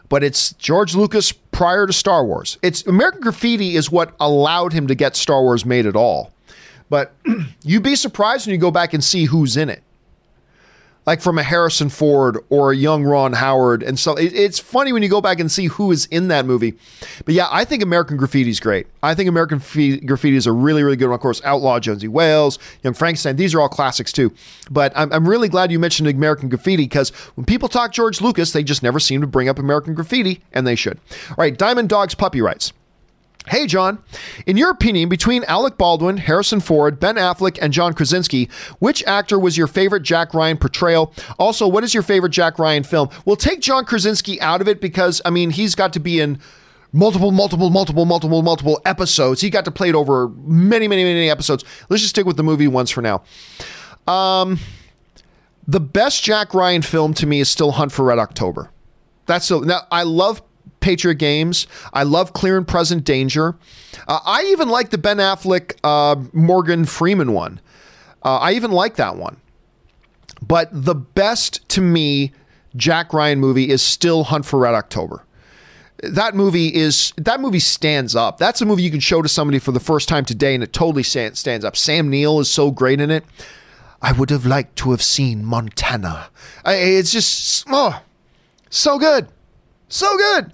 [0.09, 2.59] but it's George Lucas prior to Star Wars.
[2.63, 6.33] It's American Graffiti is what allowed him to get Star Wars made at all.
[6.91, 7.15] But
[7.63, 9.84] you'd be surprised when you go back and see who's in it
[11.07, 13.83] like from a Harrison Ford or a young Ron Howard.
[13.83, 16.47] And so it, it's funny when you go back and see who is in that
[16.47, 16.75] movie.
[17.25, 18.87] But yeah, I think American Graffiti is great.
[19.03, 21.15] I think American Graffiti is a really, really good one.
[21.15, 24.33] Of course, Outlaw Jonesy Wales, Young Frankenstein, these are all classics too.
[24.71, 28.53] But I'm, I'm really glad you mentioned American Graffiti because when people talk George Lucas,
[28.53, 30.99] they just never seem to bring up American Graffiti, and they should.
[31.31, 32.73] All right, Diamond Dogs Puppy Writes.
[33.47, 34.03] Hey, John.
[34.47, 38.49] In your opinion, between Alec Baldwin, Harrison Ford, Ben Affleck, and John Krasinski,
[38.79, 41.13] which actor was your favorite Jack Ryan portrayal?
[41.39, 43.11] Also, what is your favorite Jack Ryan film?
[43.27, 46.39] We'll take John Krasinski out of it because, I mean, he's got to be in
[46.91, 49.43] multiple, multiple, multiple, multiple, multiple episodes.
[49.43, 51.65] He got to play it over many, many, many episodes.
[51.91, 53.25] Let's just stick with the movie ones for now.
[54.07, 54.59] Um,
[55.69, 58.71] the best Jack Ryan film to me is still Hunt for Red October.
[59.27, 59.61] That's so.
[59.61, 60.43] Now I love
[60.85, 61.67] Patriot Games.
[61.95, 63.57] I love Clear and Present Danger.
[64.07, 67.59] Uh, I even like the Ben Affleck uh, Morgan Freeman one.
[68.23, 69.39] Uh, I even like that one.
[70.47, 72.33] But the best to me
[72.77, 75.25] Jack Ryan movie is still Hunt for Red October.
[76.03, 78.37] That movie is that movie stands up.
[78.37, 80.75] That's a movie you can show to somebody for the first time today, and it
[80.75, 81.79] totally stands up.
[81.79, 83.25] Sam Neill is so great in it.
[84.03, 86.27] I would have liked to have seen Montana.
[86.67, 88.03] It's just oh,
[88.69, 89.29] so good.
[89.95, 90.53] So good.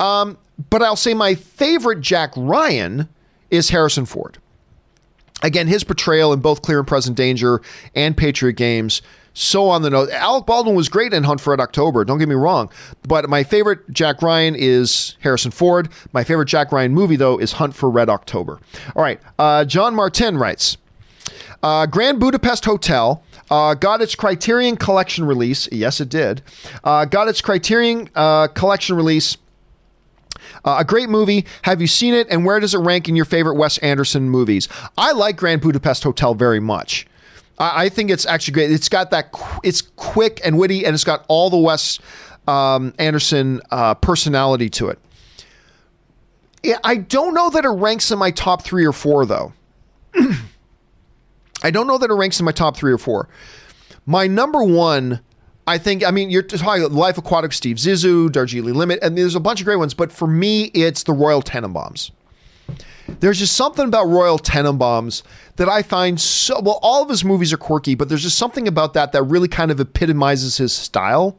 [0.00, 0.38] Um,
[0.70, 3.06] but I'll say my favorite Jack Ryan
[3.50, 4.38] is Harrison Ford.
[5.42, 7.60] Again, his portrayal in both Clear and Present Danger
[7.94, 9.02] and Patriot Games,
[9.34, 10.08] so on the nose.
[10.08, 12.70] Alec Baldwin was great in Hunt for Red October, don't get me wrong.
[13.06, 15.90] But my favorite Jack Ryan is Harrison Ford.
[16.14, 18.58] My favorite Jack Ryan movie, though, is Hunt for Red October.
[18.96, 19.20] All right.
[19.38, 20.78] Uh, John Martin writes
[21.62, 25.68] uh, Grand Budapest Hotel uh, got its Criterion Collection release.
[25.72, 26.42] Yes, it did.
[26.84, 29.36] Uh, got its Criterion uh, Collection release.
[30.64, 31.46] Uh, a great movie.
[31.62, 32.26] Have you seen it?
[32.30, 34.68] And where does it rank in your favorite Wes Anderson movies?
[34.96, 37.06] I like Grand Budapest Hotel very much.
[37.58, 38.70] I, I think it's actually great.
[38.70, 39.32] It's got that.
[39.32, 41.98] Qu- it's quick and witty, and it's got all the Wes
[42.46, 44.98] um, Anderson uh, personality to it.
[46.82, 49.52] I don't know that it ranks in my top three or four, though.
[51.62, 53.28] I don't know that it ranks in my top three or four.
[54.06, 55.20] My number one,
[55.66, 59.40] I think, I mean, you're talking Life Aquatic, Steve Zissou, Darjeeling Limit, and there's a
[59.40, 62.10] bunch of great ones, but for me, it's the Royal Tenenbaums.
[63.20, 65.22] There's just something about Royal Tenenbaums
[65.56, 66.78] that I find so well.
[66.82, 69.70] All of his movies are quirky, but there's just something about that that really kind
[69.70, 71.36] of epitomizes his style.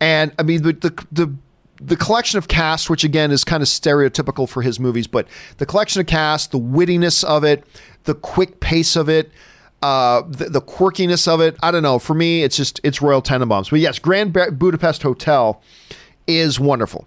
[0.00, 1.34] And I mean, the the, the
[1.80, 5.26] the collection of cast, which again is kind of stereotypical for his movies, but
[5.58, 7.64] the collection of cast, the wittiness of it,
[8.08, 9.30] the quick pace of it,
[9.82, 11.56] uh, the, the, quirkiness of it.
[11.62, 11.98] I don't know.
[11.98, 13.70] For me, it's just it's Royal Tenenbaums.
[13.70, 15.62] But yes, Grand Budapest Hotel
[16.26, 17.06] is wonderful.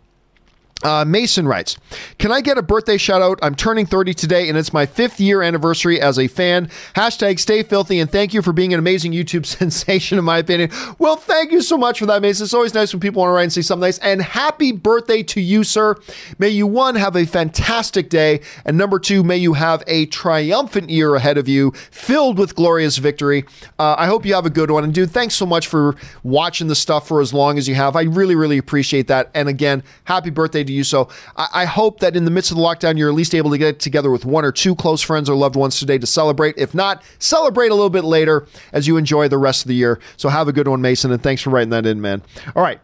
[0.84, 1.78] Uh, Mason writes,
[2.18, 3.40] Can I get a birthday shout out?
[3.42, 6.68] I'm turning 30 today and it's my fifth year anniversary as a fan.
[6.96, 10.72] Hashtag stay filthy and thank you for being an amazing YouTube sensation, in my opinion.
[10.98, 12.46] Well, thank you so much for that, Mason.
[12.46, 14.00] It's always nice when people want to write and say something nice.
[14.00, 15.96] And happy birthday to you, sir.
[16.40, 18.42] May you, one, have a fantastic day.
[18.66, 22.98] And number two, may you have a triumphant year ahead of you filled with glorious
[22.98, 23.46] victory.
[23.78, 24.84] Uh, I hope you have a good one.
[24.84, 27.96] And dude, thanks so much for watching the stuff for as long as you have.
[27.96, 29.30] I really, really appreciate that.
[29.34, 30.84] And again, happy birthday to you.
[30.84, 33.52] So I, I hope that in the midst of the lockdown, you're at least able
[33.52, 36.56] to get together with one or two close friends or loved ones today to celebrate.
[36.58, 40.00] If not, celebrate a little bit later as you enjoy the rest of the year.
[40.18, 42.22] So have a good one, Mason, and thanks for writing that in, man.
[42.56, 42.80] All right.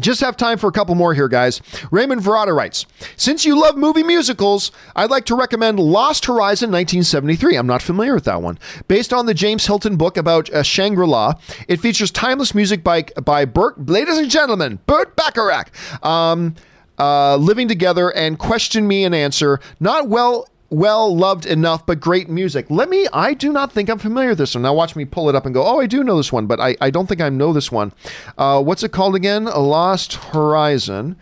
[0.00, 1.60] Just have time for a couple more here, guys.
[1.90, 7.56] Raymond Verada writes Since you love movie musicals, I'd like to recommend Lost Horizon 1973.
[7.56, 8.58] I'm not familiar with that one.
[8.86, 11.34] Based on the James Hilton book about uh, Shangri La,
[11.66, 15.70] it features timeless music by, by Burt, ladies and gentlemen, Burt Bacharach.
[16.04, 16.54] Um,
[16.98, 19.60] uh, living together and question me and answer.
[19.80, 22.66] Not well well loved enough, but great music.
[22.68, 24.62] Let me, I do not think I'm familiar with this one.
[24.62, 26.60] Now watch me pull it up and go, oh, I do know this one, but
[26.60, 27.92] I, I don't think I know this one.
[28.36, 29.46] Uh, what's it called again?
[29.46, 31.16] A Lost Horizon.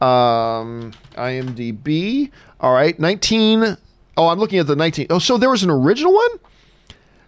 [0.00, 2.30] Um, IMDb.
[2.60, 3.76] All right, 19.
[4.16, 5.08] Oh, I'm looking at the 19.
[5.10, 6.30] Oh, so there was an original one?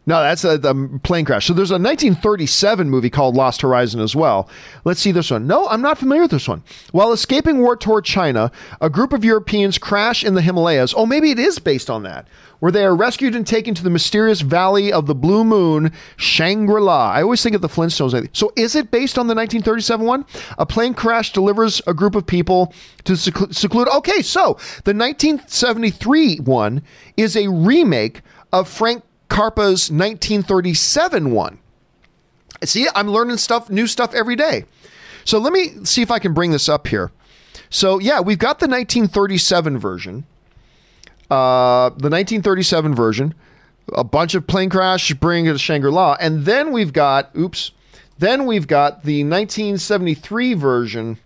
[0.08, 1.44] No, that's a, the plane crash.
[1.44, 4.48] So there's a 1937 movie called Lost Horizon as well.
[4.86, 5.46] Let's see this one.
[5.46, 6.62] No, I'm not familiar with this one.
[6.92, 10.94] While escaping war toward China, a group of Europeans crash in the Himalayas.
[10.96, 12.26] Oh, maybe it is based on that,
[12.58, 16.80] where they are rescued and taken to the mysterious Valley of the Blue Moon, Shangri
[16.80, 17.12] La.
[17.12, 18.34] I always think of the Flintstones.
[18.34, 20.24] So is it based on the 1937 one?
[20.56, 22.72] A plane crash delivers a group of people
[23.04, 23.88] to seclude.
[23.88, 24.54] Okay, so
[24.84, 26.82] the 1973 one
[27.18, 28.22] is a remake
[28.54, 31.58] of Frank Capra's 1937 one.
[32.64, 34.64] See, I'm learning stuff, new stuff every day.
[35.24, 37.12] So let me see if I can bring this up here.
[37.70, 40.24] So yeah, we've got the 1937 version.
[41.30, 43.34] Uh, the 1937 version,
[43.92, 47.72] a bunch of plane crash bring to Shangri-La, and then we've got oops,
[48.18, 51.18] then we've got the 1973 version,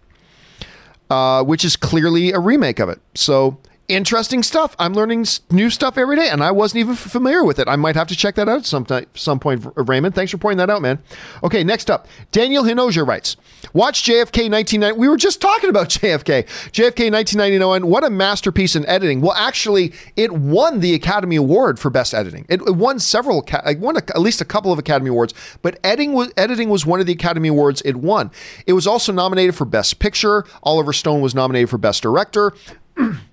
[1.08, 3.00] uh, which is clearly a remake of it.
[3.14, 3.58] So
[3.94, 4.74] interesting stuff.
[4.78, 7.68] I'm learning new stuff every day, and I wasn't even familiar with it.
[7.68, 9.66] I might have to check that out some some point.
[9.76, 10.98] Raymond, thanks for pointing that out, man.
[11.42, 13.36] Okay, next up, Daniel Hinoja writes,
[13.72, 14.98] "Watch JFK 1990.
[14.98, 16.44] We were just talking about JFK.
[16.72, 17.86] JFK 1999.
[17.86, 19.20] What a masterpiece in editing.
[19.20, 22.46] Well, actually, it won the Academy Award for best editing.
[22.48, 23.44] It, it won several.
[23.66, 26.86] It won a, at least a couple of Academy Awards, but editing was editing was
[26.86, 28.30] one of the Academy Awards it won.
[28.66, 30.44] It was also nominated for Best Picture.
[30.62, 32.52] Oliver Stone was nominated for Best Director."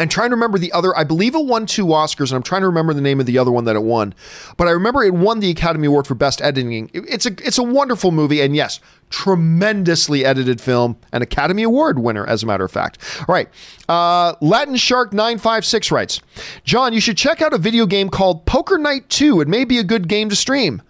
[0.00, 0.96] I'm trying to remember the other.
[0.96, 3.38] I believe it won two Oscars, and I'm trying to remember the name of the
[3.38, 4.14] other one that it won.
[4.56, 6.90] But I remember it won the Academy Award for Best Editing.
[6.92, 12.26] It's a it's a wonderful movie, and yes, tremendously edited film, an Academy Award winner,
[12.26, 12.98] as a matter of fact.
[13.20, 13.48] All right,
[13.88, 16.20] uh, Latin Shark nine five six writes,
[16.64, 19.40] John, you should check out a video game called Poker Night Two.
[19.40, 20.82] It may be a good game to stream.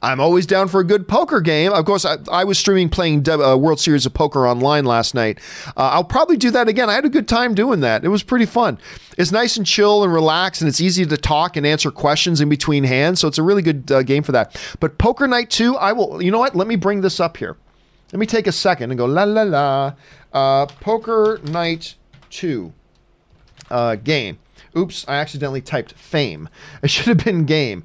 [0.00, 1.72] I'm always down for a good poker game.
[1.72, 5.40] Of course, I, I was streaming playing uh, World Series of Poker online last night.
[5.76, 6.88] Uh, I'll probably do that again.
[6.88, 8.04] I had a good time doing that.
[8.04, 8.78] It was pretty fun.
[9.16, 12.48] It's nice and chill and relaxed, and it's easy to talk and answer questions in
[12.48, 13.18] between hands.
[13.20, 14.60] So it's a really good uh, game for that.
[14.78, 16.54] But Poker Night 2, I will, you know what?
[16.54, 17.56] Let me bring this up here.
[18.12, 19.94] Let me take a second and go la la la.
[20.32, 21.96] Uh, poker Night
[22.30, 22.72] 2
[23.70, 24.38] uh, game.
[24.76, 26.48] Oops, I accidentally typed fame.
[26.82, 27.84] It should have been game.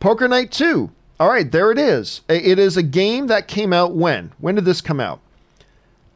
[0.00, 2.20] Poker Night 2 all right, there it is.
[2.28, 4.32] It is a game that came out when?
[4.38, 5.20] When did this come out?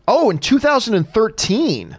[0.07, 1.97] Oh, in 2013.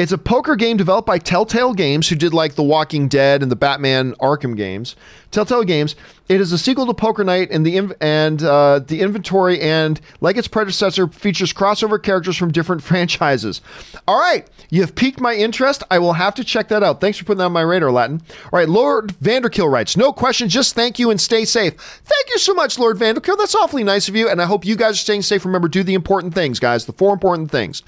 [0.00, 3.52] It's a poker game developed by Telltale Games, who did like The Walking Dead and
[3.52, 4.96] the Batman Arkham games.
[5.30, 5.94] Telltale Games.
[6.30, 10.38] It is a sequel to Poker Night, and the and uh, the inventory and like
[10.38, 13.60] its predecessor features crossover characters from different franchises.
[14.08, 15.82] All right, you've piqued my interest.
[15.90, 17.02] I will have to check that out.
[17.02, 18.22] Thanks for putting that on my radar, Latin.
[18.44, 21.74] All right, Lord Vanderkill writes, no question, just thank you and stay safe.
[21.74, 23.36] Thank you so much, Lord Vanderkill.
[23.36, 25.44] That's awfully nice of you, and I hope you guys are staying safe.
[25.44, 26.86] Remember, do the important things, guys.
[26.86, 27.82] The four important things.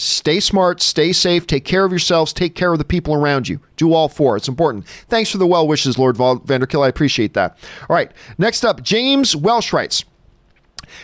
[0.00, 3.60] Stay smart, stay safe, take care of yourselves, take care of the people around you.
[3.76, 4.34] Do all four.
[4.34, 4.88] It's important.
[5.08, 6.82] Thanks for the well wishes, Lord Vanderkill.
[6.82, 7.58] I appreciate that.
[7.82, 8.10] All right.
[8.38, 10.06] Next up, James Welsh writes.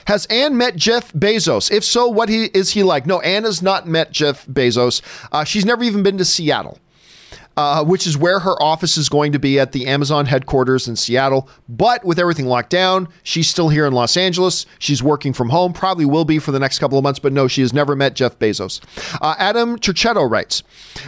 [0.06, 1.70] Has Anne met Jeff Bezos?
[1.70, 3.06] If so, what he, is he like?
[3.06, 5.02] No, Anne has not met Jeff Bezos.
[5.30, 6.78] Uh, she's never even been to Seattle
[7.56, 10.96] uh, which is where her office is going to be at the Amazon headquarters in
[10.96, 11.48] Seattle.
[11.68, 14.66] But with everything locked down, she's still here in Los Angeles.
[14.78, 17.48] She's working from home, probably will be for the next couple of months, but no,
[17.48, 18.80] she has never met Jeff Bezos.
[19.22, 20.62] Uh, Adam Turchetto writes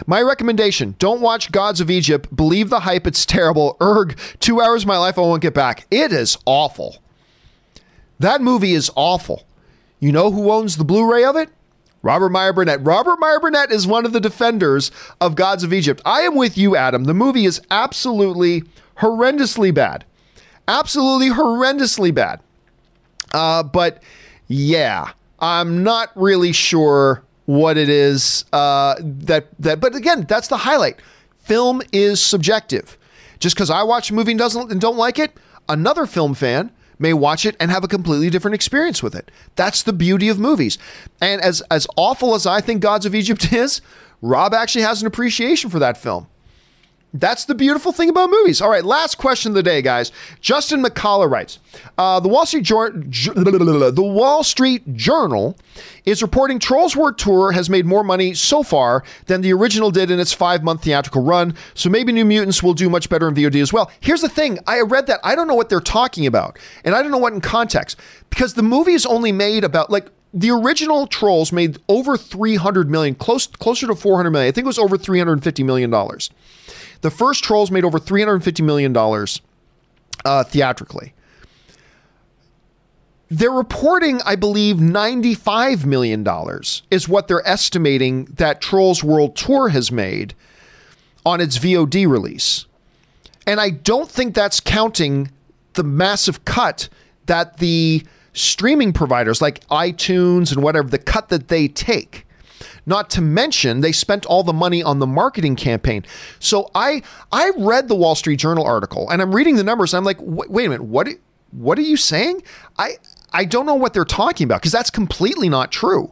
[0.07, 2.35] My recommendation don't watch Gods of Egypt.
[2.35, 3.77] Believe the hype, it's terrible.
[3.81, 5.85] Erg, two hours of my life I won't get back.
[5.91, 6.97] It is awful.
[8.19, 9.45] That movie is awful.
[9.99, 11.49] You know who owns the Blu ray of it?
[12.01, 12.85] Robert Meyer Burnett.
[12.85, 16.01] Robert Meyer Burnett is one of the defenders of Gods of Egypt.
[16.05, 17.03] I am with you, Adam.
[17.05, 18.63] The movie is absolutely
[18.97, 20.05] horrendously bad.
[20.67, 22.39] Absolutely horrendously bad.
[23.33, 24.01] Uh, but
[24.47, 29.79] yeah, I'm not really sure what it is uh, that that.
[29.79, 31.01] But again, that's the highlight.
[31.39, 32.97] Film is subjective.
[33.39, 35.31] Just because I watch a movie and doesn't and don't like it,
[35.67, 39.31] another film fan may watch it and have a completely different experience with it.
[39.55, 40.77] That's the beauty of movies.
[41.19, 43.81] And as as awful as I think Gods of Egypt is,
[44.21, 46.27] Rob actually has an appreciation for that film.
[47.13, 48.61] That's the beautiful thing about movies.
[48.61, 50.11] All right, last question of the day, guys.
[50.41, 51.57] Justin McCullough writes:
[51.97, 55.57] uh, the Wall Street Jour- the Wall Street Journal
[56.05, 60.11] is reporting Trolls World Tour has made more money so far than the original did
[60.11, 61.55] in its five-month theatrical run.
[61.73, 63.89] So maybe New Mutants will do much better in VOD as well.
[63.99, 67.01] Here's the thing: I read that I don't know what they're talking about, and I
[67.01, 67.99] don't know what in context
[68.29, 73.15] because the movie is only made about like the original Trolls made over 300 million,
[73.15, 74.47] close closer to 400 million.
[74.47, 76.29] I think it was over 350 million dollars.
[77.01, 79.41] The first Trolls made over 350 million dollars
[80.25, 81.13] uh, theatrically.
[83.31, 86.25] They're reporting, I believe, $95 million
[86.89, 90.33] is what they're estimating that Trolls World Tour has made
[91.25, 92.65] on its VOD release.
[93.45, 95.31] And I don't think that's counting
[95.73, 96.89] the massive cut
[97.27, 98.03] that the
[98.33, 102.25] streaming providers like iTunes and whatever, the cut that they take.
[102.85, 106.05] Not to mention, they spent all the money on the marketing campaign.
[106.39, 107.01] So I
[107.31, 109.93] I read the Wall Street Journal article and I'm reading the numbers.
[109.93, 111.07] I'm like, wait a minute, what
[111.51, 112.43] what are you saying?
[112.77, 112.97] I
[113.31, 116.11] I don't know what they're talking about because that's completely not true.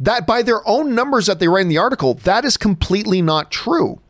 [0.00, 3.50] That by their own numbers that they write in the article, that is completely not
[3.50, 4.00] true.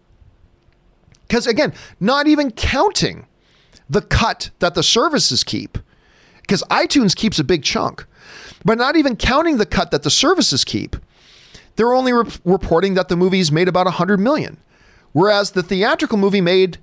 [1.27, 3.27] Because again, not even counting
[3.89, 5.79] the cut that the services keep,
[6.41, 8.07] because iTunes keeps a big chunk,
[8.65, 10.97] but not even counting the cut that the services keep,
[11.77, 14.59] they're only re- reporting that the movie's made about 100 million,
[15.13, 16.79] whereas the theatrical movie made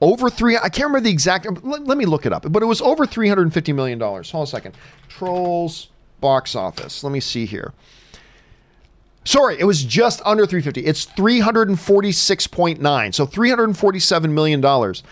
[0.00, 0.56] over three.
[0.56, 1.46] I can't remember the exact.
[1.46, 4.30] Um, let, let me look it up, but it was over 350 million dollars.
[4.30, 4.74] Hold on a second.
[5.08, 5.88] Trolls
[6.20, 7.02] box office.
[7.04, 7.72] Let me see here.
[9.24, 10.84] Sorry, it was just under 350.
[10.84, 13.14] It's 346.9.
[13.14, 15.02] So 347 million dollars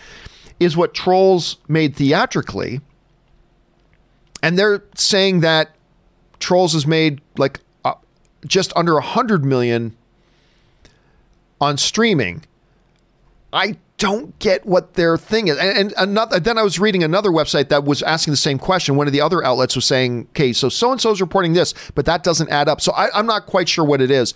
[0.59, 2.81] is what Trolls made theatrically.
[4.43, 5.75] And they're saying that
[6.39, 7.61] Trolls has made like
[8.45, 9.95] just under 100 million
[11.59, 12.43] on streaming.
[13.51, 15.57] I don't get what their thing is.
[15.57, 18.97] And, and another, then I was reading another website that was asking the same question.
[18.97, 21.73] One of the other outlets was saying, okay, so so and so is reporting this,
[21.95, 22.81] but that doesn't add up.
[22.81, 24.33] So I, I'm not quite sure what it is.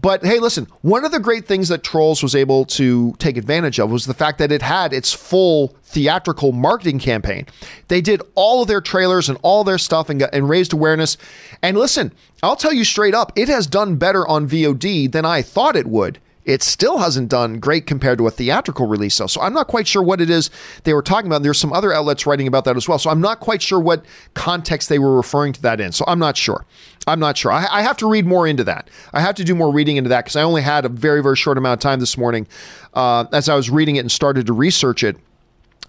[0.00, 3.78] But hey, listen, one of the great things that Trolls was able to take advantage
[3.78, 7.46] of was the fact that it had its full theatrical marketing campaign.
[7.88, 11.16] They did all of their trailers and all their stuff and, got, and raised awareness.
[11.62, 12.12] And listen,
[12.42, 15.86] I'll tell you straight up, it has done better on VOD than I thought it
[15.86, 19.26] would it still hasn't done great compared to a theatrical release though.
[19.26, 20.50] So I'm not quite sure what it is
[20.84, 21.36] they were talking about.
[21.36, 22.98] And There's some other outlets writing about that as well.
[22.98, 24.04] So I'm not quite sure what
[24.34, 25.92] context they were referring to that in.
[25.92, 26.64] So I'm not sure.
[27.06, 27.52] I'm not sure.
[27.52, 28.88] I, I have to read more into that.
[29.12, 31.36] I have to do more reading into that because I only had a very, very
[31.36, 32.46] short amount of time this morning
[32.94, 35.16] uh, as I was reading it and started to research it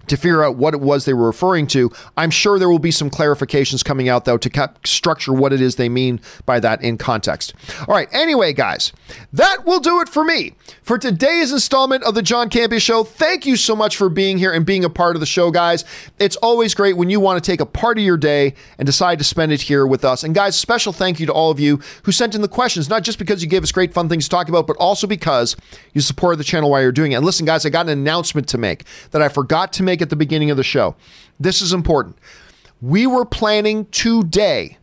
[0.08, 1.90] to figure out what it was they were referring to.
[2.16, 5.76] I'm sure there will be some clarifications coming out, though, to structure what it is
[5.76, 7.54] they mean by that in context.
[7.88, 8.08] All right.
[8.12, 8.92] Anyway, guys,
[9.32, 13.04] that will do it for me for today's installment of the John Campea Show.
[13.04, 15.84] Thank you so much for being here and being a part of the show, guys.
[16.18, 19.18] It's always great when you want to take a part of your day and decide
[19.18, 20.24] to spend it here with us.
[20.24, 23.02] And, guys, special thank you to all of you who sent in the questions, not
[23.02, 25.56] just because you gave us great, fun things to talk about, but also because
[25.92, 27.16] you supported the channel while you're doing it.
[27.16, 30.02] And listen, guys, I got an announcement to make that I forgot to make make
[30.02, 30.96] at the beginning of the show.
[31.38, 32.18] This is important.
[32.82, 34.78] We were planning today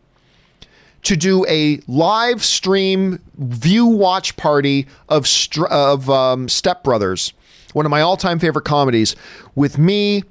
[1.02, 5.26] to do a live stream view watch party of
[5.70, 7.34] of um, Step Brothers,
[7.74, 9.14] one of my all time favorite comedies,
[9.54, 10.22] with me,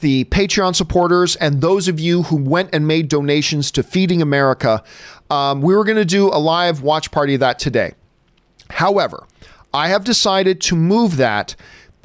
[0.00, 4.82] the Patreon supporters, and those of you who went and made donations to Feeding America.
[5.30, 7.94] Um, we were going to do a live watch party of that today.
[8.68, 9.26] However,
[9.72, 11.56] I have decided to move that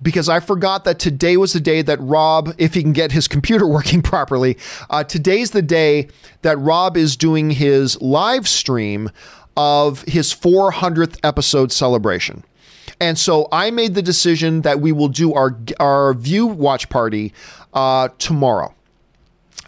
[0.02, 3.28] because I forgot that today was the day that Rob, if he can get his
[3.28, 4.58] computer working properly,
[4.90, 6.08] uh, today's the day
[6.42, 9.10] that Rob is doing his live stream
[9.58, 12.44] of his 400th episode celebration.
[13.00, 17.34] And so I made the decision that we will do our our view watch party
[17.74, 18.76] uh, tomorrow.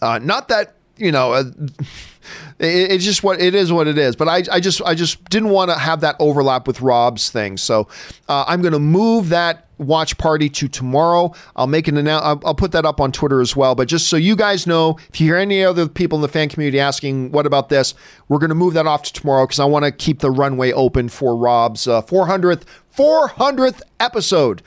[0.01, 1.33] Uh, not that you know.
[1.33, 1.43] Uh,
[2.59, 4.15] it, it's just what it is what it is.
[4.15, 7.57] But I, I just I just didn't want to have that overlap with Rob's thing.
[7.57, 7.87] So
[8.29, 11.33] uh, I'm going to move that watch party to tomorrow.
[11.55, 12.23] I'll make an announce.
[12.23, 13.75] I'll, I'll, put that up on Twitter as well.
[13.75, 16.49] But just so you guys know, if you hear any other people in the fan
[16.49, 17.93] community asking, "What about this?"
[18.27, 20.71] We're going to move that off to tomorrow because I want to keep the runway
[20.71, 22.63] open for Rob's uh, 400th
[22.95, 24.61] 400th episode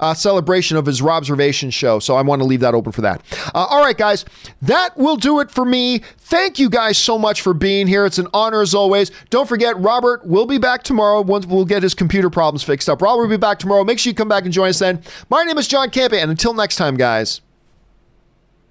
[0.00, 1.98] uh, celebration of his Robservation show.
[1.98, 3.22] So I want to leave that open for that.
[3.54, 4.24] Uh, all right, guys,
[4.62, 5.98] that will do it for me.
[6.18, 8.06] Thank you guys so much for being here.
[8.06, 9.10] It's an honor as always.
[9.30, 13.02] Don't forget, Robert will be back tomorrow once we'll get his computer problems fixed up.
[13.02, 13.84] Robert will be back tomorrow.
[13.84, 15.02] Make sure you come back and join us then.
[15.28, 17.40] My name is John Campea, and until next time, guys,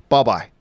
[0.09, 0.54] bye bye.